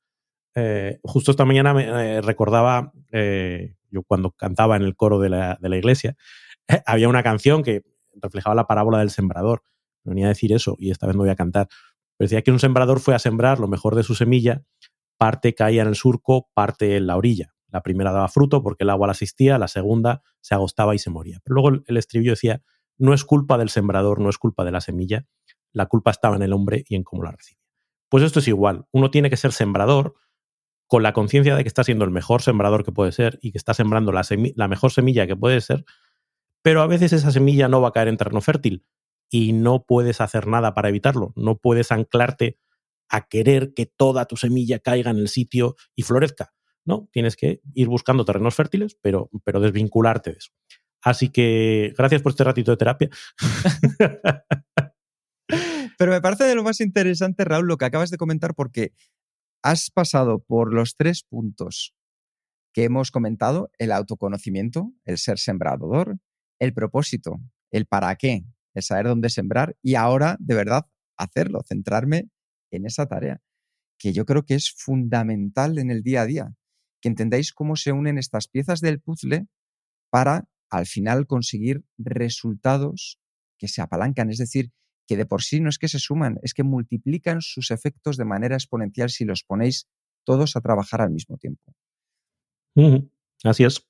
Eh, 0.56 1.00
justo 1.04 1.32
esta 1.32 1.46
mañana 1.46 1.74
me 1.74 1.86
eh, 1.86 2.22
recordaba, 2.22 2.92
yo 3.92 4.04
cuando 4.04 4.32
cantaba 4.32 4.76
en 4.76 4.84
el 4.84 4.96
coro 4.96 5.20
de 5.20 5.30
la, 5.30 5.58
iglesia, 5.62 6.16
había 6.86 7.10
una 7.10 7.24
canción 7.24 7.64
que 7.64 7.84
reflejaba 8.22 8.56
la 8.56 8.68
parábola 8.68 9.00
del 9.00 9.10
sembrador. 9.10 9.64
venía 10.04 10.26
a 10.26 10.30
decir 10.30 10.54
eso 10.54 10.76
y 10.78 10.92
esta 10.92 11.08
vez 11.08 11.16
no 11.16 11.24
voy 11.24 11.32
a 11.32 11.36
cantar. 11.36 11.68
Pero 12.18 12.28
decía 12.28 12.42
que 12.42 12.52
un 12.52 12.60
sembrador 12.60 13.00
fue 13.00 13.16
a 13.16 13.20
sembrar 13.20 13.60
lo 13.60 13.68
mejor 13.68 13.96
de 13.96 14.04
su 14.04 14.14
semilla, 14.16 14.64
parte 15.18 15.56
caía 15.56 15.82
en 15.82 15.88
el 15.88 15.96
surco, 15.96 16.50
parte 16.54 16.98
en 16.98 17.08
la 17.08 17.18
orilla. 17.18 17.54
La 17.72 17.82
primera 17.82 18.12
daba 18.12 18.28
fruto 18.28 18.64
porque 18.64 18.84
el 18.84 18.90
agua 18.90 19.08
la 19.08 19.12
asistía, 19.12 19.58
la 19.58 19.68
segunda 19.68 20.24
se 20.42 20.56
agostaba 20.56 20.96
y 20.96 21.00
se 21.00 21.10
moría. 21.10 21.40
Pero 21.44 21.56
luego 21.56 21.84
el 21.86 21.98
estribillo 21.98 22.32
decía, 22.32 22.62
no 22.98 23.14
es 23.14 23.24
culpa 23.24 23.58
del 23.58 23.70
sembrador, 23.70 24.20
no 24.20 24.30
es 24.30 24.38
culpa 24.38 24.66
de 24.66 24.72
la 24.72 24.82
semilla, 24.82 25.26
la 25.74 25.86
culpa 25.88 26.12
estaba 26.12 26.36
en 26.36 26.44
el 26.44 26.54
hombre 26.54 26.84
y 26.88 26.96
en 26.96 27.04
cómo 27.04 27.24
la 27.24 27.32
recibe. 27.32 27.60
Pues 28.10 28.24
esto 28.24 28.40
es 28.40 28.48
igual, 28.48 28.86
uno 28.92 29.12
tiene 29.12 29.30
que 29.30 29.38
ser 29.38 29.52
sembrador 29.52 30.16
con 30.88 31.04
la 31.04 31.14
conciencia 31.14 31.56
de 31.56 31.64
que 31.64 31.68
está 31.68 31.84
siendo 31.84 32.04
el 32.04 32.12
mejor 32.12 32.42
sembrador 32.42 32.84
que 32.84 32.92
puede 32.92 33.12
ser 33.12 33.38
y 33.44 33.52
que 33.52 33.60
está 33.60 33.76
sembrando 33.76 34.12
la, 34.12 34.24
mejor 34.68 34.92
semilla 34.92 35.28
que 35.28 35.36
puede 35.36 35.62
ser, 35.62 35.86
pero 36.64 36.82
a 36.82 36.88
veces 36.88 37.14
esa 37.14 37.32
semilla 37.32 37.68
no 37.68 37.80
va 37.80 37.90
a 37.90 37.92
caer 37.92 38.08
en 38.08 38.18
terreno 38.18 38.42
fértil 38.42 38.84
y 39.30 39.54
no 39.54 39.84
puedes 39.84 40.20
hacer 40.20 40.48
nada 40.48 40.74
para 40.74 40.90
evitarlo, 40.90 41.32
no 41.36 41.58
puedes 41.60 41.92
anclarte 41.92 42.58
a 43.08 43.28
querer 43.28 43.76
que 43.76 43.86
toda 43.86 44.26
tu 44.26 44.36
semilla 44.36 44.80
caiga 44.80 45.12
en 45.12 45.18
el 45.18 45.30
sitio 45.30 45.76
y 45.96 46.02
florezca. 46.02 46.54
No, 46.86 47.08
tienes 47.12 47.36
que 47.36 47.62
ir 47.76 47.88
buscando 47.88 48.26
terrenos 48.26 48.56
fértiles, 48.56 48.98
pero, 49.00 49.30
pero 49.44 49.60
desvincularte 49.60 50.32
de 50.32 50.38
eso. 50.38 50.52
Así 51.02 51.30
que 51.30 51.94
gracias 51.98 52.24
por 52.24 52.32
este 52.32 52.44
ratito 52.44 52.72
de 52.72 52.78
terapia. 52.78 53.10
Pero 56.00 56.14
me 56.14 56.22
parece 56.22 56.46
de 56.46 56.56
lo 56.56 56.64
más 56.64 56.80
interesante, 56.80 57.44
Raúl, 57.44 57.68
lo 57.68 57.76
que 57.76 57.84
acabas 57.84 58.10
de 58.10 58.16
comentar, 58.16 58.56
porque 58.56 58.94
has 59.62 59.92
pasado 59.92 60.40
por 60.40 60.74
los 60.74 60.96
tres 60.96 61.24
puntos 61.24 61.94
que 62.74 62.86
hemos 62.86 63.12
comentado, 63.12 63.70
el 63.80 63.92
autoconocimiento, 63.92 64.94
el 65.04 65.18
ser 65.18 65.40
sembrador, 65.40 66.18
el 66.58 66.74
propósito, 66.74 67.42
el 67.70 67.86
para 67.86 68.16
qué, 68.16 68.46
el 68.76 68.82
saber 68.82 69.08
dónde 69.08 69.30
sembrar 69.30 69.76
y 69.82 69.96
ahora, 69.96 70.38
de 70.40 70.56
verdad, 70.56 70.86
hacerlo, 71.18 71.64
centrarme 71.68 72.30
en 72.72 72.86
esa 72.86 73.08
tarea, 73.08 73.42
que 73.98 74.14
yo 74.14 74.26
creo 74.26 74.46
que 74.46 74.56
es 74.56 74.72
fundamental 74.72 75.80
en 75.80 75.92
el 75.92 76.02
día 76.02 76.22
a 76.22 76.26
día, 76.26 76.54
que 77.02 77.10
entendáis 77.10 77.52
cómo 77.52 77.76
se 77.76 77.92
unen 77.92 78.18
estas 78.18 78.48
piezas 78.48 78.80
del 78.80 79.02
puzzle 79.02 79.48
para 80.10 80.48
al 80.70 80.86
final 80.86 81.28
conseguir 81.28 81.84
resultados 81.98 83.20
que 83.58 83.68
se 83.68 83.82
apalancan, 83.82 84.30
es 84.30 84.38
decir, 84.38 84.72
que 85.10 85.18
de 85.18 85.26
por 85.26 85.42
sí 85.42 85.60
no 85.60 85.70
es 85.70 85.80
que 85.80 85.88
se 85.88 85.98
suman, 85.98 86.38
es 86.44 86.54
que 86.54 86.62
multiplican 86.62 87.42
sus 87.42 87.72
efectos 87.72 88.16
de 88.16 88.26
manera 88.26 88.56
exponencial 88.56 89.10
si 89.10 89.26
los 89.26 89.44
ponéis 89.44 89.88
todos 90.24 90.56
a 90.56 90.62
trabajar 90.62 91.02
al 91.02 91.10
mismo 91.10 91.36
tiempo. 91.38 91.74
Así 93.44 93.64
es. 93.64 93.82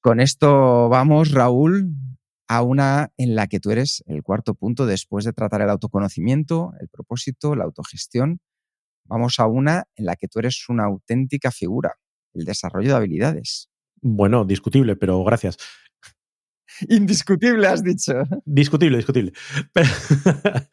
Con 0.00 0.20
esto 0.20 0.88
vamos, 0.88 1.32
Raúl, 1.32 1.92
a 2.46 2.62
una 2.62 3.10
en 3.16 3.34
la 3.34 3.48
que 3.48 3.58
tú 3.58 3.72
eres 3.72 4.04
el 4.06 4.22
cuarto 4.22 4.54
punto 4.54 4.86
después 4.86 5.24
de 5.24 5.32
tratar 5.32 5.60
el 5.62 5.70
autoconocimiento, 5.70 6.70
el 6.80 6.88
propósito, 6.88 7.56
la 7.56 7.64
autogestión. 7.64 8.38
Vamos 9.04 9.40
a 9.40 9.48
una 9.48 9.88
en 9.96 10.04
la 10.04 10.14
que 10.14 10.28
tú 10.28 10.38
eres 10.38 10.68
una 10.68 10.84
auténtica 10.84 11.50
figura, 11.50 11.96
el 12.32 12.44
desarrollo 12.44 12.90
de 12.90 12.94
habilidades. 12.94 13.70
Bueno, 14.00 14.44
discutible, 14.44 14.94
pero 14.94 15.24
gracias. 15.24 15.56
Indiscutible, 16.88 17.66
has 17.66 17.82
dicho. 17.82 18.12
Discutible, 18.44 18.96
discutible. 18.96 19.32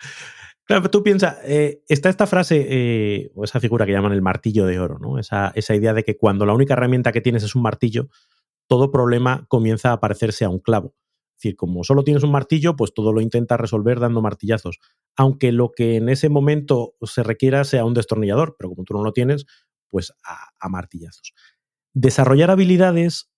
claro, 0.66 0.90
tú 0.90 1.04
piensas, 1.04 1.38
eh, 1.44 1.84
está 1.88 2.10
esta 2.10 2.28
frase 2.28 2.66
eh, 2.70 3.32
o 3.36 3.44
esa 3.44 3.60
figura 3.60 3.86
que 3.86 3.92
llaman 3.92 4.14
el 4.14 4.22
martillo 4.22 4.66
de 4.66 4.80
oro, 4.80 5.00
¿no? 5.00 5.20
Esa, 5.20 5.52
esa 5.56 5.76
idea 5.76 5.94
de 5.94 6.04
que 6.04 6.18
cuando 6.18 6.46
la 6.46 6.54
única 6.54 6.74
herramienta 6.74 7.12
que 7.12 7.22
tienes 7.22 7.44
es 7.44 7.56
un 7.56 7.62
martillo, 7.62 8.10
todo 8.68 8.92
problema 8.92 9.46
comienza 9.48 9.92
a 9.92 10.00
parecerse 10.00 10.46
a 10.46 10.50
un 10.50 10.60
clavo. 10.60 10.96
Es 11.36 11.44
decir, 11.44 11.56
como 11.56 11.84
solo 11.84 12.04
tienes 12.04 12.24
un 12.24 12.32
martillo, 12.32 12.76
pues 12.76 12.94
todo 12.94 13.14
lo 13.14 13.22
intentas 13.22 13.60
resolver 13.60 14.00
dando 14.00 14.22
martillazos. 14.22 14.80
Aunque 15.16 15.52
lo 15.54 15.72
que 15.72 15.96
en 15.96 16.10
ese 16.10 16.28
momento 16.28 16.96
se 17.02 17.24
requiera 17.24 17.64
sea 17.64 17.86
un 17.86 17.94
destornillador, 17.94 18.56
pero 18.60 18.70
como 18.70 18.84
tú 18.84 18.94
no 18.94 19.04
lo 19.04 19.14
tienes, 19.14 19.46
pues 19.90 20.14
a 20.24 20.70
martillazos. 20.70 21.34
Desarrollar 21.94 22.52
habilidades 22.52 23.32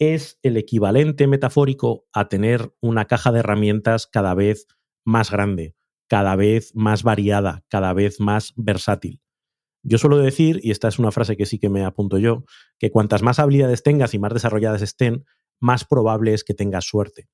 es 0.00 0.38
el 0.42 0.56
equivalente 0.56 1.26
metafórico 1.26 2.06
a 2.12 2.28
tener 2.28 2.74
una 2.80 3.04
caja 3.04 3.30
de 3.30 3.40
herramientas 3.40 4.06
cada 4.06 4.34
vez 4.34 4.66
más 5.04 5.30
grande, 5.30 5.76
cada 6.08 6.36
vez 6.36 6.74
más 6.74 7.02
variada, 7.02 7.64
cada 7.68 7.92
vez 7.92 8.18
más 8.18 8.54
versátil. 8.56 9.20
Yo 9.82 9.98
suelo 9.98 10.16
decir, 10.16 10.58
y 10.62 10.70
esta 10.70 10.88
es 10.88 10.98
una 10.98 11.12
frase 11.12 11.36
que 11.36 11.46
sí 11.46 11.58
que 11.58 11.68
me 11.68 11.84
apunto 11.84 12.18
yo, 12.18 12.44
que 12.78 12.90
cuantas 12.90 13.22
más 13.22 13.38
habilidades 13.38 13.82
tengas 13.82 14.14
y 14.14 14.18
más 14.18 14.32
desarrolladas 14.32 14.82
estén, 14.82 15.26
más 15.60 15.84
probable 15.84 16.32
es 16.32 16.44
que 16.44 16.54
tengas 16.54 16.86
suerte. 16.86 17.28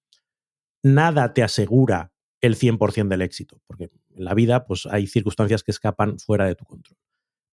Nada 0.83 1.35
te 1.35 1.45
asegura 1.45 2.13
el 2.41 2.57
100% 2.57 3.09
del 3.09 3.23
éxito, 3.23 3.63
porque 3.67 3.91
en 4.15 4.25
la 4.25 4.35
vida 4.35 4.67
pues, 4.67 4.87
hay 4.87 5.07
circunstancias 5.07 5.63
que 5.63 5.71
escapan 5.71 6.19
fuera 6.19 6.47
de 6.47 6.57
tu 6.57 6.65
control. 6.65 6.99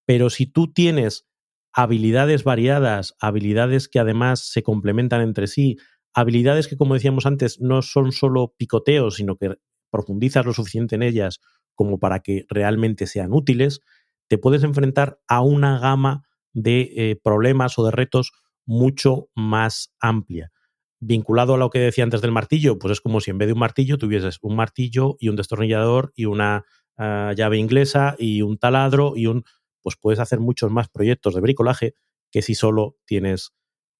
Pero 0.06 0.32
si 0.32 0.48
tú 0.48 0.74
tienes 0.74 1.28
habilidades 1.74 2.44
variadas, 2.44 3.16
habilidades 3.20 3.88
que 3.88 4.00
además 4.00 4.48
se 4.52 4.64
complementan 4.64 5.22
entre 5.22 5.48
sí, 5.48 5.78
habilidades 6.14 6.68
que, 6.68 6.78
como 6.78 6.94
decíamos 6.94 7.26
antes, 7.26 7.60
no 7.60 7.82
son 7.82 8.12
solo 8.12 8.54
picoteos, 8.58 9.16
sino 9.16 9.36
que 9.38 9.56
profundizas 9.92 10.46
lo 10.46 10.54
suficiente 10.54 10.96
en 10.96 11.04
ellas 11.04 11.40
como 11.76 12.00
para 12.00 12.20
que 12.20 12.46
realmente 12.50 13.08
sean 13.08 13.34
útiles, 13.34 13.82
te 14.28 14.38
puedes 14.38 14.64
enfrentar 14.64 15.20
a 15.28 15.42
una 15.42 15.80
gama 15.80 16.24
de 16.54 16.92
eh, 16.96 17.20
problemas 17.22 17.78
o 17.80 17.86
de 17.86 17.92
retos 17.92 18.32
mucho 18.66 19.30
más 19.36 19.94
amplia. 20.00 20.52
Vinculado 21.00 21.56
a 21.56 21.58
lo 21.58 21.70
que 21.70 21.80
decía 21.80 22.04
antes 22.04 22.22
del 22.22 22.32
martillo, 22.32 22.80
pues 22.80 22.94
es 22.94 23.02
como 23.02 23.20
si 23.20 23.32
en 23.32 23.38
vez 23.38 23.48
de 23.48 23.54
un 23.54 23.60
martillo 23.60 23.98
tuvieses 23.98 24.38
un 24.42 24.56
martillo 24.56 25.18
y 25.20 25.30
un 25.30 25.36
destornillador 25.36 26.14
y 26.16 26.26
una 26.26 26.64
ah, 26.98 27.34
llave 27.36 27.58
inglesa 27.58 28.16
y 28.18 28.42
un 28.42 28.58
taladro 28.58 29.14
y 29.16 29.28
un 29.28 29.44
pues 29.84 29.96
puedes 29.96 30.20
hacer 30.20 30.40
muchos 30.40 30.72
más 30.72 30.90
proyectos 30.90 31.36
de 31.36 31.42
bricolaje 31.42 31.96
que 32.32 32.42
si 32.42 32.56
solo 32.56 32.98
tienes 33.06 33.54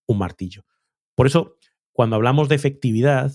un 0.08 0.18
martillo. 0.18 0.66
Por 1.16 1.28
eso, 1.28 1.58
cuando 1.92 2.16
hablamos 2.16 2.50
de 2.50 2.56
efectividad, 2.56 3.32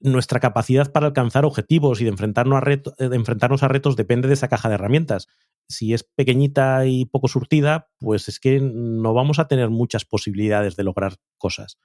nuestra 0.00 0.40
capacidad 0.40 0.92
para 0.92 1.06
alcanzar 1.06 1.44
objetivos 1.44 2.00
y 2.00 2.04
de 2.04 2.10
enfrentarnos, 2.10 2.58
a 2.58 2.60
retos, 2.60 2.94
de 2.96 3.16
enfrentarnos 3.16 3.62
a 3.62 3.68
retos 3.68 3.96
depende 3.96 4.28
de 4.28 4.34
esa 4.34 4.48
caja 4.48 4.68
de 4.68 4.74
herramientas. 4.74 5.28
Si 5.68 5.92
es 5.92 6.04
pequeñita 6.04 6.86
y 6.86 7.06
poco 7.06 7.28
surtida, 7.28 7.90
pues 7.98 8.28
es 8.28 8.40
que 8.40 8.60
no 8.60 9.14
vamos 9.14 9.38
a 9.38 9.48
tener 9.48 9.70
muchas 9.70 10.04
posibilidades 10.04 10.76
de 10.76 10.84
lograr 10.84 11.16
cosas. 11.36 11.78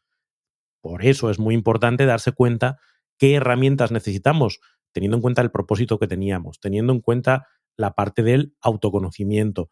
Por 0.82 1.06
eso 1.06 1.30
es 1.30 1.40
muy 1.40 1.56
importante 1.56 2.06
darse 2.06 2.34
cuenta 2.34 2.80
qué 3.18 3.36
herramientas 3.36 3.92
necesitamos, 3.92 4.60
teniendo 4.92 5.18
en 5.18 5.22
cuenta 5.22 5.42
el 5.42 5.52
propósito 5.52 5.98
que 5.98 6.08
teníamos, 6.08 6.60
teniendo 6.60 6.94
en 6.94 7.00
cuenta 7.00 7.48
la 7.78 7.94
parte 7.94 8.24
del 8.24 8.56
autoconocimiento. 8.62 9.72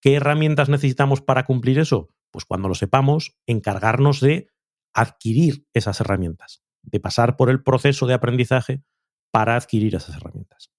¿Qué 0.00 0.14
herramientas 0.14 0.68
necesitamos 0.68 1.20
para 1.20 1.44
cumplir 1.44 1.78
eso? 1.78 2.10
Pues 2.30 2.44
cuando 2.44 2.68
lo 2.68 2.74
sepamos, 2.74 3.36
encargarnos 3.46 4.20
de 4.20 4.48
adquirir 4.92 5.66
esas 5.74 6.00
herramientas, 6.00 6.62
de 6.82 7.00
pasar 7.00 7.36
por 7.36 7.50
el 7.50 7.62
proceso 7.62 8.06
de 8.06 8.14
aprendizaje 8.14 8.82
para 9.30 9.56
adquirir 9.56 9.94
esas 9.94 10.16
herramientas. 10.16 10.72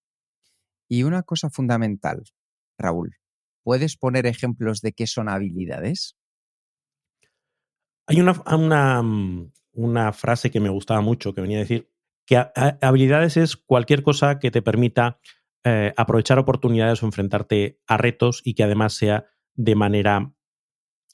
Y 0.88 1.04
una 1.04 1.24
cosa 1.24 1.50
fundamental, 1.50 2.24
Raúl, 2.78 3.18
¿puedes 3.64 3.96
poner 3.96 4.26
ejemplos 4.26 4.82
de 4.82 4.94
qué 4.94 5.08
son 5.08 5.30
habilidades? 5.30 6.18
Hay 8.08 8.20
una, 8.20 8.42
una, 8.54 9.02
una 9.74 10.14
frase 10.14 10.52
que 10.52 10.60
me 10.60 10.70
gustaba 10.70 11.02
mucho 11.02 11.34
que 11.34 11.42
venía 11.42 11.58
a 11.58 11.62
decir 11.62 11.90
que 12.26 12.38
habilidades 12.82 13.38
es 13.38 13.58
cualquier 13.58 14.04
cosa 14.04 14.40
que 14.40 14.52
te 14.52 14.62
permita 14.62 15.20
eh, 15.64 15.94
aprovechar 15.96 16.40
oportunidades 16.40 17.04
o 17.04 17.06
enfrentarte 17.06 17.80
a 17.88 17.98
retos 17.98 18.42
y 18.44 18.56
que 18.56 18.64
además 18.64 18.94
sea 18.94 19.26
de 19.54 19.76
manera, 19.76 20.34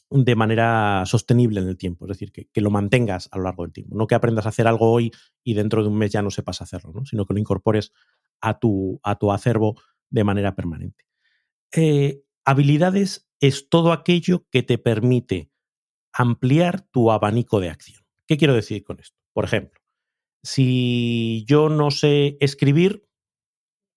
de 0.10 0.36
manera 0.36 1.04
sostenible 1.06 1.60
en 1.60 1.68
el 1.68 1.78
tiempo, 1.78 2.06
es 2.06 2.18
decir, 2.18 2.32
que, 2.32 2.62
lo 2.62 2.70
mantengas 2.70 3.28
a 3.32 3.38
lo 3.38 3.44
largo 3.44 3.64
del 3.64 3.74
tiempo, 3.74 3.96
no 3.96 4.08
que 4.08 4.16
aprendas 4.16 4.46
a 4.46 4.50
hacer 4.50 4.68
algo 4.68 4.92
hoy 4.92 5.12
y 5.44 5.54
dentro 5.54 5.82
de 5.84 5.90
un 5.90 5.98
mes 5.98 6.12
ya 6.12 6.22
no 6.22 6.32
sepas 6.32 6.62
hacerlo, 6.62 6.94
¿no? 6.94 7.06
sino 7.06 7.26
que 7.26 7.34
lo 7.34 7.40
incorpores 7.40 7.92
a 8.40 8.58
tu, 8.58 9.00
a 9.04 9.16
tu 9.16 9.32
acervo 9.32 9.82
de 10.10 10.24
manera 10.24 10.56
permanente. 10.56 11.06
Eh, 11.76 12.24
habilidades 12.46 13.30
es 13.42 13.70
todo 13.70 13.92
aquello 13.92 14.46
que 14.50 14.64
te 14.64 14.78
permite 14.78 15.52
ampliar 16.14 16.82
tu 16.82 17.12
abanico 17.12 17.60
de 17.60 17.70
acción. 17.70 18.02
¿Qué 18.26 18.38
quiero 18.38 18.54
decir 18.54 18.84
con 18.84 19.00
esto? 19.00 19.18
Por 19.34 19.46
ejemplo, 19.46 19.82
si 20.44 21.44
yo 21.48 21.70
no 21.70 21.92
sé 21.92 22.38
escribir, 22.40 23.07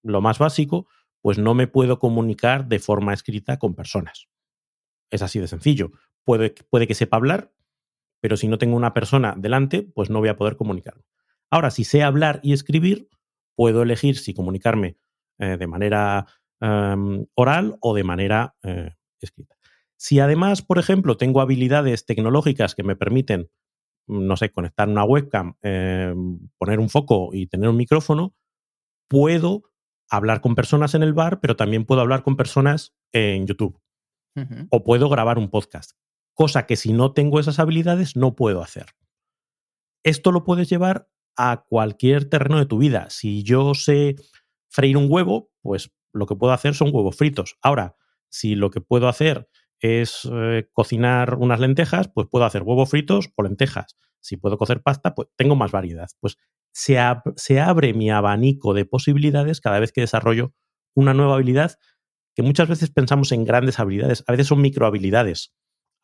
lo 0.03 0.21
más 0.21 0.39
básico, 0.39 0.87
pues 1.21 1.39
no 1.39 1.55
me 1.55 1.67
puedo 1.67 1.99
comunicar 1.99 2.67
de 2.67 2.79
forma 2.79 3.13
escrita 3.13 3.59
con 3.59 3.75
personas. 3.75 4.29
Es 5.11 5.23
así 5.23 5.39
de 5.39 5.49
sencillo. 5.49 5.93
Puede, 6.25 6.55
que 6.55 6.95
sepa 6.95 7.17
hablar, 7.17 7.53
pero 8.21 8.37
si 8.37 8.49
no 8.49 8.59
tengo 8.59 8.77
una 8.77 8.95
persona 8.95 9.35
delante, 9.37 9.83
pues 9.83 10.11
no 10.11 10.21
voy 10.21 10.29
a 10.29 10.37
poder 10.37 10.57
comunicarme. 10.57 11.05
Ahora, 11.51 11.71
si 11.71 11.85
sé 11.85 12.03
hablar 12.03 12.41
y 12.43 12.53
escribir, 12.53 13.09
puedo 13.57 13.83
elegir 13.83 14.17
si 14.17 14.35
comunicarme 14.35 14.97
eh, 15.39 15.57
de 15.57 15.67
manera 15.67 16.27
em, 16.61 17.27
oral 17.35 17.77
o 17.81 17.95
de 17.95 18.05
manera 18.05 18.55
eh, 18.63 18.95
escrita. 19.21 19.57
Si 19.97 20.21
además, 20.21 20.63
por 20.63 20.79
ejemplo, 20.79 21.17
tengo 21.17 21.41
habilidades 21.41 22.07
tecnológicas 22.07 22.75
que 22.75 22.85
me 22.85 22.97
permiten, 22.97 23.51
no 24.07 24.37
sé, 24.37 24.51
conectar 24.51 24.89
una 24.89 25.05
webcam, 25.05 25.57
em, 25.63 26.39
poner 26.57 26.79
un 26.79 26.89
foco 26.89 27.31
y 27.33 27.49
tener 27.49 27.69
un 27.69 27.77
micrófono, 27.77 28.35
puedo 29.09 29.65
hablar 30.11 30.41
con 30.41 30.55
personas 30.55 30.95
en 30.95 31.03
el 31.03 31.15
bar, 31.15 31.41
pero 31.41 31.57
también 31.57 31.85
puedo 31.85 32.01
hablar 32.01 32.23
con 32.23 32.37
personas 32.37 32.95
en 33.13 33.47
YouTube. 33.47 33.81
O 34.71 34.85
puedo 34.85 35.09
grabar 35.09 35.39
un 35.39 35.51
podcast. 35.51 35.93
Cosa 36.35 36.65
que 36.65 36.77
si 36.77 36.93
no 36.93 37.13
tengo 37.13 37.41
esas 37.41 37.59
habilidades 37.59 38.17
no 38.17 38.35
puedo 38.35 38.63
hacer. 38.63 38.87
Esto 40.03 40.33
lo 40.33 40.45
puedes 40.45 40.71
llevar 40.71 41.09
a 41.37 41.65
cualquier 41.69 42.25
terreno 42.25 42.59
de 42.59 42.67
tu 42.67 42.79
vida. 42.79 43.11
Si 43.11 43.43
yo 43.43 43.75
sé 43.75 44.17
freír 44.69 44.97
un 44.97 45.07
huevo, 45.11 45.51
pues 45.61 45.93
lo 46.13 46.27
que 46.27 46.37
puedo 46.37 46.53
hacer 46.53 46.75
son 46.75 46.91
huevos 46.93 47.17
fritos. 47.17 47.57
Ahora, 47.61 47.97
si 48.31 48.55
lo 48.55 48.71
que 48.71 48.81
puedo 48.81 49.09
hacer 49.09 49.49
es 49.79 50.29
eh, 50.33 50.69
cocinar 50.73 51.35
unas 51.35 51.61
lentejas, 51.61 52.09
pues 52.09 52.29
puedo 52.31 52.45
hacer 52.45 52.63
huevos 52.63 52.89
fritos 52.89 53.31
o 53.37 53.43
lentejas. 53.43 53.97
Si 54.21 54.37
puedo 54.37 54.59
cocer 54.59 54.83
pasta, 54.83 55.15
pues 55.15 55.29
tengo 55.37 55.57
más 55.57 55.71
variedad. 55.71 56.09
Pues 56.21 56.37
se, 56.73 56.99
abre 57.61 57.95
mi 57.95 58.11
abanico 58.11 58.75
de 58.75 58.85
posibilidades 58.85 59.61
cada 59.61 59.81
vez 59.81 59.93
que 59.93 60.01
desarrollo 60.01 60.53
una 60.95 61.15
nueva 61.15 61.35
habilidad 61.35 61.79
que 62.35 62.43
muchas 62.43 62.69
veces 62.69 62.91
pensamos 62.91 63.33
en 63.33 63.45
grandes 63.45 63.79
habilidades, 63.79 64.25
a 64.27 64.33
veces 64.33 64.47
son 64.47 64.61
microhabilidades. 64.61 65.53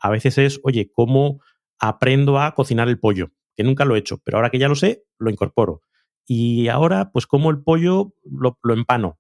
A 0.01 0.11
veces 0.11 0.39
es, 0.39 0.61
oye, 0.64 0.91
¿cómo 0.93 1.41
aprendo 1.79 2.39
a 2.39 2.55
cocinar 2.55 2.89
el 2.89 2.99
pollo, 2.99 3.33
que 3.55 3.64
nunca 3.64 3.85
lo 3.85 3.97
he 3.97 3.99
hecho, 3.99 4.19
pero 4.19 4.39
ahora 4.39 4.51
que 4.51 4.59
ya 4.59 4.69
lo 4.69 4.75
sé, 4.75 5.05
lo 5.19 5.31
incorporo. 5.31 5.83
Y 6.27 6.69
ahora, 6.69 7.11
pues 7.12 7.27
como 7.27 7.51
el 7.51 7.62
pollo, 7.62 8.14
lo, 8.25 8.59
empano. 8.73 9.19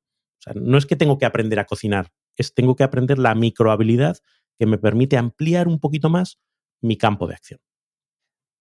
No 0.54 0.78
es 0.78 0.86
que 0.86 0.96
tengo 0.96 1.18
que 1.18 1.26
aprender 1.26 1.58
a 1.58 1.64
cocinar, 1.64 2.12
es 2.36 2.54
tengo 2.54 2.76
que 2.76 2.84
aprender 2.84 3.18
la 3.18 3.34
microhabilidad 3.34 4.18
que 4.58 4.66
me 4.66 4.78
permite 4.78 5.16
ampliar 5.16 5.68
un 5.68 5.80
poquito 5.80 6.08
más 6.08 6.38
mi 6.80 6.96
campo 6.96 7.26
de 7.26 7.34
acción. 7.34 7.60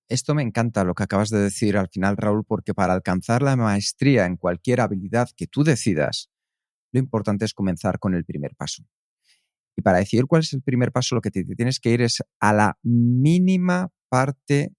Esto 0.08 0.36
me 0.36 0.44
encanta 0.44 0.84
lo 0.84 0.94
que 0.94 1.04
acabas 1.04 1.30
de 1.30 1.40
decir 1.40 1.78
al 1.78 1.90
final, 1.90 2.16
Raúl, 2.16 2.44
porque 2.46 2.76
para 2.76 2.94
alcanzar 2.94 3.42
la 3.42 3.56
maestría 3.56 4.26
en 4.26 4.38
cualquier 4.38 4.82
habilidad 4.82 5.30
que 5.36 5.48
tú 5.48 5.64
decidas, 5.64 6.30
lo 6.92 7.00
importante 7.00 7.44
es 7.46 7.54
comenzar 7.54 7.98
con 7.98 8.14
el 8.14 8.24
primer 8.24 8.56
paso. 8.56 8.84
Y 9.76 9.82
para 9.82 9.98
decidir 9.98 10.26
cuál 10.26 10.42
es 10.42 10.54
el 10.54 10.62
primer 10.62 10.92
paso, 10.92 11.16
lo 11.16 11.22
que 11.22 11.32
te 11.32 11.44
tienes 11.44 11.80
que 11.80 11.90
ir 11.90 12.02
es 12.02 12.24
a 12.40 12.54
la 12.54 12.78
mínima 12.84 13.90
parte 14.10 14.74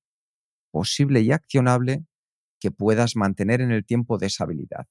posible 0.70 1.20
y 1.20 1.32
accionable 1.32 2.06
que 2.60 2.70
puedas 2.70 3.16
mantener 3.16 3.60
en 3.60 3.72
el 3.72 3.84
tiempo 3.84 4.18
de 4.18 4.26
esa 4.26 4.44
habilidad. 4.44 4.86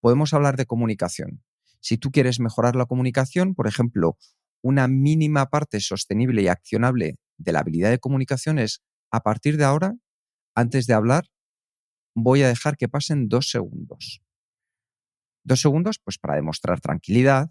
Podemos 0.00 0.34
hablar 0.34 0.56
de 0.56 0.66
comunicación. 0.66 1.42
Si 1.80 1.96
tú 1.96 2.10
quieres 2.10 2.40
mejorar 2.40 2.76
la 2.76 2.86
comunicación, 2.86 3.54
por 3.54 3.68
ejemplo, 3.68 4.18
una 4.62 4.88
mínima 4.88 5.46
parte 5.46 5.80
sostenible 5.80 6.42
y 6.42 6.48
accionable 6.48 7.16
de 7.38 7.52
la 7.52 7.60
habilidad 7.60 7.90
de 7.90 7.98
comunicación 7.98 8.58
es, 8.58 8.82
a 9.16 9.20
partir 9.20 9.56
de 9.56 9.64
ahora, 9.64 9.94
antes 10.54 10.86
de 10.86 10.92
hablar, 10.92 11.24
voy 12.14 12.42
a 12.42 12.48
dejar 12.48 12.76
que 12.76 12.86
pasen 12.86 13.28
dos 13.28 13.48
segundos. 13.50 14.20
Dos 15.42 15.60
segundos, 15.62 15.98
pues 15.98 16.18
para 16.18 16.34
demostrar 16.34 16.80
tranquilidad, 16.80 17.50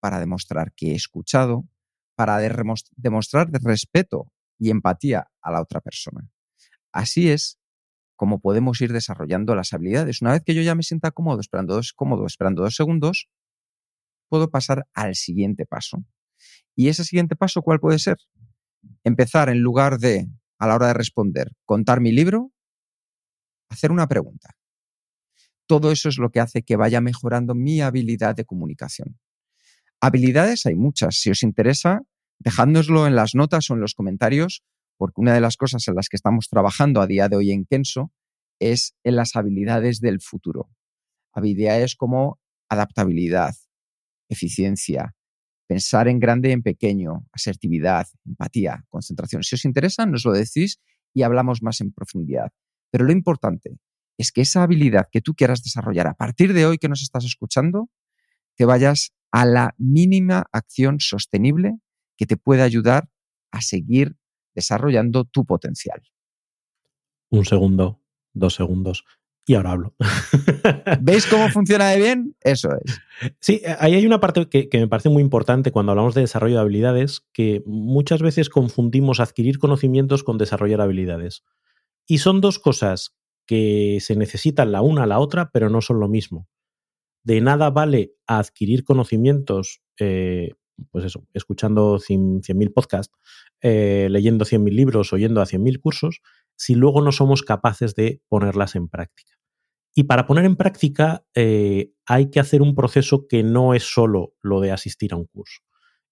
para 0.00 0.18
demostrar 0.18 0.72
que 0.72 0.92
he 0.92 0.94
escuchado, 0.94 1.68
para 2.16 2.38
demostrar 2.38 3.50
respeto 3.50 4.32
y 4.58 4.70
empatía 4.70 5.30
a 5.42 5.52
la 5.52 5.60
otra 5.60 5.82
persona. 5.82 6.26
Así 6.90 7.30
es 7.30 7.58
como 8.16 8.40
podemos 8.40 8.80
ir 8.80 8.92
desarrollando 8.92 9.54
las 9.54 9.74
habilidades. 9.74 10.22
Una 10.22 10.32
vez 10.32 10.42
que 10.42 10.54
yo 10.54 10.62
ya 10.62 10.74
me 10.74 10.84
sienta 10.84 11.10
cómodo, 11.10 11.40
esperando 11.40 11.74
dos, 11.74 11.92
cómodo, 11.92 12.24
esperando 12.24 12.62
dos 12.62 12.76
segundos, 12.76 13.28
puedo 14.30 14.50
pasar 14.50 14.86
al 14.94 15.16
siguiente 15.16 15.66
paso. 15.66 16.02
¿Y 16.74 16.88
ese 16.88 17.04
siguiente 17.04 17.36
paso 17.36 17.60
cuál 17.60 17.78
puede 17.78 17.98
ser? 17.98 18.16
Empezar 19.02 19.50
en 19.50 19.60
lugar 19.60 19.98
de, 19.98 20.28
a 20.64 20.66
la 20.66 20.74
hora 20.76 20.88
de 20.88 20.94
responder, 20.94 21.52
contar 21.64 22.00
mi 22.00 22.10
libro, 22.10 22.52
hacer 23.68 23.92
una 23.92 24.08
pregunta. 24.08 24.56
Todo 25.66 25.92
eso 25.92 26.08
es 26.08 26.18
lo 26.18 26.30
que 26.30 26.40
hace 26.40 26.62
que 26.62 26.76
vaya 26.76 27.00
mejorando 27.00 27.54
mi 27.54 27.80
habilidad 27.80 28.34
de 28.34 28.44
comunicación. 28.44 29.18
Habilidades 30.00 30.66
hay 30.66 30.74
muchas. 30.74 31.16
Si 31.16 31.30
os 31.30 31.42
interesa, 31.42 32.00
dejádnoslo 32.38 33.06
en 33.06 33.14
las 33.14 33.34
notas 33.34 33.70
o 33.70 33.74
en 33.74 33.80
los 33.80 33.94
comentarios, 33.94 34.62
porque 34.96 35.20
una 35.20 35.34
de 35.34 35.40
las 35.40 35.56
cosas 35.56 35.86
en 35.88 35.94
las 35.94 36.08
que 36.08 36.16
estamos 36.16 36.48
trabajando 36.48 37.00
a 37.00 37.06
día 37.06 37.28
de 37.28 37.36
hoy 37.36 37.50
en 37.52 37.64
Kenso 37.64 38.12
es 38.58 38.94
en 39.04 39.16
las 39.16 39.36
habilidades 39.36 40.00
del 40.00 40.20
futuro. 40.20 40.70
Habilidades 41.32 41.96
como 41.96 42.38
adaptabilidad, 42.68 43.54
eficiencia, 44.28 45.14
pensar 45.66 46.08
en 46.08 46.20
grande 46.20 46.50
y 46.50 46.52
en 46.52 46.62
pequeño, 46.62 47.26
asertividad, 47.32 48.06
empatía, 48.24 48.84
concentración. 48.88 49.42
Si 49.42 49.54
os 49.54 49.64
interesa, 49.64 50.06
nos 50.06 50.24
lo 50.24 50.32
decís 50.32 50.80
y 51.12 51.22
hablamos 51.22 51.62
más 51.62 51.80
en 51.80 51.92
profundidad. 51.92 52.52
Pero 52.90 53.04
lo 53.04 53.12
importante 53.12 53.78
es 54.18 54.30
que 54.30 54.42
esa 54.42 54.62
habilidad 54.62 55.08
que 55.10 55.20
tú 55.20 55.34
quieras 55.34 55.62
desarrollar 55.62 56.06
a 56.06 56.14
partir 56.14 56.52
de 56.52 56.66
hoy 56.66 56.78
que 56.78 56.88
nos 56.88 57.02
estás 57.02 57.24
escuchando, 57.24 57.90
te 58.56 58.64
vayas 58.64 59.12
a 59.32 59.44
la 59.46 59.74
mínima 59.78 60.46
acción 60.52 61.00
sostenible 61.00 61.78
que 62.16 62.26
te 62.26 62.36
pueda 62.36 62.64
ayudar 62.64 63.08
a 63.50 63.60
seguir 63.60 64.16
desarrollando 64.54 65.24
tu 65.24 65.44
potencial. 65.44 66.02
Un 67.30 67.44
segundo, 67.44 68.00
dos 68.32 68.54
segundos, 68.54 69.04
y 69.46 69.54
ahora 69.54 69.72
hablo. 69.72 69.94
¿Veis 71.00 71.26
cómo 71.26 71.48
funciona 71.48 71.90
de 71.90 71.98
bien? 71.98 72.36
Eso 72.40 72.68
es. 72.84 73.00
Sí, 73.40 73.62
ahí 73.78 73.94
hay 73.94 74.06
una 74.06 74.20
parte 74.20 74.48
que, 74.48 74.68
que, 74.68 74.78
me 74.78 74.88
parece 74.88 75.08
muy 75.08 75.22
importante 75.22 75.70
cuando 75.70 75.92
hablamos 75.92 76.14
de 76.14 76.22
desarrollo 76.22 76.54
de 76.54 76.60
habilidades, 76.60 77.26
que 77.32 77.62
muchas 77.66 78.22
veces 78.22 78.48
confundimos 78.48 79.20
adquirir 79.20 79.58
conocimientos 79.58 80.24
con 80.24 80.38
desarrollar 80.38 80.80
habilidades. 80.80 81.44
Y 82.06 82.18
son 82.18 82.40
dos 82.40 82.58
cosas 82.58 83.14
que 83.46 83.98
se 84.00 84.16
necesitan 84.16 84.72
la 84.72 84.82
una 84.82 85.02
a 85.02 85.06
la 85.06 85.18
otra, 85.18 85.50
pero 85.52 85.68
no 85.68 85.80
son 85.80 86.00
lo 86.00 86.08
mismo 86.08 86.48
de 87.24 87.40
nada 87.40 87.70
vale 87.70 88.14
adquirir 88.26 88.84
conocimientos, 88.84 89.80
eh, 89.98 90.52
pues 90.90 91.04
eso, 91.04 91.26
escuchando 91.32 91.98
100.000 91.98 92.72
podcasts, 92.72 93.14
eh, 93.62 94.08
leyendo 94.10 94.44
100.000 94.44 94.74
libros, 94.74 95.12
oyendo 95.12 95.40
a 95.40 95.46
100.000 95.46 95.80
cursos, 95.80 96.20
si 96.56 96.74
luego 96.74 97.00
no 97.00 97.12
somos 97.12 97.42
capaces 97.42 97.94
de 97.94 98.22
ponerlas 98.28 98.74
en 98.74 98.88
práctica. 98.88 99.34
Y 99.94 100.04
para 100.04 100.26
poner 100.26 100.44
en 100.44 100.56
práctica 100.56 101.24
eh, 101.34 101.92
hay 102.06 102.30
que 102.30 102.40
hacer 102.40 102.62
un 102.62 102.74
proceso 102.74 103.26
que 103.28 103.42
no 103.42 103.74
es 103.74 103.84
solo 103.84 104.34
lo 104.42 104.60
de 104.60 104.72
asistir 104.72 105.12
a 105.12 105.16
un 105.16 105.26
curso. 105.26 105.62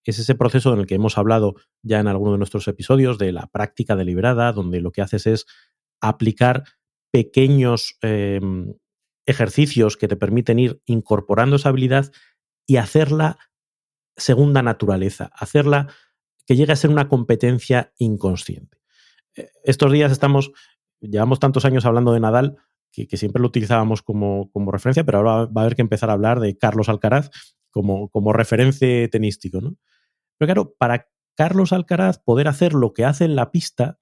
Es 0.04 0.18
ese 0.18 0.34
proceso 0.34 0.72
en 0.72 0.80
el 0.80 0.86
que 0.86 0.94
hemos 0.94 1.18
hablado 1.18 1.54
ya 1.82 2.00
en 2.00 2.08
alguno 2.08 2.32
de 2.32 2.38
nuestros 2.38 2.66
episodios 2.68 3.18
de 3.18 3.32
la 3.32 3.46
práctica 3.48 3.96
deliberada, 3.96 4.52
donde 4.52 4.80
lo 4.80 4.90
que 4.90 5.02
haces 5.02 5.26
es 5.26 5.46
aplicar 6.00 6.64
pequeños 7.12 7.98
em, 8.02 8.74
ejercicios 9.26 9.96
que 9.96 10.08
te 10.08 10.16
permiten 10.16 10.58
ir 10.58 10.82
incorporando 10.86 11.56
esa 11.56 11.68
habilidad 11.68 12.10
y 12.66 12.76
hacerla 12.76 13.38
segunda 14.16 14.62
naturaleza, 14.62 15.30
hacerla 15.34 15.88
que 16.46 16.56
llegue 16.56 16.72
a 16.72 16.76
ser 16.76 16.90
una 16.90 17.08
competencia 17.08 17.92
inconsciente. 17.98 18.81
Eh, 19.36 19.50
estos 19.64 19.92
días 19.92 20.12
estamos, 20.12 20.52
llevamos 21.00 21.40
tantos 21.40 21.64
años 21.64 21.84
hablando 21.84 22.12
de 22.12 22.20
Nadal 22.20 22.56
que, 22.92 23.16
siempre 23.16 23.40
lo 23.40 23.48
utilizábamos 23.48 24.02
como, 24.02 24.50
como, 24.52 24.70
referencia, 24.70 25.04
pero 25.04 25.18
ahora 25.18 25.46
va 25.46 25.62
a 25.62 25.64
haber 25.64 25.76
que 25.76 25.82
empezar 25.82 26.10
a 26.10 26.12
hablar 26.12 26.40
de 26.40 26.56
Carlos 26.58 26.88
Alcaraz 26.88 27.30
como, 27.70 28.10
como 28.10 28.32
referente 28.32 29.08
tenístico. 29.08 29.60
¿no? 29.60 29.76
Pero 30.38 30.46
claro, 30.46 30.74
para 30.78 31.08
Carlos 31.34 31.72
Alcaraz 31.72 32.18
poder 32.18 32.48
hacer 32.48 32.74
lo 32.74 32.92
que 32.92 33.04
hace 33.04 33.24
en 33.24 33.34
la 33.34 33.50
pista, 33.50 33.98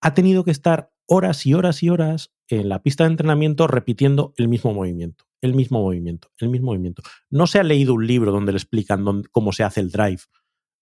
ha 0.00 0.14
tenido 0.14 0.44
que 0.44 0.50
estar 0.50 0.90
horas 1.06 1.46
y 1.46 1.54
horas 1.54 1.82
y 1.82 1.90
horas 1.90 2.32
en 2.48 2.68
la 2.68 2.82
pista 2.82 3.04
de 3.04 3.10
entrenamiento 3.10 3.66
repitiendo 3.66 4.32
el 4.36 4.48
mismo 4.48 4.72
movimiento, 4.72 5.24
el 5.40 5.54
mismo 5.54 5.82
movimiento, 5.82 6.30
el 6.38 6.48
mismo 6.48 6.68
movimiento. 6.68 7.02
No 7.30 7.46
se 7.46 7.58
ha 7.58 7.62
leído 7.62 7.94
un 7.94 8.06
libro 8.06 8.32
donde 8.32 8.52
le 8.52 8.58
explican 8.58 9.04
cómo 9.30 9.52
se 9.52 9.64
hace 9.64 9.80
el 9.80 9.90
drive, 9.90 10.22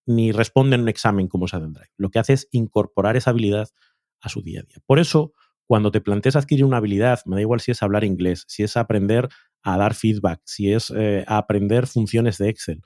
ni 0.07 0.33
responde 0.33 0.77
en 0.77 0.83
un 0.83 0.89
examen 0.89 1.29
cómo 1.29 1.49
se 1.49 1.57
hace 1.57 1.67
drive. 1.67 1.91
Lo 1.97 2.11
que 2.11 2.19
hace 2.19 2.33
es 2.33 2.49
incorporar 2.53 3.17
esa 3.17 3.31
habilidad 3.31 3.69
a 4.21 4.29
su 4.29 4.41
día 4.41 4.61
a 4.61 4.63
día. 4.63 4.79
Por 4.87 4.99
eso, 4.99 5.33
cuando 5.67 5.91
te 5.91 6.01
planteas 6.01 6.37
adquirir 6.37 6.65
una 6.65 6.79
habilidad, 6.79 7.21
me 7.27 7.37
da 7.37 7.43
igual 7.43 7.61
si 7.61 7.73
es 7.73 7.83
hablar 7.83 8.05
inglés, 8.05 8.45
si 8.47 8.63
es 8.63 8.77
aprender 8.77 9.29
a 9.63 9.77
dar 9.77 9.95
feedback, 9.95 10.41
si 10.45 10.73
es 10.73 10.93
eh, 10.97 11.25
aprender 11.27 11.87
funciones 11.89 12.39
de 12.39 12.49
Excel, 12.49 12.83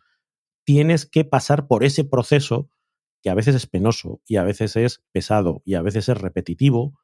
tienes 0.64 1.04
que 1.04 1.24
pasar 1.24 1.66
por 1.66 1.84
ese 1.84 2.04
proceso 2.04 2.70
que 3.22 3.28
a 3.28 3.34
veces 3.34 3.54
es 3.54 3.66
penoso 3.66 4.22
y 4.26 4.36
a 4.36 4.44
veces 4.44 4.76
es 4.76 5.02
pesado 5.12 5.62
y 5.64 5.74
a 5.74 5.82
veces 5.82 6.08
es 6.08 6.18
repetitivo, 6.18 6.98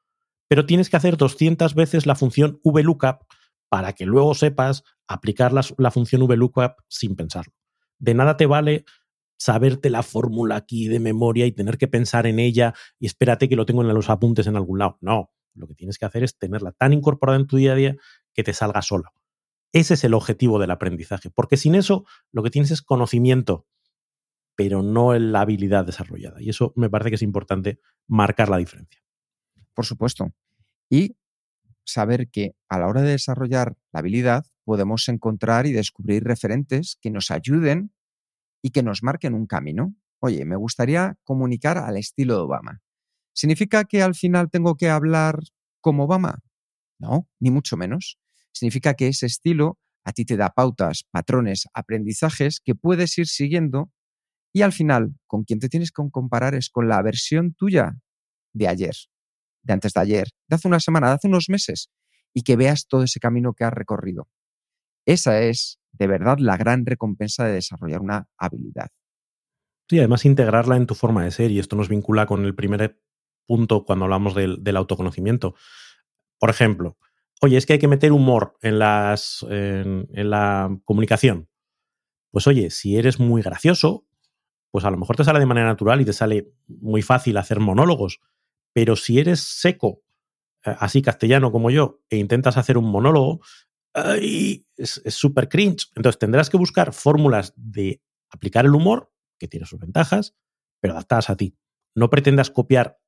pero 0.48 0.64
tienes 0.64 0.88
que 0.88 0.96
hacer 0.96 1.16
200 1.16 1.74
veces 1.74 2.06
la 2.06 2.14
función 2.14 2.60
VLOOKUP 2.64 3.22
para 3.68 3.92
que 3.92 4.06
luego 4.06 4.34
sepas 4.34 4.84
aplicar 5.06 5.52
la, 5.52 5.62
la 5.76 5.90
función 5.90 6.26
VLOOKUP 6.26 6.72
sin 6.88 7.16
pensarlo. 7.16 7.52
De 7.98 8.14
nada 8.14 8.36
te 8.36 8.46
vale 8.46 8.84
saberte 9.38 9.90
la 9.90 10.02
fórmula 10.02 10.56
aquí 10.56 10.88
de 10.88 11.00
memoria 11.00 11.46
y 11.46 11.52
tener 11.52 11.78
que 11.78 11.88
pensar 11.88 12.26
en 12.26 12.38
ella 12.38 12.74
y 12.98 13.06
espérate 13.06 13.48
que 13.48 13.56
lo 13.56 13.66
tengo 13.66 13.82
en 13.82 13.88
los 13.88 14.10
apuntes 14.10 14.46
en 14.46 14.56
algún 14.56 14.78
lado. 14.78 14.98
No, 15.00 15.30
lo 15.54 15.66
que 15.66 15.74
tienes 15.74 15.98
que 15.98 16.06
hacer 16.06 16.22
es 16.22 16.36
tenerla 16.38 16.72
tan 16.72 16.92
incorporada 16.92 17.38
en 17.38 17.46
tu 17.46 17.56
día 17.56 17.72
a 17.72 17.76
día 17.76 17.96
que 18.32 18.42
te 18.42 18.52
salga 18.52 18.82
sola. 18.82 19.12
Ese 19.72 19.94
es 19.94 20.04
el 20.04 20.14
objetivo 20.14 20.58
del 20.58 20.70
aprendizaje, 20.70 21.30
porque 21.30 21.56
sin 21.56 21.74
eso 21.74 22.04
lo 22.32 22.42
que 22.42 22.50
tienes 22.50 22.70
es 22.70 22.82
conocimiento, 22.82 23.66
pero 24.54 24.82
no 24.82 25.18
la 25.18 25.42
habilidad 25.42 25.84
desarrollada. 25.84 26.40
Y 26.40 26.48
eso 26.48 26.72
me 26.76 26.88
parece 26.88 27.10
que 27.10 27.16
es 27.16 27.22
importante 27.22 27.78
marcar 28.06 28.48
la 28.48 28.56
diferencia 28.56 29.06
por 29.76 29.84
supuesto. 29.84 30.32
Y 30.90 31.16
saber 31.84 32.28
que 32.30 32.56
a 32.68 32.78
la 32.80 32.88
hora 32.88 33.02
de 33.02 33.10
desarrollar 33.10 33.76
la 33.92 34.00
habilidad 34.00 34.46
podemos 34.64 35.08
encontrar 35.08 35.66
y 35.66 35.72
descubrir 35.72 36.24
referentes 36.24 36.98
que 37.00 37.10
nos 37.10 37.30
ayuden 37.30 37.92
y 38.62 38.70
que 38.70 38.82
nos 38.82 39.02
marquen 39.02 39.34
un 39.34 39.46
camino. 39.46 39.94
Oye, 40.20 40.44
me 40.44 40.56
gustaría 40.56 41.16
comunicar 41.24 41.78
al 41.78 41.96
estilo 41.96 42.36
de 42.36 42.40
Obama. 42.42 42.80
¿Significa 43.32 43.84
que 43.84 44.02
al 44.02 44.14
final 44.14 44.50
tengo 44.50 44.76
que 44.76 44.88
hablar 44.88 45.40
como 45.80 46.04
Obama? 46.04 46.40
No, 46.98 47.28
ni 47.38 47.50
mucho 47.50 47.76
menos. 47.76 48.18
Significa 48.52 48.94
que 48.94 49.08
ese 49.08 49.26
estilo 49.26 49.78
a 50.04 50.12
ti 50.12 50.24
te 50.24 50.36
da 50.36 50.50
pautas, 50.50 51.04
patrones, 51.10 51.66
aprendizajes 51.74 52.60
que 52.64 52.74
puedes 52.74 53.18
ir 53.18 53.26
siguiendo 53.26 53.90
y 54.52 54.62
al 54.62 54.72
final 54.72 55.14
con 55.26 55.44
quien 55.44 55.58
te 55.58 55.68
tienes 55.68 55.90
que 55.90 56.02
comparar 56.10 56.54
es 56.54 56.70
con 56.70 56.88
la 56.88 57.02
versión 57.02 57.52
tuya 57.54 57.98
de 58.54 58.68
ayer, 58.68 58.94
de 59.62 59.72
antes 59.74 59.92
de 59.92 60.00
ayer, 60.00 60.28
de 60.48 60.56
hace 60.56 60.68
una 60.68 60.80
semana, 60.80 61.08
de 61.08 61.14
hace 61.14 61.28
unos 61.28 61.50
meses, 61.50 61.90
y 62.32 62.42
que 62.42 62.56
veas 62.56 62.86
todo 62.86 63.02
ese 63.02 63.20
camino 63.20 63.52
que 63.52 63.64
has 63.64 63.72
recorrido. 63.72 64.28
Esa 65.04 65.42
es, 65.42 65.78
de 65.98 66.06
verdad, 66.06 66.38
la 66.38 66.56
gran 66.56 66.84
recompensa 66.86 67.44
de 67.44 67.54
desarrollar 67.54 68.00
una 68.00 68.28
habilidad. 68.38 68.88
Sí, 69.88 69.98
además 69.98 70.24
integrarla 70.24 70.76
en 70.76 70.86
tu 70.86 70.94
forma 70.94 71.24
de 71.24 71.30
ser, 71.30 71.50
y 71.50 71.58
esto 71.58 71.76
nos 71.76 71.88
vincula 71.88 72.26
con 72.26 72.44
el 72.44 72.54
primer 72.54 73.00
punto 73.46 73.84
cuando 73.84 74.04
hablamos 74.04 74.34
del, 74.34 74.76
autoconocimiento. 74.76 75.54
Por 76.38 76.50
ejemplo, 76.50 76.98
oye, 77.40 77.56
es 77.56 77.66
que 77.66 77.74
hay 77.74 77.78
que 77.78 77.88
meter 77.88 78.12
humor 78.12 78.56
en, 78.62 78.78
las, 78.78 79.46
en, 79.48 80.06
la 80.12 80.76
comunicación. 80.84 81.48
Pues 82.32 82.46
oye, 82.48 82.70
si 82.70 82.96
eres 82.96 83.20
muy 83.20 83.42
gracioso, 83.42 84.06
pues 84.72 84.84
a 84.84 84.90
lo 84.90 84.98
mejor 84.98 85.16
te 85.16 85.24
sale 85.24 85.38
de 85.38 85.46
manera 85.46 85.68
natural 85.68 86.00
y 86.00 86.04
te 86.04 86.12
sale 86.12 86.52
muy 86.66 87.02
fácil 87.02 87.36
hacer 87.36 87.60
monólogos. 87.60 88.20
Pero 88.72 88.96
si 88.96 89.20
eres 89.20 89.40
seco, 89.40 90.02
eh, 90.64 90.74
así 90.80 91.00
castellano 91.00 91.52
como 91.52 91.70
yo, 91.70 92.00
e 92.10 92.16
intentas 92.16 92.56
hacer 92.56 92.76
un 92.76 92.90
monólogo, 92.90 93.40
es 94.76 95.02
súper 95.08 95.48
cringe. 95.48 95.88
Entonces 95.94 96.18
tendrás 96.18 96.50
que 96.50 96.56
buscar 96.56 96.92
fórmulas 96.92 97.52
de 97.56 98.02
aplicar 98.30 98.64
el 98.64 98.74
humor, 98.74 99.12
que 99.38 99.48
tiene 99.48 99.66
sus 99.66 99.78
ventajas, 99.78 100.34
pero 100.80 100.94
adaptadas 100.94 101.30
a 101.30 101.36
ti. 101.36 101.56
No 101.94 102.10
pretendas 102.10 102.50
copiar 102.50 102.98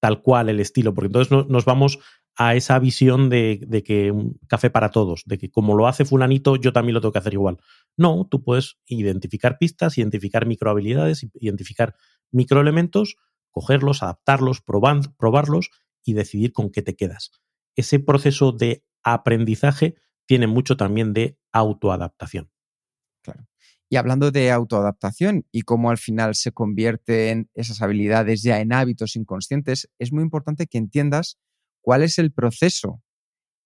tal 0.00 0.22
cual 0.22 0.48
el 0.48 0.60
estilo, 0.60 0.94
porque 0.94 1.06
entonces 1.06 1.46
nos 1.48 1.64
vamos 1.64 1.98
a 2.36 2.54
esa 2.54 2.78
visión 2.78 3.30
de, 3.30 3.60
de, 3.66 3.82
que 3.82 4.10
un 4.10 4.38
café 4.46 4.68
para 4.68 4.90
todos, 4.90 5.22
de 5.24 5.38
que 5.38 5.50
como 5.50 5.74
lo 5.74 5.86
hace 5.86 6.04
fulanito, 6.04 6.56
yo 6.56 6.72
también 6.72 6.94
lo 6.94 7.00
tengo 7.00 7.12
que 7.12 7.18
hacer 7.18 7.32
igual. 7.32 7.58
No, 7.96 8.26
tú 8.30 8.42
puedes 8.42 8.78
identificar 8.86 9.56
pistas, 9.58 9.96
identificar 9.96 10.46
microhabilidades, 10.46 11.26
identificar 11.34 11.94
microelementos, 12.30 13.16
cogerlos, 13.50 14.02
adaptarlos, 14.02 14.60
probarlos 14.60 15.70
y 16.04 16.12
decidir 16.12 16.52
con 16.52 16.70
qué 16.70 16.82
te 16.82 16.94
quedas. 16.94 17.30
Ese 17.74 18.00
proceso 18.00 18.52
de 18.52 18.84
aprendizaje 19.02 19.96
tiene 20.26 20.46
mucho 20.46 20.76
también 20.76 21.12
de 21.12 21.38
autoadaptación. 21.52 22.50
Claro. 23.22 23.46
Y 23.88 23.96
hablando 23.96 24.30
de 24.30 24.50
autoadaptación 24.50 25.46
y 25.52 25.62
cómo 25.62 25.90
al 25.90 25.98
final 25.98 26.34
se 26.34 26.52
convierten 26.52 27.48
esas 27.54 27.82
habilidades 27.82 28.42
ya 28.42 28.60
en 28.60 28.72
hábitos 28.72 29.14
inconscientes, 29.14 29.88
es 29.98 30.12
muy 30.12 30.24
importante 30.24 30.66
que 30.66 30.78
entiendas 30.78 31.38
cuál 31.80 32.02
es 32.02 32.18
el 32.18 32.32
proceso 32.32 33.00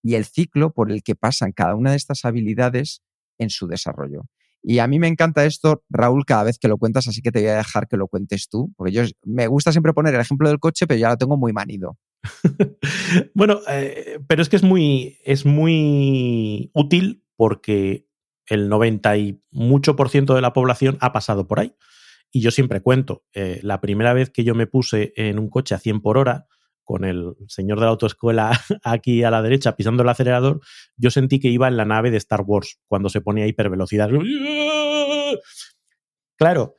y 0.02 0.14
el 0.14 0.26
ciclo 0.26 0.72
por 0.72 0.92
el 0.92 1.02
que 1.02 1.14
pasan 1.14 1.52
cada 1.52 1.74
una 1.74 1.92
de 1.92 1.96
estas 1.96 2.24
habilidades 2.24 3.02
en 3.38 3.48
su 3.48 3.66
desarrollo. 3.66 4.26
Y 4.62 4.78
a 4.78 4.86
mí 4.86 4.98
me 4.98 5.08
encanta 5.08 5.46
esto, 5.46 5.84
Raúl, 5.88 6.26
cada 6.26 6.44
vez 6.44 6.58
que 6.58 6.68
lo 6.68 6.76
cuentas, 6.76 7.08
así 7.08 7.22
que 7.22 7.32
te 7.32 7.40
voy 7.40 7.48
a 7.48 7.56
dejar 7.56 7.88
que 7.88 7.96
lo 7.96 8.08
cuentes 8.08 8.48
tú, 8.50 8.72
porque 8.76 8.92
yo 8.92 9.02
me 9.24 9.46
gusta 9.46 9.72
siempre 9.72 9.94
poner 9.94 10.14
el 10.14 10.20
ejemplo 10.20 10.48
del 10.48 10.58
coche, 10.58 10.86
pero 10.86 11.00
ya 11.00 11.08
lo 11.08 11.16
tengo 11.16 11.38
muy 11.38 11.54
manido. 11.54 11.96
bueno, 13.34 13.60
eh, 13.68 14.20
pero 14.26 14.42
es 14.42 14.48
que 14.48 14.56
es 14.56 14.62
muy, 14.62 15.18
es 15.24 15.46
muy 15.46 16.70
útil 16.74 17.24
porque 17.36 18.06
el 18.46 18.68
90 18.68 19.16
y 19.16 19.42
mucho 19.50 19.96
por 19.96 20.10
ciento 20.10 20.34
de 20.34 20.42
la 20.42 20.52
población 20.52 20.98
ha 21.00 21.12
pasado 21.12 21.46
por 21.46 21.60
ahí. 21.60 21.74
Y 22.32 22.42
yo 22.42 22.50
siempre 22.50 22.80
cuento, 22.80 23.24
eh, 23.32 23.60
la 23.62 23.80
primera 23.80 24.12
vez 24.12 24.30
que 24.30 24.44
yo 24.44 24.54
me 24.54 24.66
puse 24.66 25.12
en 25.16 25.38
un 25.38 25.48
coche 25.48 25.74
a 25.74 25.78
100 25.78 26.00
por 26.00 26.18
hora, 26.18 26.46
con 26.84 27.04
el 27.04 27.34
señor 27.46 27.78
de 27.78 27.84
la 27.84 27.92
autoescuela 27.92 28.50
aquí 28.84 29.22
a 29.22 29.30
la 29.30 29.42
derecha 29.42 29.76
pisando 29.76 30.02
el 30.02 30.08
acelerador, 30.08 30.60
yo 30.96 31.10
sentí 31.10 31.38
que 31.38 31.48
iba 31.48 31.68
en 31.68 31.76
la 31.76 31.84
nave 31.84 32.10
de 32.10 32.16
Star 32.16 32.42
Wars 32.42 32.80
cuando 32.88 33.08
se 33.08 33.20
ponía 33.20 33.46
hipervelocidad. 33.46 34.10
Claro, 36.36 36.74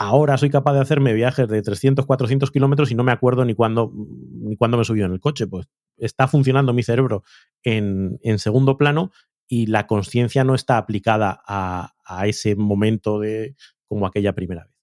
ahora 0.00 0.38
soy 0.38 0.48
capaz 0.48 0.72
de 0.72 0.80
hacerme 0.80 1.12
viajes 1.12 1.46
de 1.46 1.60
300, 1.60 2.06
400 2.06 2.50
kilómetros 2.50 2.90
y 2.90 2.94
no 2.94 3.04
me 3.04 3.12
acuerdo 3.12 3.44
ni 3.44 3.54
cuándo, 3.54 3.92
ni 3.94 4.56
cuándo 4.56 4.78
me 4.78 4.84
subió 4.84 5.04
en 5.04 5.12
el 5.12 5.20
coche. 5.20 5.46
Pues 5.46 5.68
está 5.98 6.26
funcionando 6.26 6.72
mi 6.72 6.82
cerebro 6.82 7.22
en, 7.62 8.18
en 8.22 8.38
segundo 8.38 8.78
plano 8.78 9.12
y 9.46 9.66
la 9.66 9.86
conciencia 9.86 10.42
no 10.42 10.54
está 10.54 10.78
aplicada 10.78 11.42
a, 11.46 11.92
ese 12.26 12.56
momento 12.56 13.20
de 13.20 13.56
como 13.88 14.06
aquella 14.06 14.34
primera 14.34 14.64
vez. 14.64 14.74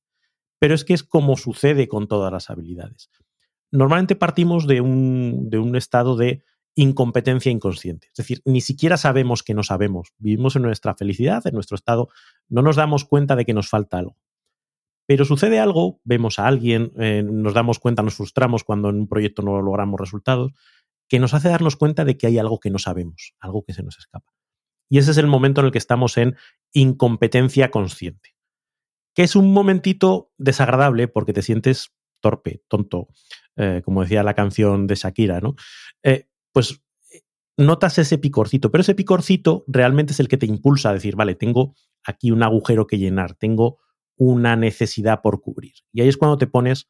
Pero 0.59 0.75
es 0.75 0.85
que 0.85 0.93
es 0.93 1.03
como 1.03 1.35
sucede 1.35 1.87
con 1.87 2.07
todas 2.07 2.31
las 2.31 2.51
habilidades. 2.51 3.09
Normalmente 3.71 4.15
partimos 4.15 4.67
de 4.67 4.81
un, 4.81 5.49
de 5.49 5.57
un 5.57 5.75
estado 5.75 6.15
de 6.15 6.43
incompetencia 6.75 7.51
inconsciente. 7.51 8.07
Es 8.09 8.17
decir, 8.17 8.41
ni 8.45 8.61
siquiera 8.61 8.97
sabemos 8.97 9.41
que 9.41 9.55
no 9.55 9.63
sabemos. 9.63 10.13
Vivimos 10.19 10.55
en 10.55 10.61
nuestra 10.61 10.93
felicidad, 10.93 11.45
en 11.47 11.55
nuestro 11.55 11.73
estado, 11.73 12.09
no 12.49 12.61
nos 12.61 12.75
damos 12.75 13.03
cuenta 13.03 13.35
de 13.35 13.45
que 13.45 13.55
nos 13.55 13.67
falta 13.67 13.97
algo. 13.97 14.15
Pero 15.07 15.25
sucede 15.25 15.59
algo, 15.59 16.01
vemos 16.03 16.37
a 16.37 16.47
alguien, 16.47 16.91
eh, 16.99 17.23
nos 17.23 17.53
damos 17.53 17.79
cuenta, 17.79 18.03
nos 18.03 18.15
frustramos 18.15 18.63
cuando 18.63 18.89
en 18.89 18.97
un 18.97 19.07
proyecto 19.07 19.41
no 19.41 19.61
logramos 19.61 19.99
resultados, 19.99 20.51
que 21.07 21.19
nos 21.19 21.33
hace 21.33 21.47
darnos 21.47 21.77
cuenta 21.77 22.05
de 22.05 22.17
que 22.17 22.27
hay 22.27 22.37
algo 22.37 22.59
que 22.59 22.69
no 22.69 22.77
sabemos, 22.77 23.33
algo 23.39 23.63
que 23.63 23.73
se 23.73 23.83
nos 23.83 23.97
escapa. 23.97 24.33
Y 24.89 24.97
ese 24.99 25.11
es 25.11 25.17
el 25.17 25.27
momento 25.27 25.61
en 25.61 25.67
el 25.67 25.71
que 25.71 25.77
estamos 25.77 26.17
en 26.17 26.35
incompetencia 26.73 27.71
consciente. 27.71 28.35
Que 29.15 29.23
es 29.23 29.35
un 29.35 29.51
momentito 29.53 30.31
desagradable 30.37 31.07
porque 31.07 31.33
te 31.33 31.41
sientes 31.41 31.93
torpe, 32.19 32.61
tonto, 32.67 33.07
eh, 33.55 33.81
como 33.85 34.01
decía 34.01 34.23
la 34.23 34.33
canción 34.33 34.87
de 34.87 34.95
Shakira, 34.95 35.39
¿no? 35.39 35.55
Eh, 36.03 36.27
pues 36.51 36.83
notas 37.57 37.97
ese 37.97 38.17
picorcito, 38.17 38.71
pero 38.71 38.81
ese 38.81 38.93
picorcito 38.93 39.63
realmente 39.67 40.13
es 40.13 40.19
el 40.19 40.27
que 40.27 40.37
te 40.37 40.45
impulsa 40.45 40.89
a 40.89 40.93
decir, 40.93 41.15
vale, 41.15 41.35
tengo 41.35 41.73
aquí 42.05 42.31
un 42.31 42.43
agujero 42.43 42.85
que 42.85 42.99
llenar, 42.99 43.33
tengo 43.33 43.79
una 44.17 44.55
necesidad 44.55 45.21
por 45.21 45.41
cubrir. 45.41 45.73
Y 45.93 46.01
ahí 46.01 46.07
es 46.07 46.17
cuando 46.17 46.37
te 46.37 46.47
pones 46.47 46.89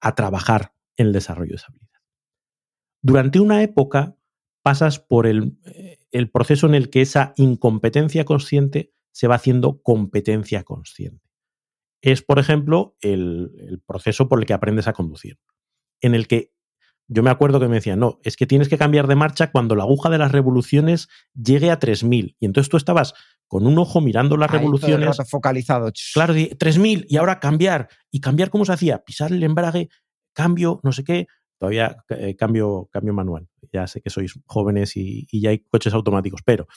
a 0.00 0.14
trabajar 0.14 0.74
en 0.96 1.08
el 1.08 1.12
desarrollo 1.12 1.50
de 1.50 1.56
esa 1.56 1.66
habilidad. 1.68 2.00
Durante 3.02 3.40
una 3.40 3.62
época 3.62 4.16
pasas 4.62 4.98
por 4.98 5.26
el, 5.26 5.58
el 6.10 6.30
proceso 6.30 6.66
en 6.66 6.74
el 6.74 6.90
que 6.90 7.02
esa 7.02 7.32
incompetencia 7.36 8.24
consciente 8.24 8.92
se 9.12 9.26
va 9.26 9.36
haciendo 9.36 9.82
competencia 9.82 10.64
consciente. 10.64 11.30
Es, 12.02 12.22
por 12.22 12.38
ejemplo, 12.38 12.96
el, 13.00 13.82
proceso 13.86 14.28
por 14.28 14.38
el 14.38 14.46
que 14.46 14.54
aprendes 14.54 14.88
a 14.88 14.92
conducir, 14.92 15.38
en 16.00 16.14
el 16.14 16.26
que 16.26 16.52
yo 17.08 17.22
me 17.22 17.30
acuerdo 17.30 17.58
que 17.58 17.68
me 17.68 17.76
decían, 17.76 17.98
no, 17.98 18.20
es 18.22 18.36
que 18.36 18.46
tienes 18.46 18.68
que 18.68 18.78
cambiar 18.78 19.08
de 19.08 19.16
marcha 19.16 19.50
cuando 19.50 19.74
la 19.74 19.82
aguja 19.82 20.10
de 20.10 20.18
las 20.18 20.30
revoluciones 20.30 21.08
llegue 21.34 21.70
a 21.70 21.78
3000. 21.78 22.36
Y 22.38 22.46
entonces 22.46 22.70
tú 22.70 22.76
estabas 22.76 23.14
con 23.50 23.66
un 23.66 23.76
ojo 23.80 24.00
mirando 24.00 24.36
las 24.36 24.48
revoluciones. 24.48 25.16
focalizado. 25.28 25.90
Claro, 26.14 26.34
3000 26.56 27.06
y 27.08 27.16
ahora 27.16 27.40
cambiar. 27.40 27.88
¿Y 28.08 28.20
cambiar 28.20 28.48
cómo 28.48 28.64
se 28.64 28.72
hacía? 28.72 29.02
Pisar 29.02 29.32
el 29.32 29.42
embrague, 29.42 29.88
cambio, 30.32 30.78
no 30.84 30.92
sé 30.92 31.02
qué. 31.02 31.26
Todavía 31.58 31.96
eh, 32.10 32.36
cambio, 32.36 32.88
cambio 32.92 33.12
manual. 33.12 33.48
Ya 33.72 33.88
sé 33.88 34.02
que 34.02 34.08
sois 34.08 34.38
jóvenes 34.46 34.96
y, 34.96 35.26
ya 35.32 35.50
hay 35.50 35.64
coches 35.68 35.92
automáticos, 35.94 36.42
pero 36.44 36.68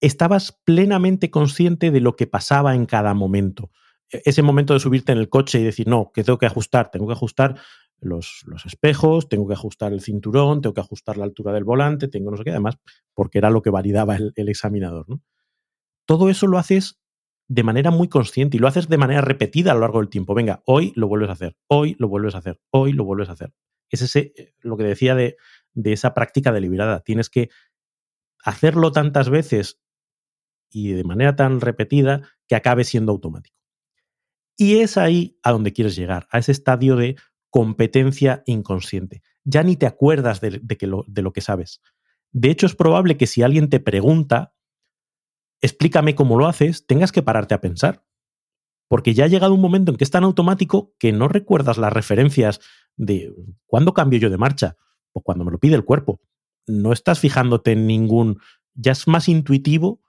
estabas 0.00 0.58
plenamente 0.64 1.30
consciente 1.30 1.90
de 1.90 2.00
lo 2.00 2.16
que 2.16 2.26
pasaba 2.26 2.74
en 2.74 2.86
cada 2.86 3.12
momento. 3.12 3.70
E, 4.10 4.22
ese 4.24 4.40
momento 4.40 4.72
de 4.72 4.80
subirte 4.80 5.12
en 5.12 5.18
el 5.18 5.28
coche 5.28 5.60
y 5.60 5.64
decir, 5.64 5.86
no, 5.86 6.12
que 6.14 6.24
tengo 6.24 6.38
que 6.38 6.46
ajustar, 6.46 6.90
tengo 6.90 7.06
que 7.06 7.12
ajustar 7.12 7.60
los, 8.00 8.42
los, 8.46 8.66
espejos, 8.66 9.28
tengo 9.28 9.46
que 9.46 9.54
ajustar 9.54 9.92
el 9.92 10.00
cinturón, 10.00 10.60
tengo 10.60 10.74
que 10.74 10.80
ajustar 10.80 11.16
la 11.16 11.24
altura 11.24 11.52
del 11.52 11.64
volante, 11.64 12.08
tengo 12.08 12.30
no 12.30 12.36
sé 12.36 12.44
qué, 12.44 12.50
además, 12.50 12.78
porque 13.14 13.38
era 13.38 13.50
lo 13.50 13.62
que 13.62 13.70
validaba 13.70 14.16
el, 14.16 14.32
examinador. 14.48 15.08
¿no? 15.08 15.22
Todo 16.06 16.30
eso 16.30 16.46
lo 16.46 16.58
haces 16.58 17.00
de 17.48 17.62
manera 17.62 17.90
muy 17.90 18.08
consciente 18.08 18.56
y 18.56 18.60
lo 18.60 18.68
haces 18.68 18.88
de 18.88 18.98
manera 18.98 19.20
repetida 19.20 19.72
a 19.72 19.74
lo 19.74 19.80
largo 19.80 19.98
del 19.98 20.08
tiempo. 20.08 20.34
Venga, 20.34 20.62
hoy 20.66 20.92
lo 20.94 21.08
vuelves 21.08 21.30
a 21.30 21.32
hacer, 21.32 21.56
hoy 21.66 21.96
lo 21.98 22.08
vuelves 22.08 22.34
a 22.34 22.38
hacer, 22.38 22.60
hoy 22.70 22.92
lo 22.92 23.04
vuelves 23.04 23.28
a 23.28 23.32
hacer. 23.32 23.52
Es 23.88 24.02
ese, 24.02 24.32
eh, 24.36 24.54
lo 24.60 24.76
que 24.76 24.84
decía 24.84 25.14
de, 25.14 25.36
de 25.74 25.92
esa 25.92 26.14
práctica 26.14 26.52
deliberada. 26.52 27.00
Tienes 27.00 27.28
que 27.28 27.50
hacerlo 28.44 28.92
tantas 28.92 29.30
veces 29.30 29.80
y 30.70 30.92
de 30.92 31.04
manera 31.04 31.36
tan 31.36 31.60
repetida 31.60 32.22
que 32.46 32.54
acabe 32.54 32.84
siendo 32.84 33.12
automático. 33.12 33.56
Y 34.56 34.80
es 34.80 34.96
ahí 34.98 35.38
a 35.42 35.52
donde 35.52 35.72
quieres 35.72 35.96
llegar, 35.96 36.28
a 36.30 36.38
ese 36.38 36.52
estadio 36.52 36.94
de 36.94 37.16
competencia 37.50 38.42
inconsciente. 38.46 39.22
Ya 39.44 39.62
ni 39.62 39.76
te 39.76 39.86
acuerdas 39.86 40.40
de, 40.40 40.60
lo, 40.82 41.04
de 41.06 41.32
que 41.32 41.40
sabes. 41.40 41.80
De 42.32 42.50
hecho, 42.50 42.66
es 42.66 42.76
probable 42.76 43.16
que 43.16 43.26
si 43.26 43.42
alguien 43.42 43.68
te 43.68 43.80
pregunta, 43.80 44.54
explícame 45.60 46.14
cómo 46.14 46.38
lo 46.38 46.46
haces, 46.46 46.86
tengas 46.86 47.12
que 47.12 47.22
pararte 47.22 47.54
a 47.54 47.60
pensar. 47.60 48.04
Porque 48.88 49.14
ya 49.14 49.24
ha 49.24 49.28
llegado 49.28 49.54
un 49.54 49.60
momento 49.60 49.92
en 49.92 49.96
que 49.96 50.04
es 50.04 50.10
tan 50.10 50.24
automático 50.24 50.94
que 50.98 51.12
no 51.12 51.28
recuerdas 51.28 51.78
las 51.78 51.92
referencias 51.92 52.60
de 52.96 53.32
cuándo 53.66 53.94
cambio 53.94 54.18
yo 54.18 54.30
de 54.30 54.38
marcha 54.38 54.76
o 55.12 55.22
cuando 55.22 55.44
me 55.44 55.52
lo 55.52 55.58
pide 55.58 55.76
el 55.76 55.84
cuerpo. 55.84 56.20
No 56.66 56.92
estás 56.92 57.20
fijándote 57.20 57.72
en 57.72 57.86
ningún. 57.86 58.40
Ya 58.74 58.92
es 58.92 59.06
más 59.06 59.28
intuitivo 59.28 60.02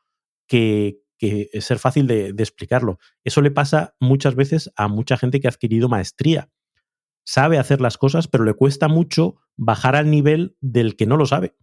que, 0.47 0.99
que 1.17 1.49
ser 1.61 1.77
fácil 1.77 2.07
de 2.07 2.29
explicarlo. 2.37 2.97
Eso 3.23 3.41
le 3.41 3.51
pasa 3.51 3.95
muchas 3.99 4.35
veces 4.35 4.71
a 4.75 4.87
mucha 4.87 5.15
gente 5.15 5.39
que 5.39 5.47
ha 5.47 5.51
adquirido 5.51 5.87
maestría. 5.87 6.49
Sabe 7.23 7.57
hacer 7.57 7.81
las 7.81 7.97
cosas, 7.97 8.27
pero 8.27 8.43
le 8.43 8.53
cuesta 8.53 8.87
mucho 8.87 9.35
bajar 9.57 9.95
al 9.95 10.09
nivel 10.09 10.57
del 10.59 10.95
que 10.95 11.05
no 11.05 11.17
lo 11.17 11.25
sabe. 11.25 11.55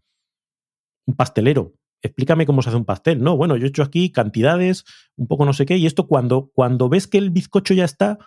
Un 1.06 1.16
pastelero 1.16 1.78
explícame 2.02 2.46
cómo 2.46 2.62
se 2.62 2.70
hace 2.70 2.76
un 2.76 2.84
pastel. 2.84 3.22
No, 3.22 3.36
bueno, 3.36 3.56
yo 3.56 3.66
he 3.66 3.68
hecho 3.68 3.82
aquí 3.82 4.10
cantidades, 4.12 4.84
un 5.16 5.26
poco 5.26 5.44
no 5.44 5.52
sé 5.52 5.66
qué, 5.66 5.76
y 5.76 5.86
esto 5.86 6.06
cuando, 6.06 6.50
cuando 6.54 6.88
ves 6.88 7.06
que 7.06 7.18
el 7.18 7.30
bizcocho 7.30 7.74
ya 7.74 7.84
está, 7.84 8.18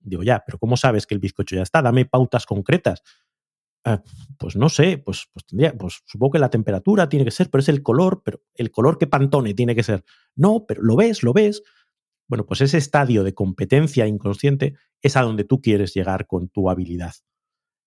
digo, 0.00 0.22
ya, 0.22 0.42
pero 0.46 0.58
¿cómo 0.58 0.76
sabes 0.76 1.06
que 1.06 1.14
el 1.14 1.20
bizcocho 1.20 1.56
ya 1.56 1.62
está? 1.62 1.82
Dame 1.82 2.04
pautas 2.04 2.46
concretas. 2.46 3.02
Ah, 3.84 4.02
pues 4.38 4.56
no 4.56 4.68
sé, 4.68 4.98
pues, 4.98 5.28
pues 5.32 5.46
tendría, 5.46 5.76
pues 5.76 6.02
supongo 6.04 6.32
que 6.32 6.38
la 6.38 6.50
temperatura 6.50 7.08
tiene 7.08 7.24
que 7.24 7.30
ser, 7.30 7.48
pero 7.50 7.60
es 7.60 7.68
el 7.68 7.82
color, 7.82 8.22
pero 8.24 8.42
el 8.54 8.70
color 8.70 8.98
que 8.98 9.06
pantone 9.06 9.54
tiene 9.54 9.74
que 9.74 9.82
ser. 9.82 10.04
No, 10.34 10.66
pero 10.66 10.82
lo 10.82 10.96
ves, 10.96 11.22
lo 11.22 11.32
ves. 11.32 11.62
Bueno, 12.28 12.44
pues 12.46 12.60
ese 12.60 12.76
estadio 12.78 13.24
de 13.24 13.34
competencia 13.34 14.06
inconsciente 14.06 14.76
es 15.00 15.16
a 15.16 15.22
donde 15.22 15.44
tú 15.44 15.60
quieres 15.60 15.94
llegar 15.94 16.26
con 16.26 16.48
tu 16.48 16.70
habilidad. 16.70 17.14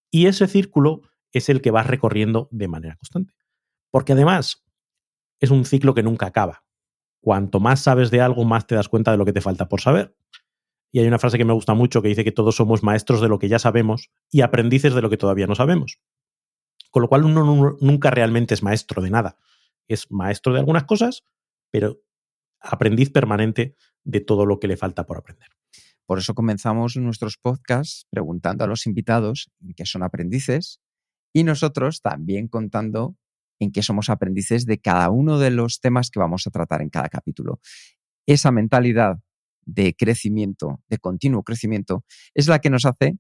Y 0.09 0.25
ese 0.25 0.47
círculo 0.47 1.01
es 1.31 1.47
el 1.49 1.61
que 1.61 1.71
vas 1.71 1.87
recorriendo 1.87 2.49
de 2.51 2.67
manera 2.67 2.95
constante. 2.95 3.33
Porque 3.91 4.13
además 4.13 4.65
es 5.39 5.51
un 5.51 5.65
ciclo 5.65 5.93
que 5.93 6.03
nunca 6.03 6.25
acaba. 6.25 6.63
Cuanto 7.21 7.59
más 7.59 7.81
sabes 7.81 8.09
de 8.09 8.21
algo, 8.21 8.43
más 8.43 8.65
te 8.65 8.75
das 8.75 8.89
cuenta 8.89 9.11
de 9.11 9.17
lo 9.17 9.25
que 9.25 9.33
te 9.33 9.41
falta 9.41 9.69
por 9.69 9.79
saber. 9.79 10.15
Y 10.91 10.99
hay 10.99 11.07
una 11.07 11.19
frase 11.19 11.37
que 11.37 11.45
me 11.45 11.53
gusta 11.53 11.73
mucho 11.73 12.01
que 12.01 12.09
dice 12.09 12.23
que 12.23 12.31
todos 12.31 12.55
somos 12.55 12.83
maestros 12.83 13.21
de 13.21 13.29
lo 13.29 13.39
que 13.39 13.47
ya 13.47 13.59
sabemos 13.59 14.09
y 14.29 14.41
aprendices 14.41 14.93
de 14.93 15.01
lo 15.01 15.09
que 15.09 15.17
todavía 15.17 15.47
no 15.47 15.55
sabemos. 15.55 16.01
Con 16.89 17.01
lo 17.01 17.07
cual 17.07 17.23
uno 17.23 17.77
nunca 17.79 18.11
realmente 18.11 18.53
es 18.53 18.63
maestro 18.63 19.01
de 19.01 19.11
nada. 19.11 19.37
Es 19.87 20.11
maestro 20.11 20.51
de 20.51 20.59
algunas 20.59 20.83
cosas, 20.83 21.23
pero 21.69 22.01
aprendiz 22.59 23.09
permanente 23.11 23.75
de 24.03 24.21
todo 24.21 24.45
lo 24.45 24.59
que 24.59 24.67
le 24.67 24.77
falta 24.77 25.05
por 25.05 25.17
aprender. 25.17 25.49
Por 26.05 26.19
eso 26.19 26.33
comenzamos 26.33 26.97
nuestros 26.97 27.37
podcasts 27.37 28.05
preguntando 28.09 28.63
a 28.63 28.67
los 28.67 28.85
invitados 28.85 29.49
en 29.61 29.73
qué 29.73 29.85
son 29.85 30.03
aprendices 30.03 30.81
y 31.33 31.43
nosotros 31.43 32.01
también 32.01 32.47
contando 32.47 33.15
en 33.59 33.71
qué 33.71 33.83
somos 33.83 34.09
aprendices 34.09 34.65
de 34.65 34.79
cada 34.79 35.09
uno 35.09 35.39
de 35.39 35.51
los 35.51 35.79
temas 35.79 36.09
que 36.09 36.19
vamos 36.19 36.47
a 36.47 36.49
tratar 36.49 36.81
en 36.81 36.89
cada 36.89 37.09
capítulo. 37.09 37.59
Esa 38.25 38.51
mentalidad 38.51 39.19
de 39.65 39.95
crecimiento, 39.95 40.81
de 40.89 40.97
continuo 40.97 41.43
crecimiento, 41.43 42.03
es 42.33 42.47
la 42.47 42.59
que 42.59 42.69
nos 42.69 42.85
hace 42.85 43.17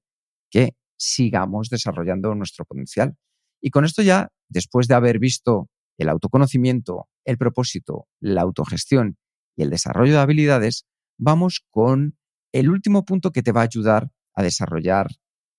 que 0.49 0.75
sigamos 0.97 1.69
desarrollando 1.69 2.35
nuestro 2.35 2.65
potencial. 2.65 3.15
Y 3.61 3.69
con 3.69 3.85
esto 3.85 4.01
ya, 4.01 4.29
después 4.49 4.87
de 4.87 4.95
haber 4.95 5.19
visto 5.19 5.69
el 5.97 6.09
autoconocimiento, 6.09 7.07
el 7.25 7.37
propósito, 7.37 8.07
la 8.19 8.41
autogestión 8.41 9.17
y 9.55 9.63
el 9.63 9.69
desarrollo 9.69 10.13
de 10.13 10.19
habilidades, 10.19 10.85
vamos 11.17 11.65
con 11.69 12.17
el 12.51 12.69
último 12.69 13.05
punto 13.05 13.31
que 13.31 13.43
te 13.43 13.51
va 13.51 13.61
a 13.61 13.65
ayudar 13.65 14.11
a 14.33 14.43
desarrollar 14.43 15.07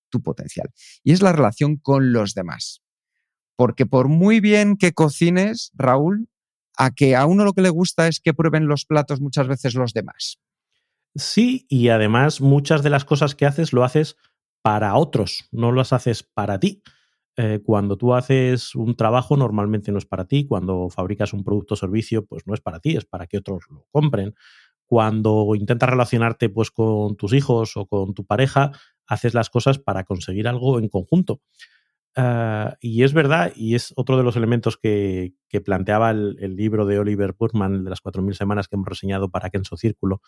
tu 0.09 0.21
potencial. 0.21 0.69
Y 1.03 1.11
es 1.11 1.21
la 1.21 1.31
relación 1.31 1.77
con 1.77 2.13
los 2.13 2.33
demás. 2.33 2.81
Porque 3.55 3.85
por 3.85 4.07
muy 4.07 4.39
bien 4.39 4.77
que 4.77 4.93
cocines, 4.93 5.71
Raúl, 5.73 6.29
a 6.77 6.91
que 6.91 7.15
a 7.15 7.25
uno 7.25 7.45
lo 7.45 7.53
que 7.53 7.61
le 7.61 7.69
gusta 7.69 8.07
es 8.07 8.19
que 8.19 8.33
prueben 8.33 8.67
los 8.67 8.85
platos 8.85 9.21
muchas 9.21 9.47
veces 9.47 9.75
los 9.75 9.93
demás. 9.93 10.39
Sí, 11.15 11.65
y 11.69 11.89
además 11.89 12.41
muchas 12.41 12.81
de 12.81 12.89
las 12.89 13.05
cosas 13.05 13.35
que 13.35 13.45
haces 13.45 13.73
lo 13.73 13.83
haces 13.83 14.15
para 14.63 14.95
otros, 14.95 15.47
no 15.51 15.71
las 15.71 15.93
haces 15.93 16.23
para 16.23 16.59
ti. 16.59 16.81
Eh, 17.35 17.61
cuando 17.63 17.97
tú 17.97 18.13
haces 18.13 18.75
un 18.75 18.95
trabajo 18.95 19.35
normalmente 19.35 19.91
no 19.91 19.97
es 19.97 20.05
para 20.05 20.25
ti, 20.25 20.45
cuando 20.45 20.89
fabricas 20.89 21.33
un 21.33 21.43
producto 21.43 21.73
o 21.73 21.77
servicio 21.77 22.25
pues 22.25 22.45
no 22.45 22.53
es 22.53 22.61
para 22.61 22.79
ti, 22.79 22.95
es 22.95 23.05
para 23.05 23.27
que 23.27 23.37
otros 23.37 23.63
lo 23.69 23.87
compren. 23.91 24.35
Cuando 24.85 25.55
intentas 25.55 25.89
relacionarte 25.89 26.49
pues 26.49 26.71
con 26.71 27.15
tus 27.15 27.33
hijos 27.33 27.75
o 27.77 27.87
con 27.87 28.13
tu 28.13 28.25
pareja, 28.25 28.71
haces 29.07 29.33
las 29.33 29.49
cosas 29.49 29.79
para 29.79 30.03
conseguir 30.03 30.47
algo 30.47 30.79
en 30.79 30.89
conjunto. 30.89 31.41
Ah, 32.15 32.77
y 32.79 33.03
es 33.03 33.13
verdad, 33.13 33.53
y 33.55 33.73
es 33.75 33.93
otro 33.95 34.17
de 34.17 34.23
los 34.23 34.35
elementos 34.35 34.77
que, 34.77 35.33
planteaba 35.65 36.11
el, 36.11 36.55
libro 36.55 36.85
de 36.85 36.99
Oliver 36.99 37.33
Burman, 37.37 37.83
de 37.83 37.89
las 37.89 38.01
4.000 38.01 38.35
semanas 38.35 38.67
que 38.67 38.75
hemos 38.75 38.87
reseñado 38.87 39.29
para 39.29 39.49
Kenso 39.49 39.77
Círculo, 39.77 40.21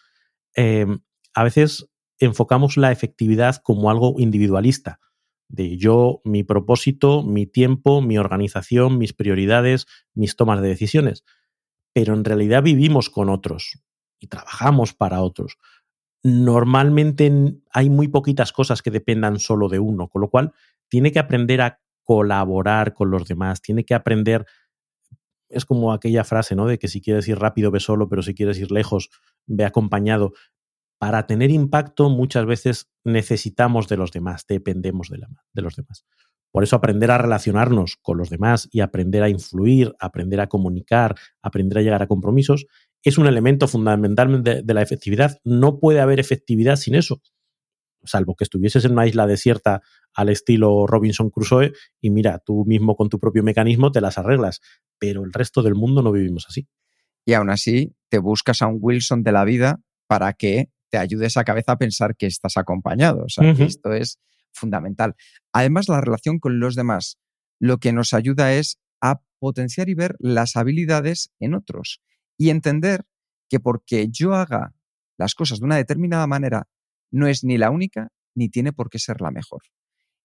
Em, 0.56 1.00
a 1.34 1.44
veces 1.44 1.90
enfocamos 2.20 2.78
la 2.78 2.92
efectividad 2.92 3.58
como 3.58 3.90
algo 3.90 4.16
individualista, 4.18 5.00
de 5.48 5.78
yo, 5.78 6.22
mi 6.24 6.44
propósito, 6.44 7.24
mi 7.24 7.46
tiempo, 7.46 8.02
mi 8.02 8.18
organización, 8.18 8.98
mis 8.98 9.14
prioridades, 9.14 9.86
mis 10.14 10.36
tomas 10.36 10.62
de 10.62 10.70
decisiones. 10.70 11.24
Pero 11.94 12.14
en 12.14 12.26
realidad 12.26 12.64
vivimos 12.64 13.10
con 13.10 13.30
otros 13.30 13.80
y 14.20 14.28
trabajamos 14.28 14.94
para 14.94 15.22
otros. 15.22 15.58
Normalmente 16.24 17.32
hay 17.72 17.90
muy 17.90 18.08
poquitas 18.08 18.52
cosas 18.52 18.82
que 18.82 18.92
dependan 18.92 19.40
solo 19.40 19.70
de 19.70 19.80
uno, 19.80 20.08
con 20.08 20.22
lo 20.22 20.30
cual 20.30 20.54
tiene 20.90 21.12
que 21.12 21.20
aprender 21.20 21.62
a 21.62 21.80
colaborar 22.04 22.94
con 22.94 23.12
los 23.12 23.28
demás, 23.28 23.62
tiene 23.62 23.84
que 23.84 23.94
aprender 23.96 24.46
es 25.50 25.66
como 25.66 25.94
aquella 25.94 26.24
frase, 26.24 26.56
¿no? 26.56 26.68
De 26.68 26.80
que 26.80 26.88
si 26.88 27.02
quieres 27.02 27.28
ir 27.28 27.40
rápido, 27.40 27.72
ve 27.72 27.80
solo, 27.80 28.10
pero 28.10 28.22
si 28.22 28.34
quieres 28.34 28.60
ir 28.60 28.72
lejos, 28.72 29.10
ve 29.46 29.66
acompañado. 29.66 30.34
Para 30.98 31.28
tener 31.28 31.52
impacto 31.52 32.10
muchas 32.10 32.46
veces 32.46 32.90
necesitamos 33.04 33.88
de 33.88 33.98
los 33.98 34.12
demás, 34.12 34.46
dependemos 34.48 35.10
de, 35.10 35.20
de 35.54 35.62
los 35.62 35.76
demás. 35.76 36.06
Por 36.52 36.64
eso 36.64 36.78
aprender 36.78 37.12
a 37.12 37.18
relacionarnos 37.18 37.98
con 38.02 38.18
los 38.18 38.30
demás 38.30 38.70
y 38.72 38.80
aprender 38.80 39.24
a 39.24 39.30
influir, 39.30 39.94
aprender 40.00 40.40
a 40.40 40.48
comunicar, 40.48 41.16
aprender 41.42 41.80
a 41.80 41.82
llegar 41.82 42.02
a 42.02 42.08
compromisos, 42.08 42.66
es 43.04 43.18
un 43.18 43.28
elemento 43.28 43.68
fundamental 43.68 44.42
de 44.42 44.74
la 44.74 44.82
efectividad. 44.82 45.38
No 45.44 45.80
puede 45.80 46.00
haber 46.00 46.20
efectividad 46.20 46.78
sin 46.78 46.96
eso 46.96 47.22
salvo 48.06 48.36
que 48.36 48.44
estuvieses 48.44 48.86
en 48.86 48.94
una 48.94 49.08
isla 49.08 49.28
desierta 49.28 49.82
al 50.14 50.30
estilo 50.30 50.88
Robinson 50.88 51.30
Crusoe 51.30 51.74
y 52.02 52.10
mira, 52.10 52.40
tú 52.40 52.64
mismo 52.66 52.96
con 52.96 53.10
tu 53.10 53.20
propio 53.20 53.44
mecanismo 53.44 53.92
te 53.92 54.02
las 54.02 54.18
arreglas, 54.18 54.62
pero 54.98 55.24
el 55.24 55.34
resto 55.34 55.62
del 55.62 55.76
mundo 55.76 56.02
no 56.02 56.12
vivimos 56.12 56.46
así. 56.48 56.68
Y 57.26 57.34
aún 57.34 57.50
así, 57.50 57.96
te 58.10 58.20
buscas 58.20 58.62
a 58.62 58.68
un 58.68 58.78
Wilson 58.80 59.24
de 59.24 59.32
la 59.32 59.44
vida 59.44 59.82
para 60.08 60.34
que 60.34 60.70
te 60.96 61.00
ayude 61.02 61.26
esa 61.26 61.44
cabeza 61.44 61.74
a 61.74 61.78
pensar 61.78 62.16
que 62.16 62.26
estás 62.26 62.56
acompañado. 62.56 63.26
O 63.26 63.30
sea, 63.30 63.54
que 63.54 63.66
esto 63.66 63.92
es 63.92 64.18
fundamental. 64.54 65.16
Además, 65.52 65.90
la 65.90 66.00
relación 66.00 66.40
con 66.40 66.58
los 66.60 66.76
demás 66.76 67.18
lo 67.60 67.80
que 67.80 67.92
nos 67.92 68.14
ayuda 68.14 68.54
es 68.54 68.80
a 69.02 69.22
potenciar 69.40 69.90
y 69.90 69.94
ver 69.94 70.16
las 70.20 70.56
habilidades 70.56 71.34
en 71.40 71.54
otros 71.54 72.02
y 72.38 72.50
entender 72.50 73.06
que 73.50 73.60
porque 73.60 74.08
yo 74.10 74.36
haga 74.36 74.74
las 75.18 75.36
cosas 75.36 75.60
de 75.60 75.66
una 75.66 75.76
determinada 75.76 76.28
manera 76.28 76.70
no 77.12 77.28
es 77.28 77.44
ni 77.44 77.58
la 77.58 77.72
única 77.72 78.14
ni 78.34 78.48
tiene 78.48 78.72
por 78.72 78.90
qué 78.90 78.98
ser 78.98 79.20
la 79.20 79.32
mejor. 79.32 79.64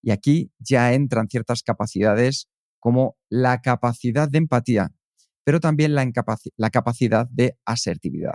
Y 0.03 0.13
aquí 0.13 0.53
ya 0.61 0.93
entran 0.93 1.29
ciertas 1.29 1.63
capacidades 1.65 2.49
como 2.79 3.17
la 3.29 3.61
capacidad 3.61 4.29
de 4.29 4.39
empatía, 4.39 4.93
pero 5.45 5.59
también 5.59 5.97
la, 5.97 6.09
la, 6.57 6.71
capacidad 6.71 7.27
de 7.29 7.59
asertividad. 7.65 8.35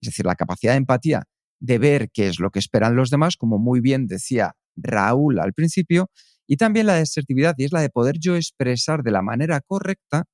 Es 0.00 0.08
decir, 0.10 0.26
la 0.26 0.34
capacidad 0.34 0.72
de 0.72 0.78
empatía 0.78 1.22
de 1.66 1.78
ver 1.78 2.10
qué 2.12 2.28
es 2.28 2.40
lo 2.40 2.50
que 2.50 2.58
esperan 2.58 2.96
los 2.96 3.10
demás, 3.10 3.36
como 3.36 3.58
muy 3.58 3.80
bien 3.80 4.06
decía 4.06 4.54
Raúl 4.76 5.38
al 5.40 5.52
principio, 5.52 6.10
y 6.46 6.56
también 6.56 6.86
la 6.86 6.94
de 6.94 7.02
asertividad, 7.02 7.54
y 7.58 7.64
es 7.64 7.72
la 7.72 7.80
de 7.80 7.90
poder 7.90 8.16
yo 8.18 8.36
expresar 8.36 9.02
de 9.02 9.10
la 9.10 9.22
manera 9.22 9.60
correcta 9.60 10.24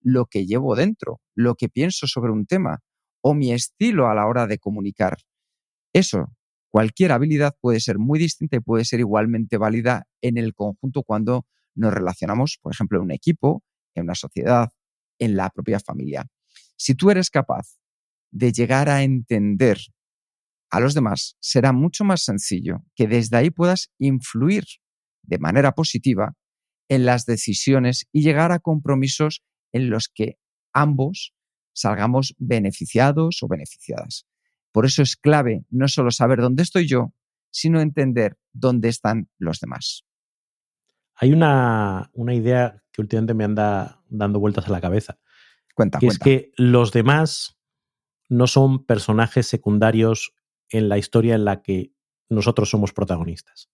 lo 0.00 0.26
que 0.26 0.46
llevo 0.46 0.76
dentro, 0.76 1.20
lo 1.34 1.54
que 1.54 1.68
pienso 1.68 2.06
sobre 2.06 2.32
un 2.32 2.46
tema 2.46 2.78
o 3.20 3.34
mi 3.34 3.52
estilo 3.52 4.08
a 4.08 4.14
la 4.14 4.26
hora 4.26 4.46
de 4.46 4.58
comunicar. 4.58 5.18
Eso 5.92 6.32
Cualquier 6.70 7.12
habilidad 7.12 7.56
puede 7.60 7.80
ser 7.80 7.98
muy 7.98 8.18
distinta 8.18 8.56
y 8.56 8.60
puede 8.60 8.84
ser 8.84 9.00
igualmente 9.00 9.56
válida 9.56 10.06
en 10.20 10.36
el 10.36 10.54
conjunto 10.54 11.02
cuando 11.02 11.46
nos 11.74 11.94
relacionamos, 11.94 12.58
por 12.60 12.72
ejemplo, 12.72 12.98
en 12.98 13.04
un 13.04 13.10
equipo, 13.12 13.62
en 13.94 14.04
una 14.04 14.14
sociedad, 14.14 14.68
en 15.18 15.36
la 15.36 15.48
propia 15.50 15.80
familia. 15.80 16.26
Si 16.76 16.94
tú 16.94 17.10
eres 17.10 17.30
capaz 17.30 17.78
de 18.30 18.52
llegar 18.52 18.90
a 18.90 19.02
entender 19.02 19.78
a 20.70 20.80
los 20.80 20.94
demás, 20.94 21.36
será 21.40 21.72
mucho 21.72 22.04
más 22.04 22.22
sencillo 22.22 22.84
que 22.94 23.06
desde 23.06 23.36
ahí 23.36 23.50
puedas 23.50 23.90
influir 23.98 24.64
de 25.22 25.38
manera 25.38 25.72
positiva 25.72 26.34
en 26.88 27.04
las 27.04 27.26
decisiones 27.26 28.06
y 28.12 28.22
llegar 28.22 28.52
a 28.52 28.58
compromisos 28.58 29.42
en 29.72 29.90
los 29.90 30.08
que 30.08 30.38
ambos 30.72 31.34
salgamos 31.72 32.34
beneficiados 32.38 33.42
o 33.42 33.48
beneficiadas. 33.48 34.26
Por 34.72 34.84
eso 34.84 35.02
es 35.02 35.16
clave 35.16 35.64
no 35.70 35.88
solo 35.88 36.10
saber 36.10 36.40
dónde 36.40 36.62
estoy 36.62 36.86
yo, 36.86 37.12
sino 37.50 37.80
entender 37.80 38.38
dónde 38.52 38.88
están 38.88 39.28
los 39.38 39.60
demás. 39.60 40.04
Hay 41.14 41.32
una, 41.32 42.10
idea 42.32 42.82
que 42.92 43.02
últimamente 43.02 43.34
me 43.34 43.44
anda 43.44 44.02
dando 44.08 44.38
vueltas 44.38 44.66
a 44.68 44.70
la 44.70 44.80
cabeza. 44.80 45.18
Cuenta, 45.74 45.98
que 45.98 46.06
es 46.06 46.18
que 46.18 46.52
los 46.56 46.92
demás 46.92 47.56
no 48.28 48.46
son 48.46 48.84
personajes 48.84 49.46
secundarios 49.46 50.34
en 50.70 50.88
la 50.88 50.98
historia 50.98 51.34
en 51.34 51.44
la 51.44 51.62
que 51.62 51.92
nosotros 52.28 52.70
somos 52.70 52.92
protagonistas. 52.92 53.70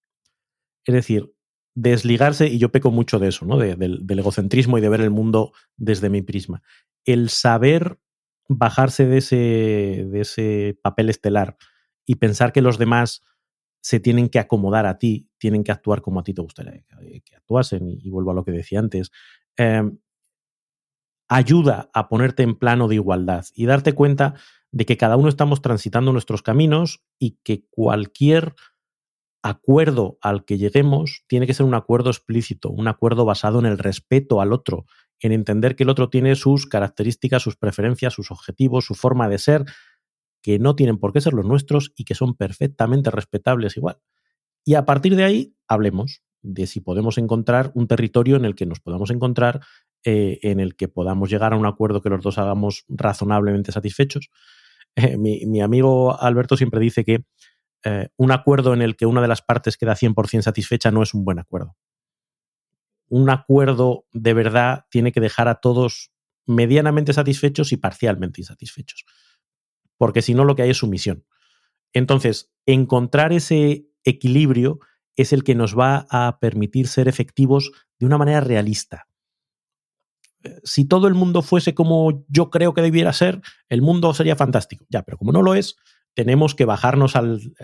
Es 0.84 0.94
decir, 0.94 1.34
desligarse, 1.74 2.46
y 2.46 2.58
yo 2.58 2.70
peco 2.70 2.90
mucho 2.90 3.18
de 3.18 3.28
eso, 3.28 3.46
¿no? 3.46 3.58
del 3.58 4.18
egocentrismo 4.18 4.78
y 4.78 4.80
de 4.80 4.88
ver 4.88 5.00
el 5.00 5.10
mundo 5.10 5.52
desde 5.76 6.08
mi 6.08 6.22
prisma. 6.22 6.62
El 7.04 7.30
saber 7.30 7.98
bajarse 8.48 9.06
de 9.06 9.18
ese, 9.18 9.36
de 10.10 10.20
ese 10.20 10.78
papel 10.82 11.10
estelar 11.10 11.56
y 12.06 12.16
pensar 12.16 12.52
que 12.52 12.62
los 12.62 12.78
demás 12.78 13.22
se 13.80 14.00
tienen 14.00 14.28
que 14.28 14.38
acomodar 14.38 14.86
a 14.86 14.98
ti, 14.98 15.28
tienen 15.38 15.64
que 15.64 15.72
actuar 15.72 16.00
como 16.00 16.20
a 16.20 16.24
ti 16.24 16.32
te 16.32 16.42
gustaría 16.42 16.84
que 17.24 17.36
actuasen, 17.36 17.88
y, 17.88 18.08
vuelvo 18.08 18.30
a 18.30 18.34
lo 18.34 18.44
que 18.44 18.52
decía 18.52 18.78
antes, 18.78 19.10
em, 19.56 19.98
ayuda 21.28 21.90
a 21.92 22.08
ponerte 22.08 22.42
en 22.42 22.54
plano 22.58 22.88
de 22.88 22.94
igualdad 22.96 23.44
y 23.54 23.66
darte 23.66 23.92
cuenta 23.92 24.34
de 24.74 24.86
que 24.86 24.96
cada 24.96 25.16
uno 25.16 25.28
estamos 25.28 25.62
transitando 25.62 26.10
nuestros 26.10 26.42
caminos 26.42 27.04
y 27.20 27.38
que 27.44 27.64
cualquier 27.70 28.56
acuerdo 29.40 30.18
al 30.20 30.44
que 30.44 30.58
lleguemos 30.58 31.22
tiene 31.28 31.46
que 31.46 31.54
ser 31.54 31.64
un 31.64 31.74
acuerdo 31.74 32.10
explícito, 32.10 32.70
un 32.70 32.88
acuerdo 32.88 33.24
basado 33.24 33.60
en 33.60 33.66
el 33.66 33.78
respeto 33.78 34.40
al 34.40 34.52
otro, 34.52 34.86
en 35.20 35.30
entender 35.30 35.76
que 35.76 35.84
el 35.84 35.90
otro 35.90 36.10
tiene 36.10 36.34
sus 36.34 36.66
características, 36.66 37.40
sus 37.40 37.56
preferencias, 37.56 38.14
sus 38.14 38.32
objetivos, 38.32 38.84
su 38.84 38.96
forma 38.96 39.28
de 39.28 39.38
ser, 39.38 39.64
que 40.42 40.58
no 40.58 40.74
tienen 40.74 40.98
por 40.98 41.12
qué 41.12 41.20
ser 41.20 41.34
los 41.34 41.46
nuestros 41.46 41.92
y 41.96 42.04
que 42.04 42.16
son 42.16 42.34
perfectamente 42.34 43.12
respetables 43.12 43.76
igual. 43.76 43.98
Y 44.64 44.74
a 44.74 44.84
partir 44.84 45.14
de 45.14 45.22
ahí, 45.22 45.56
hablemos. 45.68 46.22
de 46.46 46.66
si 46.66 46.80
podemos 46.80 47.16
encontrar 47.16 47.72
un 47.74 47.86
territorio 47.86 48.36
en 48.36 48.44
el 48.44 48.54
que 48.54 48.66
nos 48.66 48.78
podamos 48.78 49.10
encontrar, 49.10 49.62
eh, 50.04 50.40
en 50.42 50.60
el 50.60 50.76
que 50.76 50.88
podamos 50.88 51.30
llegar 51.30 51.54
a 51.54 51.56
un 51.56 51.64
acuerdo 51.64 52.02
que 52.02 52.10
los 52.10 52.22
dos 52.22 52.36
hagamos 52.36 52.84
razonablemente 52.88 53.72
satisfechos. 53.72 54.28
Mi, 55.18 55.60
amigo 55.60 56.20
Alberto 56.20 56.56
siempre 56.56 56.80
dice 56.80 57.04
que 57.04 57.24
eh, 57.84 58.08
un 58.16 58.32
acuerdo 58.32 58.72
en 58.74 58.82
el 58.82 58.96
que 58.96 59.06
una 59.06 59.20
de 59.20 59.28
las 59.28 59.42
partes 59.42 59.76
queda 59.76 59.94
100% 59.94 60.42
satisfecha 60.42 60.90
no 60.90 61.02
es 61.02 61.14
un 61.14 61.24
buen 61.24 61.38
acuerdo. 61.38 61.76
Un 63.08 63.28
acuerdo 63.30 64.06
de 64.12 64.34
verdad 64.34 64.86
tiene 64.90 65.12
que 65.12 65.20
dejar 65.20 65.48
a 65.48 65.56
todos 65.56 66.10
medianamente 66.46 67.12
satisfechos 67.12 67.72
y 67.72 67.76
parcialmente 67.76 68.40
insatisfechos. 68.40 69.04
Porque 69.96 70.22
si 70.22 70.34
no, 70.34 70.44
lo 70.44 70.56
que 70.56 70.62
hay 70.62 70.70
es 70.70 70.78
sumisión. 70.78 71.24
Entonces, 71.92 72.52
encontrar 72.66 73.32
ese 73.32 73.86
equilibrio 74.02 74.80
es 75.16 75.32
el 75.32 75.44
que 75.44 75.54
nos 75.54 75.78
va 75.78 76.06
a 76.10 76.38
permitir 76.40 76.88
ser 76.88 77.08
efectivos 77.08 77.70
de 77.98 78.06
una 78.06 78.18
manera 78.18 78.40
realista. 78.40 79.06
Eh, 80.44 80.60
si 80.62 80.84
todo 80.86 81.08
el 81.08 81.14
mundo 81.14 81.42
fuese 81.42 81.74
como 81.74 82.24
yo 82.28 82.50
creo 82.50 82.74
que 82.74 82.82
debiera 82.82 83.12
ser, 83.12 83.40
el 83.68 83.82
mundo 83.82 84.14
sería 84.14 84.36
fantástico. 84.36 84.86
Ya, 84.88 85.02
pero 85.02 85.18
como 85.18 85.32
no 85.32 85.42
lo 85.42 85.54
es, 85.54 85.76
tenemos 86.14 86.54
que 86.54 86.64
bajarnos 86.64 87.16
al, 87.16 87.54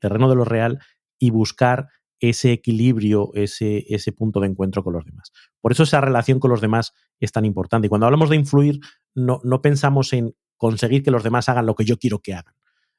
terreno 0.00 0.28
de 0.28 0.36
lo 0.36 0.44
real 0.44 0.80
y 1.18 1.30
buscar 1.30 1.88
ese 2.20 2.52
equilibrio, 2.52 3.30
ese, 3.34 4.12
punto 4.16 4.40
de 4.40 4.48
encuentro 4.48 4.82
con 4.82 4.94
los 4.94 5.04
demás. 5.04 5.30
Por 5.60 5.72
eso 5.72 5.82
esa 5.82 6.00
relación 6.00 6.40
con 6.40 6.50
los 6.50 6.60
demás 6.60 6.94
es 7.20 7.32
tan 7.32 7.44
importante. 7.44 7.86
Y 7.86 7.88
cuando 7.88 8.06
hablamos 8.06 8.30
de 8.30 8.36
influir, 8.36 8.80
no, 9.14 9.40
no 9.44 9.60
pensamos 9.62 10.12
en 10.12 10.34
conseguir 10.56 11.02
que 11.02 11.10
los 11.10 11.22
demás 11.22 11.48
hagan 11.48 11.66
lo 11.66 11.74
que 11.74 11.84
yo 11.84 11.98
quiero 11.98 12.20
que 12.20 12.34
hagan, 12.34 12.54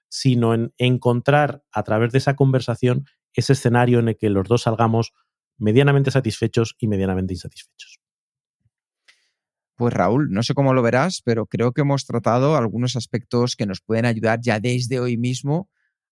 sino 0.10 0.54
en 0.54 0.74
encontrar 0.78 1.64
a 1.72 1.84
través 1.84 2.12
de 2.12 2.20
esa 2.20 2.36
conversación 2.36 3.06
ese 3.34 3.54
escenario 3.54 4.00
en 4.00 4.10
el 4.10 4.18
que 4.18 4.30
los 4.30 4.48
dos 4.48 4.64
salgamos 4.64 5.14
medianamente 5.58 6.12
satisfechos 6.12 6.76
y 6.80 6.88
medianamente 6.88 7.34
insatisfechos. 7.34 8.00
Pues 9.80 9.94
Raúl, 9.94 10.30
no 10.30 10.44
sé 10.44 10.54
cómo 10.54 10.74
lo 10.74 10.82
verás, 10.82 11.22
pero 11.24 11.46
creo 11.46 11.72
que 11.72 11.84
hemos 11.84 12.06
tratado 12.06 12.58
algunos 12.58 12.98
aspectos 12.98 13.56
que 13.56 13.66
nos 13.66 13.80
pueden 13.80 14.06
ayudar 14.06 14.42
ya 14.42 14.60
desde 14.60 15.00
hoy 15.00 15.16
mismo 15.16 15.70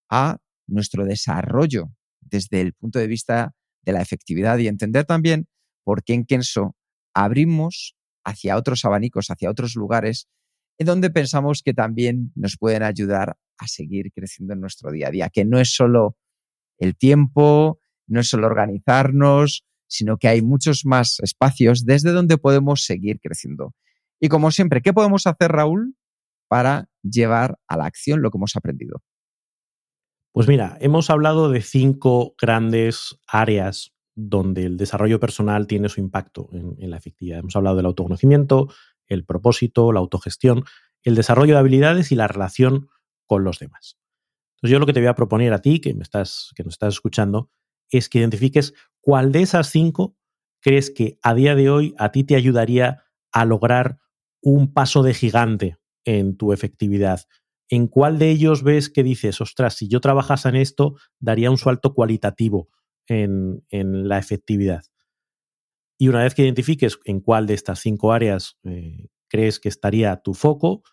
a 0.10 0.38
nuestro 0.68 1.04
desarrollo 1.04 1.92
desde 2.22 2.62
el 2.62 2.72
punto 2.72 2.98
de 2.98 3.08
vista 3.08 3.56
de 3.82 3.92
la 3.92 4.02
efectividad 4.02 4.58
y 4.60 4.70
entender 4.70 5.04
también 5.04 5.50
por 5.84 6.06
qué 6.06 6.14
en 6.14 6.24
Kenso 6.24 6.78
abrimos 7.14 7.98
hacia 8.24 8.56
otros 8.56 8.86
abanicos, 8.86 9.30
hacia 9.32 9.52
otros 9.52 9.76
lugares 9.76 10.30
en 10.78 10.88
donde 10.88 11.10
pensamos 11.10 11.62
que 11.62 11.74
también 11.74 12.32
nos 12.36 12.56
pueden 12.56 12.84
ayudar 12.84 13.36
a 13.58 13.68
seguir 13.68 14.14
creciendo 14.14 14.54
en 14.54 14.62
nuestro 14.62 14.92
día 14.92 15.10
a 15.10 15.12
día, 15.12 15.30
que 15.30 15.44
no 15.44 15.60
es 15.60 15.76
solo 15.76 16.16
el 16.78 16.96
tiempo, 16.96 17.82
no 18.08 18.22
es 18.22 18.30
solo 18.30 18.48
organizarnos, 18.48 19.66
sino 19.88 20.18
que 20.18 20.28
hay 20.28 20.42
muchos 20.42 20.86
más 20.86 21.20
espacios 21.22 21.86
desde 21.86 22.12
donde 22.12 22.38
podemos 22.38 22.84
seguir 22.84 23.20
creciendo. 23.20 23.74
Y 24.20 24.30
como 24.30 24.52
siempre, 24.52 24.82
¿qué 24.82 24.94
podemos 24.94 25.28
hacer, 25.28 25.52
Raúl, 25.52 25.96
para 26.48 26.90
llevar 27.04 27.60
a 27.68 27.78
la 27.78 27.86
acción 27.86 28.22
lo 28.22 28.32
que 28.32 28.38
hemos 28.38 28.56
aprendido? 28.56 29.02
Pues 30.32 30.48
mira, 30.48 30.78
hemos 30.82 31.10
hablado 31.10 31.50
de 31.50 31.62
cinco 31.62 32.36
grandes 32.40 33.18
áreas 33.28 33.94
donde 34.16 34.66
el 34.66 34.78
desarrollo 34.78 35.20
personal 35.20 35.68
tiene 35.68 35.90
su 35.90 36.00
impacto 36.00 36.50
en, 36.52 36.90
la 36.90 36.98
efectividad. 36.98 37.40
Hemos 37.40 37.56
hablado 37.56 37.76
del 37.78 37.86
autoconocimiento, 37.86 38.68
el 39.08 39.26
propósito, 39.26 39.92
la 39.92 40.00
autogestión, 40.00 40.64
el 41.04 41.16
desarrollo 41.16 41.54
de 41.54 41.60
habilidades 41.60 42.12
y 42.12 42.16
la 42.16 42.28
relación 42.28 42.90
con 43.26 43.44
los 43.44 43.60
demás. 43.60 43.98
Entonces 44.56 44.74
yo 44.74 44.80
lo 44.80 44.86
que 44.88 44.94
te 44.94 45.00
voy 45.00 45.10
a 45.10 45.16
proponer 45.16 45.54
a 45.54 45.62
ti, 45.62 45.80
que 45.80 45.94
me 45.94 46.02
estás, 46.02 46.52
que 46.56 46.64
nos 46.64 46.74
estás 46.74 46.96
escuchando, 46.96 47.52
es 47.92 48.10
que 48.10 48.20
identifiques 48.20 48.74
cuál 49.02 49.32
de 49.32 49.42
esas 49.42 49.70
cinco 49.70 50.18
crees 50.62 50.92
que 50.92 51.20
a 51.22 51.34
día 51.34 51.56
de 51.56 51.70
hoy 51.70 51.96
a 51.98 52.12
ti 52.12 52.24
te 52.24 52.36
ayudaría 52.36 53.04
a 53.32 53.46
lograr 53.46 54.00
un 54.42 54.74
paso 54.74 55.04
de 55.04 55.14
gigante 55.14 55.78
en 56.06 56.38
tu 56.38 56.54
efectividad. 56.54 57.22
¿En 57.70 57.88
cuál 57.88 58.18
de 58.18 58.30
ellos 58.32 58.64
ves 58.64 58.90
que 58.90 59.04
dices, 59.04 59.42
ostras, 59.42 59.76
si 59.76 59.88
yo 59.88 60.00
trabajase 60.00 60.50
en 60.50 60.56
esto, 60.56 60.96
daría 61.20 61.52
un 61.52 61.58
salto 61.58 61.94
cualitativo 61.94 62.70
en, 63.08 63.66
en 63.70 64.08
la 64.08 64.18
efectividad? 64.18 64.84
Y 66.00 66.10
una 66.10 66.24
vez 66.24 66.36
que 66.36 66.44
identifiques 66.44 67.00
en 67.06 67.20
cuál 67.20 67.48
de 67.48 67.56
estas 67.56 67.80
cinco 67.80 68.14
áreas 68.14 68.58
eh, 68.64 69.08
crees 69.28 69.60
que 69.60 69.70
estaría 69.70 70.16
tu 70.18 70.34
foco, 70.34 70.84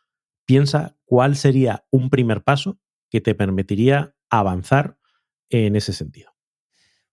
piensa 0.47 0.97
cuál 1.05 1.37
sería 1.37 1.87
un 1.91 2.11
primer 2.11 2.43
paso 2.43 2.81
que 3.11 3.21
te 3.21 3.35
permitiría 3.35 4.17
avanzar 4.31 4.99
en 5.51 5.77
ese 5.77 5.93
sentido. 5.93 6.34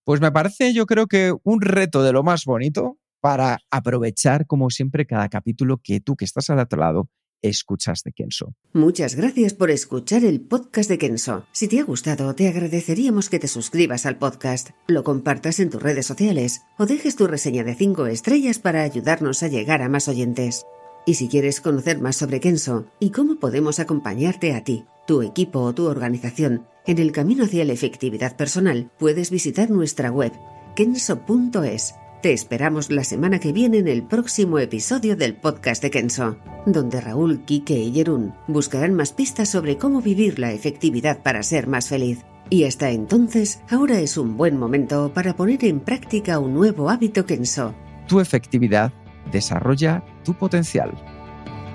Pues 0.04 0.20
me 0.20 0.32
parece, 0.32 0.74
yo 0.74 0.86
creo 0.86 1.06
que 1.06 1.32
un 1.44 1.60
reto 1.60 2.02
de 2.02 2.12
lo 2.12 2.24
más 2.24 2.44
bonito 2.44 2.98
para 3.20 3.58
aprovechar, 3.70 4.46
como 4.46 4.68
siempre, 4.70 5.06
cada 5.06 5.28
capítulo 5.28 5.80
que 5.82 6.00
tú 6.00 6.16
que 6.16 6.24
estás 6.24 6.50
al 6.50 6.58
otro 6.58 6.80
lado 6.80 7.08
escuchas 7.40 8.02
de 8.04 8.12
Kenso. 8.12 8.54
Muchas 8.72 9.14
gracias 9.16 9.52
por 9.54 9.70
escuchar 9.70 10.24
el 10.24 10.40
podcast 10.40 10.88
de 10.88 10.98
Kenso. 10.98 11.44
Si 11.52 11.68
te 11.68 11.80
ha 11.80 11.84
gustado, 11.84 12.34
te 12.34 12.48
agradeceríamos 12.48 13.28
que 13.28 13.38
te 13.38 13.48
suscribas 13.48 14.06
al 14.06 14.16
podcast, 14.16 14.70
lo 14.86 15.04
compartas 15.04 15.60
en 15.60 15.70
tus 15.70 15.82
redes 15.82 16.06
sociales 16.06 16.62
o 16.78 16.86
dejes 16.86 17.16
tu 17.16 17.26
reseña 17.26 17.64
de 17.64 17.74
5 17.74 18.06
estrellas 18.06 18.58
para 18.58 18.82
ayudarnos 18.82 19.42
a 19.42 19.48
llegar 19.48 19.82
a 19.82 19.88
más 19.88 20.08
oyentes. 20.08 20.64
Y 21.04 21.14
si 21.14 21.28
quieres 21.28 21.60
conocer 21.60 22.00
más 22.00 22.16
sobre 22.16 22.40
Kenso 22.40 22.86
y 23.00 23.10
cómo 23.10 23.40
podemos 23.40 23.80
acompañarte 23.80 24.54
a 24.54 24.62
ti, 24.62 24.84
tu 25.06 25.22
equipo 25.22 25.60
o 25.60 25.74
tu 25.74 25.86
organización 25.86 26.66
en 26.86 26.98
el 26.98 27.12
camino 27.12 27.44
hacia 27.44 27.64
la 27.64 27.72
efectividad 27.72 28.36
personal, 28.36 28.90
puedes 28.98 29.30
visitar 29.30 29.70
nuestra 29.70 30.10
web 30.10 30.32
kenso.es. 30.74 31.94
Te 32.22 32.32
esperamos 32.32 32.90
la 32.90 33.04
semana 33.04 33.38
que 33.38 33.52
viene 33.52 33.78
en 33.78 33.88
el 33.88 34.04
próximo 34.04 34.58
episodio 34.58 35.16
del 35.16 35.34
podcast 35.34 35.82
de 35.82 35.90
Kenso, 35.90 36.36
donde 36.66 37.00
Raúl, 37.00 37.44
Quique 37.44 37.78
y 37.78 37.92
Jerún 37.92 38.34
buscarán 38.46 38.94
más 38.94 39.12
pistas 39.12 39.48
sobre 39.48 39.76
cómo 39.76 40.00
vivir 40.00 40.38
la 40.38 40.52
efectividad 40.52 41.22
para 41.22 41.42
ser 41.42 41.66
más 41.66 41.88
feliz. 41.88 42.24
Y 42.48 42.64
hasta 42.64 42.90
entonces, 42.90 43.60
ahora 43.70 43.98
es 43.98 44.16
un 44.16 44.36
buen 44.36 44.58
momento 44.58 45.12
para 45.12 45.34
poner 45.34 45.64
en 45.64 45.80
práctica 45.80 46.38
un 46.38 46.54
nuevo 46.54 46.90
hábito 46.90 47.26
Kenso. 47.26 47.74
Tu 48.06 48.20
efectividad 48.20 48.92
desarrolla 49.32 50.04
tu 50.24 50.34
potencial. 50.34 50.92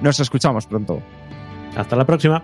Nos 0.01 0.19
escuchamos 0.19 0.65
pronto. 0.65 1.01
Hasta 1.75 1.95
la 1.95 2.05
próxima. 2.05 2.43